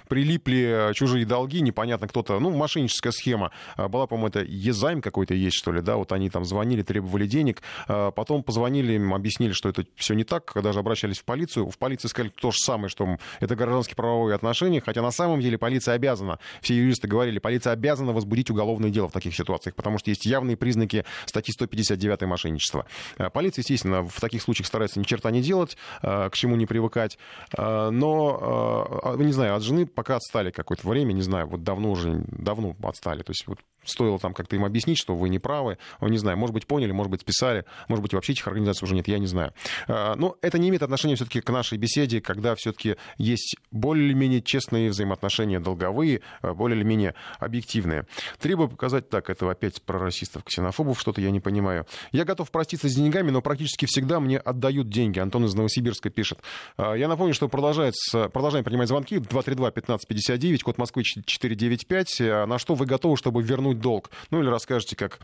прилипли 0.09 0.93
чужие 0.95 1.27
долги, 1.27 1.61
непонятно 1.61 2.09
кто-то, 2.09 2.39
ну, 2.39 2.51
мошенническая 2.51 3.13
схема. 3.13 3.51
А 3.77 3.89
была, 3.89 4.07
по-моему, 4.07 4.29
это 4.29 4.41
Езайм 4.41 5.01
какой-то 5.01 5.35
есть, 5.35 5.57
что 5.57 5.73
ли, 5.73 5.81
да, 5.81 5.97
вот 5.97 6.13
они 6.13 6.31
там 6.31 6.45
звонили, 6.49 6.83
требовали 6.83 7.27
денег. 7.27 7.63
А, 7.87 8.11
потом 8.11 8.43
позвонили 8.43 8.95
им, 8.95 9.15
объяснили, 9.15 9.53
что 9.53 9.69
это 9.69 9.85
все 9.97 10.15
не 10.15 10.25
так. 10.25 10.53
Даже 10.63 10.81
обращались 10.81 11.19
в 11.19 11.25
полицию. 11.25 11.71
В 11.71 11.79
полиции 11.79 12.09
сказали 12.09 12.33
то 12.35 12.51
же 12.51 12.59
самое, 12.59 12.89
что 12.89 13.17
это 13.41 13.55
гражданские 13.55 13.97
правовые 13.97 14.35
отношения. 14.35 14.81
Хотя 14.81 15.03
на 15.03 15.11
самом 15.11 15.41
деле 15.41 15.59
полиция 15.59 15.95
обязана, 15.95 16.39
все 16.61 16.75
юристы 16.75 17.09
говорили, 17.09 17.39
полиция 17.39 17.73
обязана 17.73 18.13
возбудить 18.13 18.51
уголовное 18.51 18.91
дело 18.91 19.09
в 19.09 19.13
таких 19.13 19.35
ситуациях, 19.35 19.75
потому 19.75 19.99
что 19.99 20.11
есть 20.11 20.27
явные 20.27 20.57
признаки 20.57 21.05
статьи 21.27 21.53
159 21.53 22.23
мошенничества. 22.23 22.87
А, 23.17 23.31
полиция, 23.31 23.63
естественно, 23.63 24.03
в 24.03 24.21
таких 24.21 24.43
случаях 24.43 24.67
старается 24.67 24.99
ни 24.99 25.05
черта 25.05 25.31
не 25.31 25.43
делать, 25.43 25.77
а, 26.03 26.29
к 26.31 26.35
чему 26.35 26.57
не 26.57 26.67
привыкать. 26.67 27.19
Но, 27.57 29.15
не 29.19 29.33
знаю, 29.33 29.55
от 29.55 29.63
жены 29.63 29.87
пока 29.87 30.17
отстали 30.17 30.51
какое-то 30.51 30.89
время, 30.89 31.13
не 31.13 31.23
знаю, 31.23 31.47
вот 31.47 31.63
давно 31.63 31.91
уже, 31.91 32.25
давно 32.29 32.75
отстали. 32.83 33.23
То 33.23 33.31
есть 33.31 33.47
вот 33.47 33.59
стоило 33.85 34.19
там 34.19 34.35
как-то 34.35 34.57
им 34.57 34.65
объяснить, 34.65 34.99
что 34.99 35.15
вы 35.15 35.29
не 35.29 35.39
правы. 35.39 35.79
Не 36.01 36.19
знаю, 36.19 36.37
может 36.37 36.55
быть, 36.55 36.67
поняли, 36.67 36.93
может 36.93 37.11
быть, 37.11 37.21
списали, 37.23 37.65
может 37.89 38.03
быть, 38.03 38.15
вообще 38.15 38.33
этих 38.33 38.47
организаций 38.47 38.85
уже 38.85 38.95
нет, 38.95 39.09
я 39.09 39.19
не 39.19 39.27
знаю. 39.27 39.53
А, 39.87 40.15
но 40.17 40.37
это 40.43 40.59
не 40.59 40.69
имеет 40.69 40.83
отношения 40.83 41.17
все-таки 41.17 41.41
к 41.41 41.51
нашей 41.51 41.79
беседе, 41.79 42.21
когда 42.21 42.55
все-таки 42.55 42.97
есть 43.17 43.57
более 43.71 44.07
или 44.07 44.15
менее 44.15 44.43
честные 44.43 44.91
взаимоотношения 44.91 45.61
долговые, 45.61 46.21
а, 46.43 46.55
более 46.55 46.77
или 46.79 46.85
менее 46.85 47.15
объективные. 47.39 48.07
Требую 48.39 48.69
показать, 48.69 49.09
так, 49.09 49.31
это 49.31 49.51
опять 49.51 49.83
про 49.83 49.99
расистов, 49.99 50.45
ксенофобов, 50.45 51.01
что-то 51.01 51.21
я 51.21 51.31
не 51.31 51.41
понимаю. 51.41 51.87
Я 52.13 52.25
готов 52.25 52.51
проститься 52.51 52.89
с 52.89 52.95
деньгами, 52.95 53.31
но 53.31 53.43
практически 53.43 53.87
всегда 53.87 54.21
мне 54.21 54.39
отдают 54.39 54.89
деньги. 54.89 55.19
Антон 55.19 55.45
из 55.45 55.55
Новосибирска 55.55 56.11
пишет. 56.11 56.41
А, 56.77 56.95
я 56.95 57.09
напомню, 57.09 57.35
что 57.35 57.49
продолжается, 57.49 58.29
продолжаем 58.29 58.65
принимать 58.65 58.89
звонки 58.89 59.17
232-1559, 59.17 60.59
код 60.61 60.79
Москвы 60.79 61.05
495. 61.05 62.21
На 62.47 62.59
что 62.59 62.75
вы 62.75 62.87
готовы, 62.87 63.17
чтобы 63.17 63.43
вернуть 63.43 63.78
долг? 63.79 64.11
Ну 64.31 64.41
или 64.41 64.49
расскажете, 64.49 64.97
как 64.97 65.21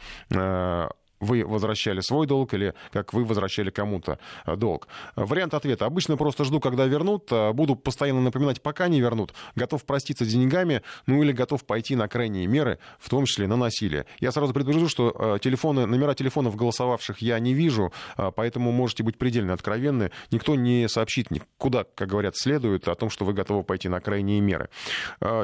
вы 1.25 1.45
возвращали 1.45 2.01
свой 2.01 2.27
долг 2.27 2.55
или 2.55 2.75
как 2.93 3.13
вы 3.13 3.25
возвращали 3.25 3.71
кому-то 3.71 4.19
э, 4.47 4.57
долг. 4.57 4.89
Вариант 5.17 5.55
ответа. 5.55 5.87
Обычно 5.87 6.17
просто 6.17 6.45
жду, 6.45 6.61
когда 6.61 6.87
вернут. 6.87 7.33
Э, 7.33 7.53
буду 7.53 7.77
постоянно 7.77 8.21
напоминать, 8.21 8.63
пока 8.63 8.89
не 8.89 9.01
вернут. 9.01 9.35
Готов 9.57 9.85
проститься 9.85 10.25
с 10.25 10.29
деньгами, 10.29 10.83
ну 11.07 11.23
или 11.23 11.33
готов 11.33 11.65
пойти 11.65 11.97
на 11.97 12.09
крайние 12.09 12.47
меры, 12.47 12.79
в 12.99 13.09
том 13.09 13.25
числе 13.25 13.47
на 13.47 13.57
насилие. 13.57 14.07
Я 14.21 14.33
сразу 14.33 14.53
предупрежу, 14.53 14.89
что 14.89 15.15
э, 15.19 15.39
телефоны, 15.41 15.87
номера 15.87 16.15
телефонов 16.15 16.57
голосовавших 16.57 17.19
я 17.19 17.39
не 17.39 17.55
вижу, 17.55 17.93
поэтому 18.37 18.71
можете 18.73 19.03
быть 19.03 19.19
предельно 19.19 19.55
откровенны. 19.55 20.11
Никто 20.31 20.55
не 20.55 20.89
сообщит 20.89 21.31
никуда, 21.31 21.85
как 21.95 22.09
говорят, 22.09 22.37
следует 22.37 22.87
о 22.89 22.95
том, 22.95 23.11
что 23.11 23.25
вы 23.25 23.33
готовы 23.33 23.65
пойти 23.65 23.89
на 23.89 24.01
крайние 24.01 24.41
меры. 24.41 24.69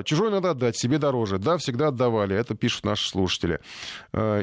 Чужое 0.04 0.30
надо 0.30 0.50
отдать, 0.50 0.76
себе 0.76 0.98
дороже. 0.98 1.38
Да, 1.38 1.56
всегда 1.56 1.88
отдавали. 1.88 2.36
Это 2.36 2.54
пишут 2.54 2.84
наши 2.84 3.08
слушатели. 3.08 3.60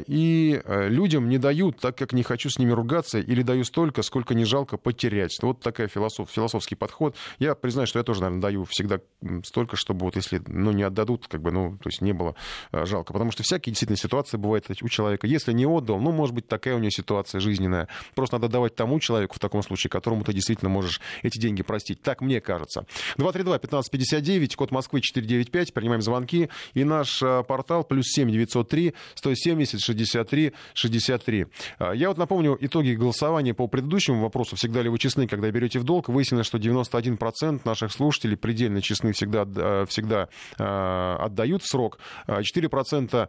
И 0.06 0.60
людям 0.66 1.27
не 1.28 1.38
даю, 1.38 1.72
так 1.72 1.96
как 1.96 2.12
не 2.12 2.22
хочу 2.22 2.50
с 2.50 2.58
ними 2.58 2.72
ругаться, 2.72 3.18
или 3.18 3.42
даю 3.42 3.64
столько, 3.64 4.02
сколько 4.02 4.34
не 4.34 4.44
жалко 4.44 4.76
потерять. 4.76 5.36
Вот 5.42 5.60
такая 5.60 5.88
философ, 5.88 6.30
философский 6.30 6.74
подход. 6.74 7.14
Я 7.38 7.54
признаю, 7.54 7.86
что 7.86 7.98
я 7.98 8.02
тоже, 8.02 8.20
наверное, 8.20 8.42
даю 8.42 8.64
всегда 8.64 9.00
столько, 9.44 9.76
чтобы 9.76 10.04
вот 10.06 10.16
если 10.16 10.42
ну, 10.46 10.72
не 10.72 10.82
отдадут, 10.82 11.28
как 11.28 11.42
бы, 11.42 11.50
ну, 11.50 11.78
то 11.82 11.88
есть 11.88 12.00
не 12.00 12.12
было 12.12 12.34
э, 12.72 12.84
жалко. 12.86 13.12
Потому 13.12 13.30
что 13.30 13.42
всякие 13.42 13.72
действительно 13.72 13.96
ситуации 13.96 14.36
бывают 14.36 14.66
у 14.82 14.88
человека. 14.88 15.26
Если 15.26 15.52
не 15.52 15.66
отдал, 15.66 16.00
ну, 16.00 16.12
может 16.12 16.34
быть, 16.34 16.48
такая 16.48 16.74
у 16.74 16.78
него 16.78 16.90
ситуация 16.90 17.40
жизненная. 17.40 17.88
Просто 18.14 18.36
надо 18.36 18.48
давать 18.48 18.74
тому 18.74 18.98
человеку 19.00 19.36
в 19.36 19.38
таком 19.38 19.62
случае, 19.62 19.90
которому 19.90 20.24
ты 20.24 20.32
действительно 20.32 20.68
можешь 20.68 21.00
эти 21.22 21.38
деньги 21.38 21.62
простить. 21.62 22.02
Так 22.02 22.20
мне 22.20 22.40
кажется. 22.40 22.86
232-1559, 23.18 24.56
код 24.56 24.70
Москвы 24.70 25.00
495, 25.00 25.74
принимаем 25.74 26.02
звонки. 26.02 26.48
И 26.74 26.84
наш 26.84 27.22
э, 27.22 27.42
портал 27.46 27.84
плюс 27.84 28.06
7 28.08 28.30
903 28.30 28.94
170 29.14 29.80
63 29.80 30.52
63. 31.08 31.46
Я 31.94 32.08
вот 32.08 32.18
напомню 32.18 32.56
итоги 32.60 32.92
голосования 32.92 33.54
по 33.54 33.66
предыдущему 33.66 34.22
вопросу. 34.22 34.56
Всегда 34.56 34.82
ли 34.82 34.88
вы 34.88 34.98
честны, 34.98 35.26
когда 35.26 35.50
берете 35.50 35.78
в 35.78 35.84
долг? 35.84 36.08
Выяснилось, 36.08 36.46
что 36.46 36.58
91% 36.58 37.62
наших 37.64 37.92
слушателей 37.92 38.36
предельно 38.36 38.82
честны, 38.82 39.12
всегда, 39.12 39.46
э, 39.46 39.86
всегда 39.88 40.28
э, 40.58 41.16
отдают 41.20 41.64
срок. 41.64 41.98
4% 42.26 43.28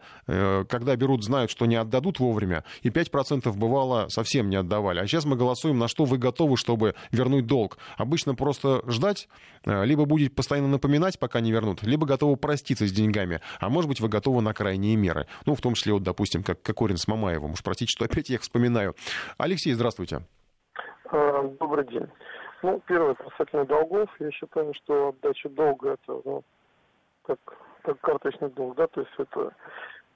когда 0.69 0.95
берут, 0.95 1.23
знают, 1.23 1.51
что 1.51 1.65
не 1.65 1.75
отдадут 1.75 2.19
вовремя. 2.19 2.63
И 2.81 2.89
5% 2.89 3.51
бывало 3.53 4.07
совсем 4.09 4.49
не 4.49 4.55
отдавали. 4.55 4.99
А 4.99 5.07
сейчас 5.07 5.25
мы 5.25 5.35
голосуем, 5.35 5.77
на 5.77 5.87
что 5.87 6.05
вы 6.05 6.17
готовы, 6.17 6.57
чтобы 6.57 6.95
вернуть 7.11 7.45
долг. 7.45 7.77
Обычно 7.97 8.35
просто 8.35 8.81
ждать, 8.87 9.27
либо 9.65 10.05
будет 10.05 10.35
постоянно 10.35 10.67
напоминать, 10.67 11.19
пока 11.19 11.39
не 11.39 11.51
вернут, 11.51 11.83
либо 11.83 12.05
готовы 12.05 12.35
проститься 12.37 12.87
с 12.87 12.91
деньгами. 12.91 13.41
А 13.59 13.69
может 13.69 13.89
быть, 13.89 13.99
вы 13.99 14.09
готовы 14.09 14.41
на 14.41 14.53
крайние 14.53 14.95
меры. 14.95 15.27
Ну, 15.45 15.55
в 15.55 15.61
том 15.61 15.73
числе, 15.73 15.93
вот, 15.93 16.03
допустим, 16.03 16.43
как 16.43 16.61
Кокорин 16.61 16.97
с 16.97 17.07
Мамаевым. 17.07 17.53
Уж 17.53 17.63
простите, 17.69 17.91
что 17.91 18.05
опять 18.05 18.29
я 18.29 18.35
их 18.35 18.41
вспоминаю. 18.41 18.95
Алексей, 19.37 19.73
здравствуйте. 19.73 20.21
А, 21.11 21.43
добрый 21.59 21.85
день. 21.85 22.07
Ну, 22.63 22.81
первое, 22.87 23.13
касательно 23.13 23.65
долгов, 23.65 24.09
я 24.19 24.31
считаю, 24.31 24.73
что 24.73 25.09
отдача 25.09 25.49
долга 25.49 25.91
это, 25.91 26.21
ну, 26.25 26.43
как, 27.25 27.39
как 27.83 28.01
карточный 28.01 28.49
долг, 28.49 28.75
да, 28.75 28.87
то 28.87 29.01
есть 29.01 29.13
это 29.17 29.53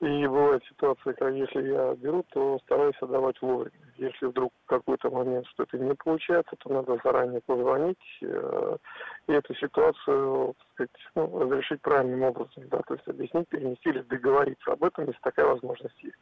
и 0.01 0.28
бывает 0.28 0.62
ситуация, 0.68 1.14
когда 1.14 1.30
если 1.30 1.62
я 1.70 1.95
беру, 1.95 2.26
то 2.34 2.60
стараюсь 2.66 2.95
отдавать 2.99 3.41
вовремя. 3.41 3.72
Если 3.95 4.26
вдруг 4.26 4.51
в 4.66 4.68
какой-то 4.68 5.10
момент 5.10 5.47
что-то 5.47 5.78
не 5.78 5.93
получается, 5.93 6.56
то 6.58 6.74
надо 6.74 6.99
заранее 7.04 7.39
позвонить 7.45 8.20
э, 8.22 8.78
и 9.28 9.32
эту 9.32 9.56
ситуацию, 9.56 10.56
так 10.58 10.89
сказать, 10.89 11.12
ну, 11.16 11.39
разрешить 11.39 11.82
правильным 11.82 12.24
образом, 12.24 12.68
да, 12.70 12.82
то 12.86 12.95
есть 12.95 13.08
объяснить, 13.08 13.47
перенести 13.47 13.89
или 13.89 14.01
договориться 14.01 14.74
об 14.74 14.84
этом, 14.84 15.06
если 15.06 15.22
такая 15.22 15.45
возможность 15.45 16.04
есть. 16.04 16.18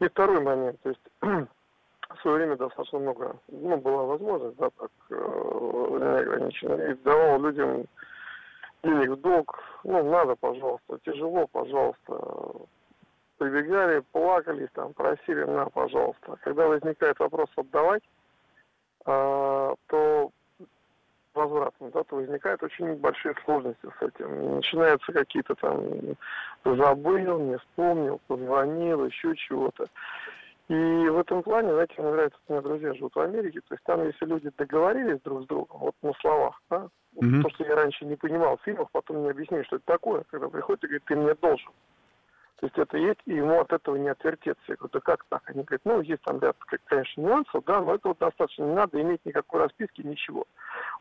И 0.00 0.08
второй 0.08 0.40
момент, 0.40 0.80
то 0.82 0.88
есть 0.88 1.00
в 1.20 2.20
свое 2.20 2.36
время 2.36 2.56
достаточно 2.56 2.98
много, 2.98 3.36
ну, 3.48 3.76
была 3.76 4.04
возможность, 4.04 4.56
да, 4.56 4.70
так, 4.70 4.90
э, 5.10 5.14
неограниченно, 5.14 6.74
и 6.90 6.94
давал 6.94 7.40
людям 7.40 7.84
денег 8.82 9.10
в 9.10 9.20
долг, 9.20 9.58
ну, 9.84 10.10
надо, 10.10 10.34
пожалуйста, 10.36 10.98
тяжело, 11.04 11.46
пожалуйста, 11.46 12.66
прибегали, 13.38 14.00
плакали, 14.12 14.68
там, 14.74 14.92
просили, 14.94 15.44
на, 15.44 15.66
пожалуйста. 15.66 16.36
Когда 16.42 16.66
возникает 16.66 17.18
вопрос 17.18 17.48
отдавать, 17.56 18.02
э, 19.06 19.74
то 19.86 20.30
возвратно, 21.34 21.90
да, 21.90 22.02
то 22.04 22.16
возникают 22.16 22.62
очень 22.62 22.94
большие 22.96 23.34
сложности 23.44 23.86
с 23.98 24.02
этим. 24.02 24.56
Начинаются 24.56 25.12
какие-то 25.12 25.54
там 25.54 25.82
забыл, 26.64 27.38
не 27.40 27.58
вспомнил, 27.58 28.20
позвонил, 28.26 29.04
еще 29.06 29.34
чего-то. 29.36 29.86
И 30.68 30.74
в 30.74 31.18
этом 31.18 31.42
плане, 31.42 31.72
знаете, 31.72 31.94
мне 31.98 32.10
нравится, 32.10 32.38
у 32.48 32.52
меня 32.52 32.62
друзья 32.62 32.94
живут 32.94 33.14
в 33.14 33.20
Америке, 33.20 33.60
то 33.68 33.74
есть 33.74 33.84
там, 33.84 34.02
если 34.06 34.24
люди 34.24 34.50
договорились 34.56 35.20
друг 35.20 35.42
с 35.42 35.46
другом, 35.46 35.78
вот 35.78 35.94
на 36.00 36.12
словах, 36.14 36.62
да, 36.70 36.88
mm-hmm. 37.16 37.42
то, 37.42 37.50
что 37.50 37.64
я 37.66 37.76
раньше 37.76 38.06
не 38.06 38.16
понимал 38.16 38.56
в 38.56 38.62
фильмах, 38.62 38.88
потом 38.90 39.18
мне 39.18 39.30
объяснили, 39.30 39.62
что 39.64 39.76
это 39.76 39.84
такое, 39.84 40.24
когда 40.30 40.48
приходит 40.48 40.84
и 40.84 40.86
говорит, 40.86 41.04
ты 41.04 41.16
мне 41.16 41.34
должен. 41.34 41.70
То 42.64 42.68
есть 42.68 42.78
это 42.78 42.96
есть, 42.96 43.20
и 43.26 43.34
ему 43.34 43.60
от 43.60 43.70
этого 43.74 43.96
не 43.96 44.08
отвертеться. 44.08 44.64
Я 44.68 44.76
говорю, 44.76 44.92
да 44.94 45.00
как 45.00 45.24
так? 45.24 45.42
Они 45.50 45.64
говорят, 45.64 45.82
ну, 45.84 46.00
есть 46.00 46.22
там 46.22 46.40
ряд, 46.40 46.56
конечно, 46.86 47.20
нюансов, 47.20 47.62
да, 47.66 47.82
но 47.82 47.96
это 47.96 48.14
достаточно, 48.18 48.62
не 48.62 48.74
надо 48.74 49.02
иметь 49.02 49.20
никакой 49.26 49.60
расписки, 49.60 50.00
ничего. 50.00 50.46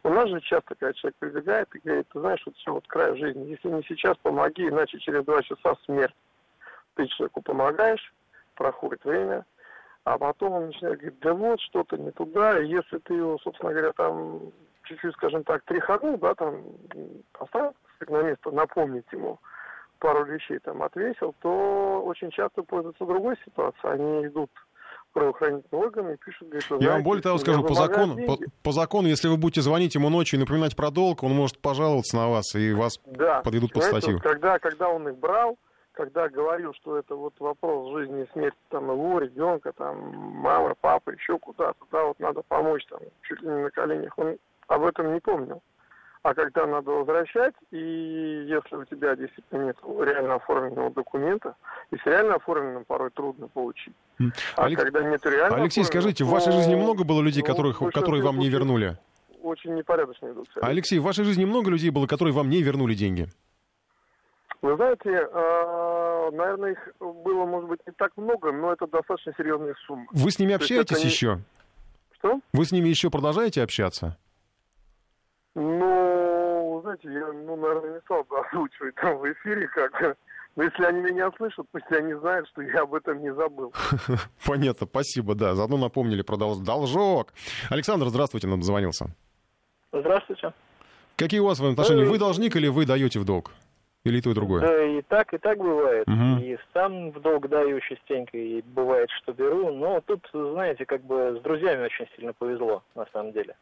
У 0.04 0.10
нас 0.10 0.28
же 0.28 0.42
часто, 0.42 0.76
когда 0.76 0.92
человек 0.92 1.16
прибегает 1.20 1.74
и 1.74 1.80
говорит, 1.80 2.08
ты 2.12 2.20
знаешь, 2.20 2.42
вот 2.46 2.58
все, 2.58 2.74
вот 2.74 2.86
край 2.88 3.16
жизни, 3.16 3.46
если 3.46 3.70
не 3.70 3.82
сейчас, 3.84 4.18
помоги, 4.18 4.68
иначе 4.68 5.00
через 5.00 5.24
два 5.24 5.42
часа 5.42 5.78
смерть. 5.86 6.16
Ты 6.96 7.08
человеку 7.08 7.42
помогаешь, 7.42 8.14
проходит 8.56 9.06
время, 9.06 9.46
а 10.04 10.18
потом 10.18 10.52
он 10.52 10.66
начинает 10.66 11.00
говорить, 11.00 11.20
да 11.22 11.34
вот, 11.34 11.62
что-то 11.62 11.96
не 11.96 12.12
туда, 12.12 12.60
и 12.60 12.68
если 12.68 12.98
ты 12.98 13.14
его, 13.14 13.38
собственно 13.38 13.72
говоря, 13.72 13.94
там 13.94 14.52
чуть-чуть, 14.84 15.14
скажем 15.14 15.46
так, 15.46 15.64
тряханул, 15.64 16.18
да, 16.18 16.36
там, 16.36 16.62
поставил 17.32 17.74
место, 18.02 18.52
напомнить 18.52 19.06
ему, 19.14 19.40
пару 20.04 20.26
вещей 20.26 20.60
там 20.60 20.84
отвесил, 20.84 21.34
то 21.42 22.04
очень 22.06 22.30
часто 22.32 22.62
пользуются 22.62 23.06
другой 23.06 23.38
ситуацией. 23.46 23.94
Они 23.94 24.28
идут 24.28 24.50
правоохранительные 25.14 25.82
органы 25.82 26.14
и 26.14 26.18
пишут, 26.18 26.50
говорят, 26.50 26.82
Я 26.82 26.92
вам 26.92 27.04
более 27.04 27.24
того 27.24 27.38
скажу, 27.38 27.64
по 27.64 27.74
закону, 27.74 28.18
по, 28.26 28.38
по 28.64 28.72
закону, 28.74 29.08
если 29.08 29.30
вы 29.30 29.38
будете 29.38 29.62
звонить 29.62 29.96
ему 29.96 30.10
ночью 30.10 30.38
и 30.38 30.42
напоминать 30.42 30.76
про 30.76 30.92
долг, 30.92 31.24
он 31.24 31.32
может 31.32 31.58
пожаловаться 31.60 32.18
на 32.18 32.28
вас, 32.28 32.54
и 32.54 32.74
вас 32.74 33.00
да, 33.06 33.42
подведут 33.44 33.72
под 33.72 33.84
статью. 33.84 34.20
Когда, 34.20 34.60
когда 34.60 34.90
он 34.90 35.08
их 35.08 35.18
брал, 35.18 35.58
когда 35.94 36.28
говорил, 36.28 36.74
что 36.74 36.98
это 36.98 37.16
вот 37.16 37.36
вопрос 37.40 37.94
жизни 37.94 38.24
и 38.24 38.32
смерти 38.34 38.58
там 38.70 38.92
его, 38.92 39.20
ребенка, 39.20 39.72
там, 39.72 39.98
мамы, 40.18 40.74
папы, 40.82 41.14
еще 41.14 41.40
куда-то, 41.40 41.80
да, 41.94 42.04
вот 42.04 42.20
надо 42.20 42.42
помочь 42.42 42.86
там, 42.90 43.00
чуть 43.22 43.42
ли 43.42 43.48
не 43.48 43.62
на 43.62 43.70
коленях, 43.70 44.12
он 44.18 44.36
об 44.68 44.84
этом 44.84 45.14
не 45.14 45.22
помнил. 45.22 45.62
А 46.24 46.34
когда 46.34 46.66
надо 46.66 46.90
возвращать, 46.92 47.54
и 47.72 48.46
если 48.48 48.78
у 48.78 48.86
тебя 48.86 49.14
действительно 49.14 49.66
нет 49.66 49.78
реально 49.84 50.36
оформленного 50.36 50.90
документа, 50.90 51.56
и 51.92 51.98
с 51.98 52.06
реально 52.06 52.36
оформленным 52.36 52.86
порой 52.86 53.12
трудно 53.12 53.50
получить. 53.50 53.94
А 54.56 54.64
Алек... 54.64 54.80
когда 54.80 55.04
нет 55.04 55.26
реально 55.26 55.58
Алексей, 55.58 55.84
скажите, 55.84 56.24
в 56.24 56.30
вашей 56.30 56.54
жизни 56.54 56.76
много 56.76 57.04
было 57.04 57.22
людей, 57.22 57.44
которых, 57.44 57.80
которые 57.94 58.24
вам 58.24 58.40
не 58.40 58.48
вернули? 58.48 58.98
Очень 59.42 59.76
непорядочно 59.76 60.32
идут. 60.32 60.48
Алексей, 60.62 60.98
в 61.00 61.04
вашей 61.04 61.26
жизни 61.26 61.44
много 61.44 61.70
людей 61.70 61.90
было, 61.90 62.08
которые 62.08 62.34
вам 62.34 62.50
не 62.50 62.62
вернули 62.62 62.94
деньги? 62.96 63.28
Вы 64.62 64.78
знаете, 64.78 65.28
а, 65.34 66.32
наверное, 66.32 66.72
их 66.72 66.88
было, 67.02 67.46
может 67.46 67.68
быть, 67.68 67.82
не 67.86 67.92
так 67.92 68.16
много, 68.16 68.54
но 68.54 68.72
это 68.72 68.88
достаточно 68.88 69.34
серьезные 69.38 69.74
суммы. 69.86 70.08
Вы 70.14 70.32
с 70.32 70.40
ними 70.40 70.54
общаетесь 70.54 71.04
не... 71.04 71.10
еще? 71.10 71.40
Что? 72.14 72.40
Вы 72.54 72.64
с 72.64 72.72
ними 72.72 72.88
еще 72.88 73.10
продолжаете 73.10 73.62
общаться? 73.62 74.18
Ну, 75.56 76.80
знаете, 76.84 77.12
я, 77.12 77.32
ну, 77.32 77.56
наверное, 77.56 77.96
не 77.96 78.02
стал 78.02 78.24
бы 78.24 78.40
озвучивать 78.48 78.96
там 78.96 79.18
в 79.18 79.32
эфире 79.32 79.68
как 79.68 80.18
но 80.56 80.64
если 80.64 80.84
они 80.84 81.02
меня 81.02 81.32
слышат, 81.36 81.66
пусть 81.72 81.92
они 81.92 82.14
знают, 82.14 82.48
что 82.50 82.62
я 82.62 82.82
об 82.82 82.94
этом 82.94 83.22
не 83.22 83.34
забыл. 83.34 83.74
Понятно, 84.46 84.86
спасибо, 84.86 85.34
да. 85.34 85.56
Заодно 85.56 85.78
напомнили 85.78 86.22
про 86.22 86.38
должок. 86.38 87.34
Александр, 87.72 88.08
здравствуйте, 88.10 88.48
нам 88.48 88.60
дозвонился. 88.60 89.08
Здравствуйте. 89.92 90.54
Какие 91.16 91.40
у 91.40 91.46
вас 91.46 91.60
отношения? 91.60 92.06
Вы 92.06 92.20
должник 92.20 92.56
или 92.56 92.68
вы 92.68 92.86
даете 92.86 93.20
в 93.20 93.26
долг? 93.26 93.52
Или 94.04 94.20
то, 94.20 94.32
и 94.32 94.34
другое? 94.34 94.62
Да, 94.62 94.86
и 94.86 95.02
так, 95.02 95.34
и 95.34 95.38
так 95.38 95.58
бывает. 95.58 96.08
Угу. 96.08 96.44
И 96.44 96.58
сам 96.74 97.12
в 97.12 97.22
долг 97.22 97.48
даю 97.48 97.80
частенько, 97.80 98.38
и 98.38 98.62
бывает, 98.62 99.10
что 99.22 99.32
беру. 99.32 99.74
Но 99.74 100.02
тут, 100.02 100.28
знаете, 100.34 100.86
как 100.86 101.04
бы 101.04 101.38
с 101.40 101.42
друзьями 101.42 101.86
очень 101.86 102.08
сильно 102.16 102.34
повезло, 102.34 102.84
на 102.96 103.06
самом 103.14 103.32
деле. 103.32 103.56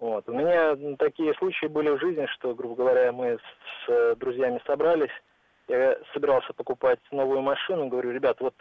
Вот. 0.00 0.26
У 0.30 0.32
меня 0.32 0.96
такие 0.96 1.34
случаи 1.34 1.66
были 1.66 1.90
в 1.90 2.00
жизни, 2.00 2.24
что, 2.32 2.54
грубо 2.54 2.74
говоря, 2.74 3.12
мы 3.12 3.36
с, 3.36 3.86
с 3.86 4.16
друзьями 4.16 4.58
собрались, 4.66 5.10
я 5.68 5.98
собирался 6.14 6.54
покупать 6.54 6.98
новую 7.10 7.42
машину, 7.42 7.88
говорю, 7.88 8.10
ребят, 8.10 8.40
вот 8.40 8.54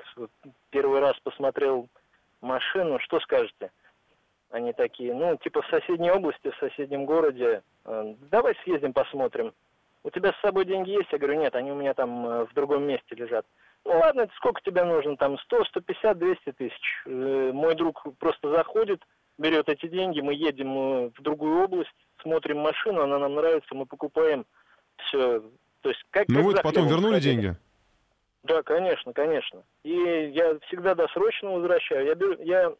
первый 0.70 1.00
раз 1.00 1.18
посмотрел 1.24 1.88
машину, 2.42 3.00
что 3.00 3.22
скажете? 3.22 3.72
Они 4.52 4.74
такие, 4.74 5.14
ну, 5.14 5.38
типа 5.38 5.62
в 5.62 5.68
соседней 5.68 6.12
области, 6.12 6.52
в 6.52 6.58
соседнем 6.58 7.06
городе, 7.06 7.64
э, 7.86 8.16
давай 8.30 8.56
съездим 8.64 8.92
посмотрим. 8.92 9.54
У 10.04 10.10
тебя 10.10 10.34
с 10.34 10.42
собой 10.42 10.66
деньги 10.66 10.90
есть? 10.90 11.12
Я 11.12 11.20
говорю, 11.20 11.40
нет, 11.40 11.56
они 11.56 11.72
у 11.72 11.76
меня 11.76 11.94
там 11.94 12.28
э, 12.28 12.46
в 12.48 12.54
другом 12.54 12.84
месте 12.84 13.16
лежат. 13.16 13.46
Ну 13.86 13.98
ладно, 13.98 14.28
сколько 14.36 14.60
тебе 14.62 14.84
нужно, 14.84 15.16
там 15.16 15.38
100, 15.38 15.66
150, 15.66 16.18
200 16.18 16.52
тысяч. 16.52 17.04
Э, 17.06 17.52
мой 17.54 17.76
друг 17.76 18.06
просто 18.20 18.50
заходит, 18.50 19.02
берет 19.40 19.70
эти 19.70 19.88
деньги, 19.88 20.22
мы 20.22 20.34
едем 20.36 20.78
э, 20.78 21.10
в 21.18 21.22
другую 21.22 21.64
область, 21.64 21.96
смотрим 22.22 22.60
машину, 22.60 23.02
она 23.02 23.18
нам 23.18 23.36
нравится, 23.36 23.74
мы 23.74 23.86
покупаем 23.86 24.46
все. 25.08 25.42
То 25.82 25.90
есть 25.90 26.04
как, 26.12 26.28
ну 26.28 26.44
вы 26.44 26.54
потом 26.54 26.88
вернули 26.88 27.16
ходили. 27.16 27.34
деньги? 27.34 27.56
Да, 28.44 28.62
конечно, 28.62 29.14
конечно. 29.14 29.64
И 29.84 29.94
я 30.34 30.58
всегда 30.68 30.94
досрочно 30.94 31.52
возвращаю. 31.52 32.06
Я, 32.06 32.16
беру, 32.16 32.36
я 32.42 32.74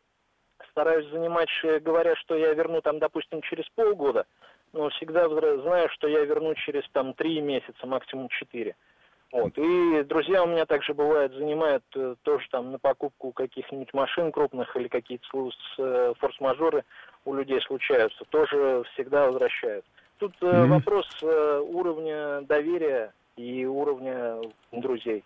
стараюсь 0.72 1.10
занимать, 1.10 1.50
говоря, 1.82 2.16
что 2.18 2.36
я 2.36 2.54
верну 2.54 2.82
там, 2.82 3.00
допустим, 3.00 3.42
через 3.42 3.66
полгода, 3.76 4.26
но 4.74 4.90
всегда 4.90 5.28
знаю, 5.28 5.90
что 5.92 6.08
я 6.08 6.24
верну 6.26 6.54
через 6.56 6.84
там 6.92 7.14
три 7.14 7.42
месяца, 7.42 7.86
максимум 7.86 8.30
четыре. 8.30 8.76
Вот. 9.32 9.54
И 9.58 10.04
друзья 10.04 10.44
у 10.44 10.48
меня 10.48 10.66
также 10.66 10.94
бывают 10.94 11.34
занимают 11.34 11.84
э, 11.96 12.16
тоже 12.24 12.48
там 12.50 12.72
на 12.72 12.80
покупку 12.80 13.32
каких-нибудь 13.32 13.94
машин 13.94 14.32
крупных 14.32 14.76
или 14.76 14.88
какие-то 14.88 15.26
э, 15.78 16.14
форс-мажоры 16.20 16.84
у 17.26 17.36
людей 17.36 17.62
случаются, 17.62 18.26
тоже 18.30 18.84
всегда 18.94 19.28
возвращают. 19.28 19.86
Тут 20.18 20.34
mm-hmm. 20.42 20.66
вопрос 20.68 21.06
уровня 21.22 22.42
доверия 22.42 23.14
и 23.38 23.66
уровня 23.66 24.42
друзей. 24.72 25.24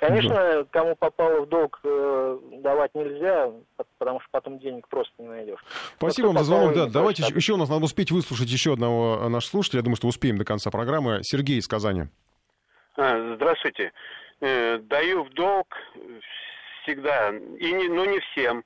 Конечно, 0.00 0.34
да. 0.34 0.64
кому 0.70 0.96
попало 0.96 1.42
в 1.42 1.48
долг, 1.48 1.78
э, 1.84 2.38
давать 2.62 2.94
нельзя, 2.94 3.50
потому 3.98 4.18
что 4.20 4.28
потом 4.30 4.58
денег 4.58 4.88
просто 4.88 5.12
не 5.18 5.28
найдешь. 5.28 5.60
Спасибо 5.98 6.28
вам 6.28 6.38
за 6.38 6.44
звонок. 6.44 6.74
Да, 6.74 6.86
давайте 6.86 7.22
еще, 7.22 7.34
еще 7.34 7.52
у 7.52 7.58
нас 7.58 7.68
надо 7.68 7.84
успеть 7.84 8.10
выслушать 8.10 8.48
еще 8.48 8.72
одного 8.72 9.28
нашего 9.28 9.50
слушателя. 9.50 9.80
Я 9.80 9.82
думаю, 9.82 9.96
что 9.96 10.08
успеем 10.08 10.38
до 10.38 10.46
конца 10.46 10.70
программы. 10.70 11.18
Сергей 11.22 11.58
из 11.58 11.68
Казани. 11.68 12.04
А, 13.02 13.34
здравствуйте. 13.34 13.92
Э, 14.42 14.76
даю 14.76 15.24
в 15.24 15.30
долг 15.30 15.74
всегда, 16.82 17.30
и 17.30 17.72
не, 17.72 17.88
но 17.88 18.04
не 18.04 18.20
всем. 18.20 18.62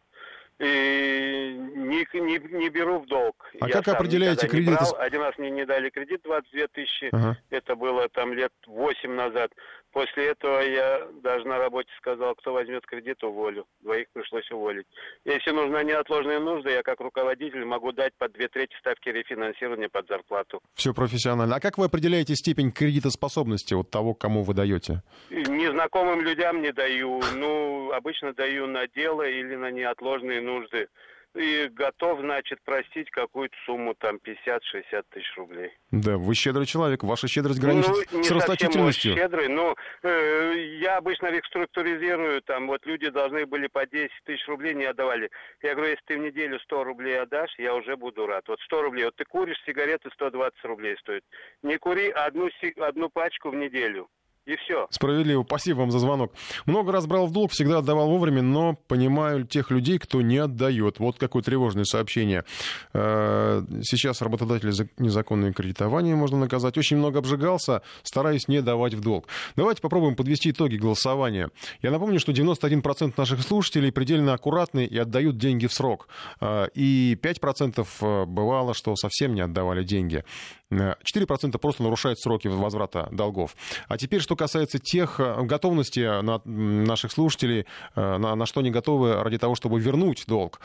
И 0.58 1.56
не, 1.56 2.04
не, 2.20 2.38
не 2.58 2.68
беру 2.68 2.98
в 2.98 3.06
долг. 3.06 3.48
А 3.60 3.68
Я 3.68 3.74
как 3.74 3.88
определяете 3.88 4.48
кредит? 4.48 4.78
Один 4.98 5.20
раз 5.20 5.38
мне 5.38 5.50
не 5.50 5.64
дали 5.64 5.88
кредит 5.88 6.22
22 6.24 6.66
тысячи. 6.68 7.10
Ага. 7.12 7.36
Это 7.50 7.76
было 7.76 8.08
там 8.08 8.32
лет 8.32 8.52
8 8.66 9.12
назад. 9.12 9.52
После 9.94 10.26
этого 10.30 10.58
я 10.58 11.06
даже 11.22 11.46
на 11.46 11.56
работе 11.56 11.88
сказал, 11.98 12.34
кто 12.34 12.52
возьмет 12.52 12.84
кредит, 12.84 13.22
уволю. 13.22 13.64
Двоих 13.80 14.08
пришлось 14.12 14.50
уволить. 14.50 14.86
Если 15.24 15.52
нужна 15.52 15.84
неотложная 15.84 16.40
нужда, 16.40 16.70
я 16.70 16.82
как 16.82 16.98
руководитель 16.98 17.64
могу 17.64 17.92
дать 17.92 18.12
под 18.18 18.32
две 18.32 18.48
трети 18.48 18.74
ставки 18.80 19.08
рефинансирования 19.08 19.88
под 19.88 20.08
зарплату. 20.08 20.60
Все 20.74 20.92
профессионально. 20.92 21.54
А 21.54 21.60
как 21.60 21.78
вы 21.78 21.86
определяете 21.86 22.34
степень 22.34 22.72
кредитоспособности 22.72 23.74
от 23.74 23.88
того, 23.90 24.14
кому 24.14 24.42
вы 24.42 24.52
даете? 24.52 25.00
Незнакомым 25.30 26.22
людям 26.22 26.60
не 26.60 26.72
даю. 26.72 27.22
Ну, 27.36 27.92
обычно 27.92 28.34
даю 28.34 28.66
на 28.66 28.88
дело 28.88 29.22
или 29.22 29.54
на 29.54 29.70
неотложные 29.70 30.40
нужды 30.40 30.88
и 31.34 31.68
готов, 31.68 32.20
значит, 32.20 32.60
простить 32.62 33.10
какую-то 33.10 33.56
сумму, 33.66 33.94
там, 33.94 34.16
50-60 34.16 35.04
тысяч 35.10 35.36
рублей. 35.36 35.70
Да, 35.90 36.16
вы 36.16 36.34
щедрый 36.34 36.66
человек, 36.66 37.02
ваша 37.02 37.28
щедрость 37.28 37.60
граничит 37.60 38.12
ну, 38.12 38.22
с 38.22 38.30
расточительностью. 38.30 39.14
щедрый, 39.14 39.48
но 39.48 39.74
э, 40.02 40.54
я 40.80 40.96
обычно 40.96 41.30
реструктуризирую, 41.30 42.42
там, 42.42 42.68
вот 42.68 42.86
люди 42.86 43.08
должны 43.10 43.46
были 43.46 43.66
по 43.66 43.86
10 43.86 44.10
тысяч 44.24 44.46
рублей, 44.46 44.74
не 44.74 44.84
отдавали. 44.84 45.30
Я 45.62 45.74
говорю, 45.74 45.90
если 45.90 46.04
ты 46.06 46.18
в 46.18 46.22
неделю 46.22 46.58
100 46.60 46.84
рублей 46.84 47.20
отдашь, 47.20 47.54
я 47.58 47.74
уже 47.74 47.96
буду 47.96 48.26
рад. 48.26 48.46
Вот 48.48 48.60
100 48.60 48.82
рублей, 48.82 49.04
вот 49.06 49.16
ты 49.16 49.24
куришь, 49.24 49.62
сигареты 49.66 50.10
120 50.12 50.64
рублей 50.64 50.96
стоят. 50.98 51.24
Не 51.62 51.78
кури 51.78 52.10
одну, 52.10 52.48
одну 52.78 53.08
пачку 53.10 53.50
в 53.50 53.54
неделю. 53.54 54.08
И 54.46 54.56
все. 54.56 54.86
Справедливо. 54.90 55.42
Спасибо 55.42 55.78
вам 55.78 55.90
за 55.90 55.98
звонок. 55.98 56.32
Много 56.66 56.92
раз 56.92 57.06
брал 57.06 57.26
в 57.26 57.32
долг, 57.32 57.52
всегда 57.52 57.78
отдавал 57.78 58.10
вовремя, 58.10 58.42
но 58.42 58.74
понимаю 58.88 59.46
тех 59.46 59.70
людей, 59.70 59.98
кто 59.98 60.20
не 60.20 60.36
отдает. 60.36 60.98
Вот 60.98 61.16
какое 61.18 61.42
тревожное 61.42 61.84
сообщение. 61.84 62.44
Э, 62.92 63.62
сейчас 63.82 64.20
работодатели 64.20 64.70
за 64.70 64.86
незаконное 64.98 65.54
кредитование 65.54 66.14
можно 66.14 66.38
наказать. 66.38 66.76
Очень 66.76 66.98
много 66.98 67.20
обжигался, 67.20 67.80
стараюсь 68.02 68.46
не 68.46 68.60
давать 68.60 68.92
в 68.92 69.00
долг. 69.00 69.28
Давайте 69.56 69.80
попробуем 69.80 70.14
подвести 70.14 70.50
итоги 70.50 70.76
голосования. 70.76 71.48
Я 71.80 71.90
напомню, 71.90 72.20
что 72.20 72.32
91% 72.32 73.14
наших 73.16 73.40
слушателей 73.40 73.92
предельно 73.92 74.34
аккуратны 74.34 74.84
и 74.84 74.98
отдают 74.98 75.38
деньги 75.38 75.66
в 75.66 75.72
срок. 75.72 76.08
Э, 76.42 76.66
и 76.74 77.18
5% 77.22 77.86
э, 78.00 78.24
бывало, 78.26 78.74
что 78.74 78.94
совсем 78.96 79.34
не 79.34 79.40
отдавали 79.40 79.84
деньги. 79.84 80.22
4% 80.70 81.58
просто 81.58 81.82
нарушают 81.82 82.18
сроки 82.18 82.48
возврата 82.48 83.08
долгов. 83.12 83.54
А 83.88 83.96
теперь, 83.96 84.20
что 84.20 84.33
касается 84.36 84.78
тех 84.78 85.20
э, 85.20 85.42
готовности 85.42 86.22
наших 86.22 87.12
слушателей, 87.12 87.66
э, 87.94 88.18
на, 88.18 88.34
на 88.34 88.46
что 88.46 88.60
они 88.60 88.70
готовы 88.70 89.22
ради 89.22 89.38
того, 89.38 89.54
чтобы 89.54 89.80
вернуть 89.80 90.24
долг. 90.26 90.60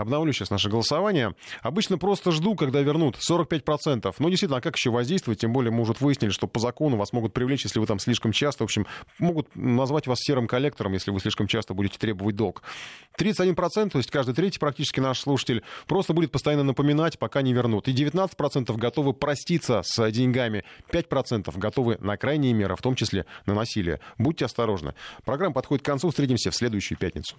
Обновлю 0.00 0.32
сейчас 0.32 0.50
наше 0.50 0.68
голосование. 0.68 1.34
Обычно 1.62 1.98
просто 1.98 2.32
жду, 2.32 2.54
когда 2.54 2.80
вернут 2.80 3.16
45%. 3.16 4.14
Но 4.18 4.28
действительно, 4.28 4.58
а 4.58 4.60
как 4.60 4.76
еще 4.76 4.90
воздействовать? 4.90 5.40
Тем 5.40 5.52
более 5.52 5.70
мы 5.70 5.82
уже 5.82 5.94
выяснили, 6.00 6.30
что 6.30 6.46
по 6.46 6.58
закону 6.58 6.96
вас 6.96 7.12
могут 7.12 7.32
привлечь, 7.32 7.64
если 7.64 7.78
вы 7.78 7.86
там 7.86 7.98
слишком 7.98 8.32
часто. 8.32 8.64
В 8.64 8.66
общем, 8.66 8.86
могут 9.18 9.54
назвать 9.54 10.06
вас 10.06 10.18
серым 10.20 10.46
коллектором, 10.46 10.92
если 10.94 11.10
вы 11.10 11.20
слишком 11.20 11.46
часто 11.46 11.74
будете 11.74 11.98
требовать 11.98 12.36
долг. 12.36 12.62
31%, 13.18 13.90
то 13.90 13.98
есть 13.98 14.10
каждый 14.10 14.34
третий 14.34 14.58
практически 14.58 15.00
наш 15.00 15.20
слушатель, 15.20 15.62
просто 15.86 16.12
будет 16.12 16.32
постоянно 16.32 16.64
напоминать, 16.64 17.18
пока 17.18 17.42
не 17.42 17.52
вернут. 17.52 17.88
И 17.88 17.92
19% 17.92 18.76
готовы 18.76 19.12
проститься 19.12 19.82
с 19.84 20.10
деньгами. 20.10 20.64
5% 20.90 21.56
готовы 21.58 21.98
на 22.00 22.16
крайние 22.16 22.52
меры, 22.52 22.76
в 22.76 22.82
том 22.82 22.94
числе 22.94 23.26
на 23.46 23.54
насилие. 23.54 24.00
Будьте 24.18 24.46
осторожны. 24.46 24.94
Программа 25.24 25.54
подходит 25.54 25.82
к 25.82 25.86
концу. 25.86 26.08
Встретимся 26.08 26.50
в 26.50 26.56
следующую 26.56 26.98
пятницу. 26.98 27.36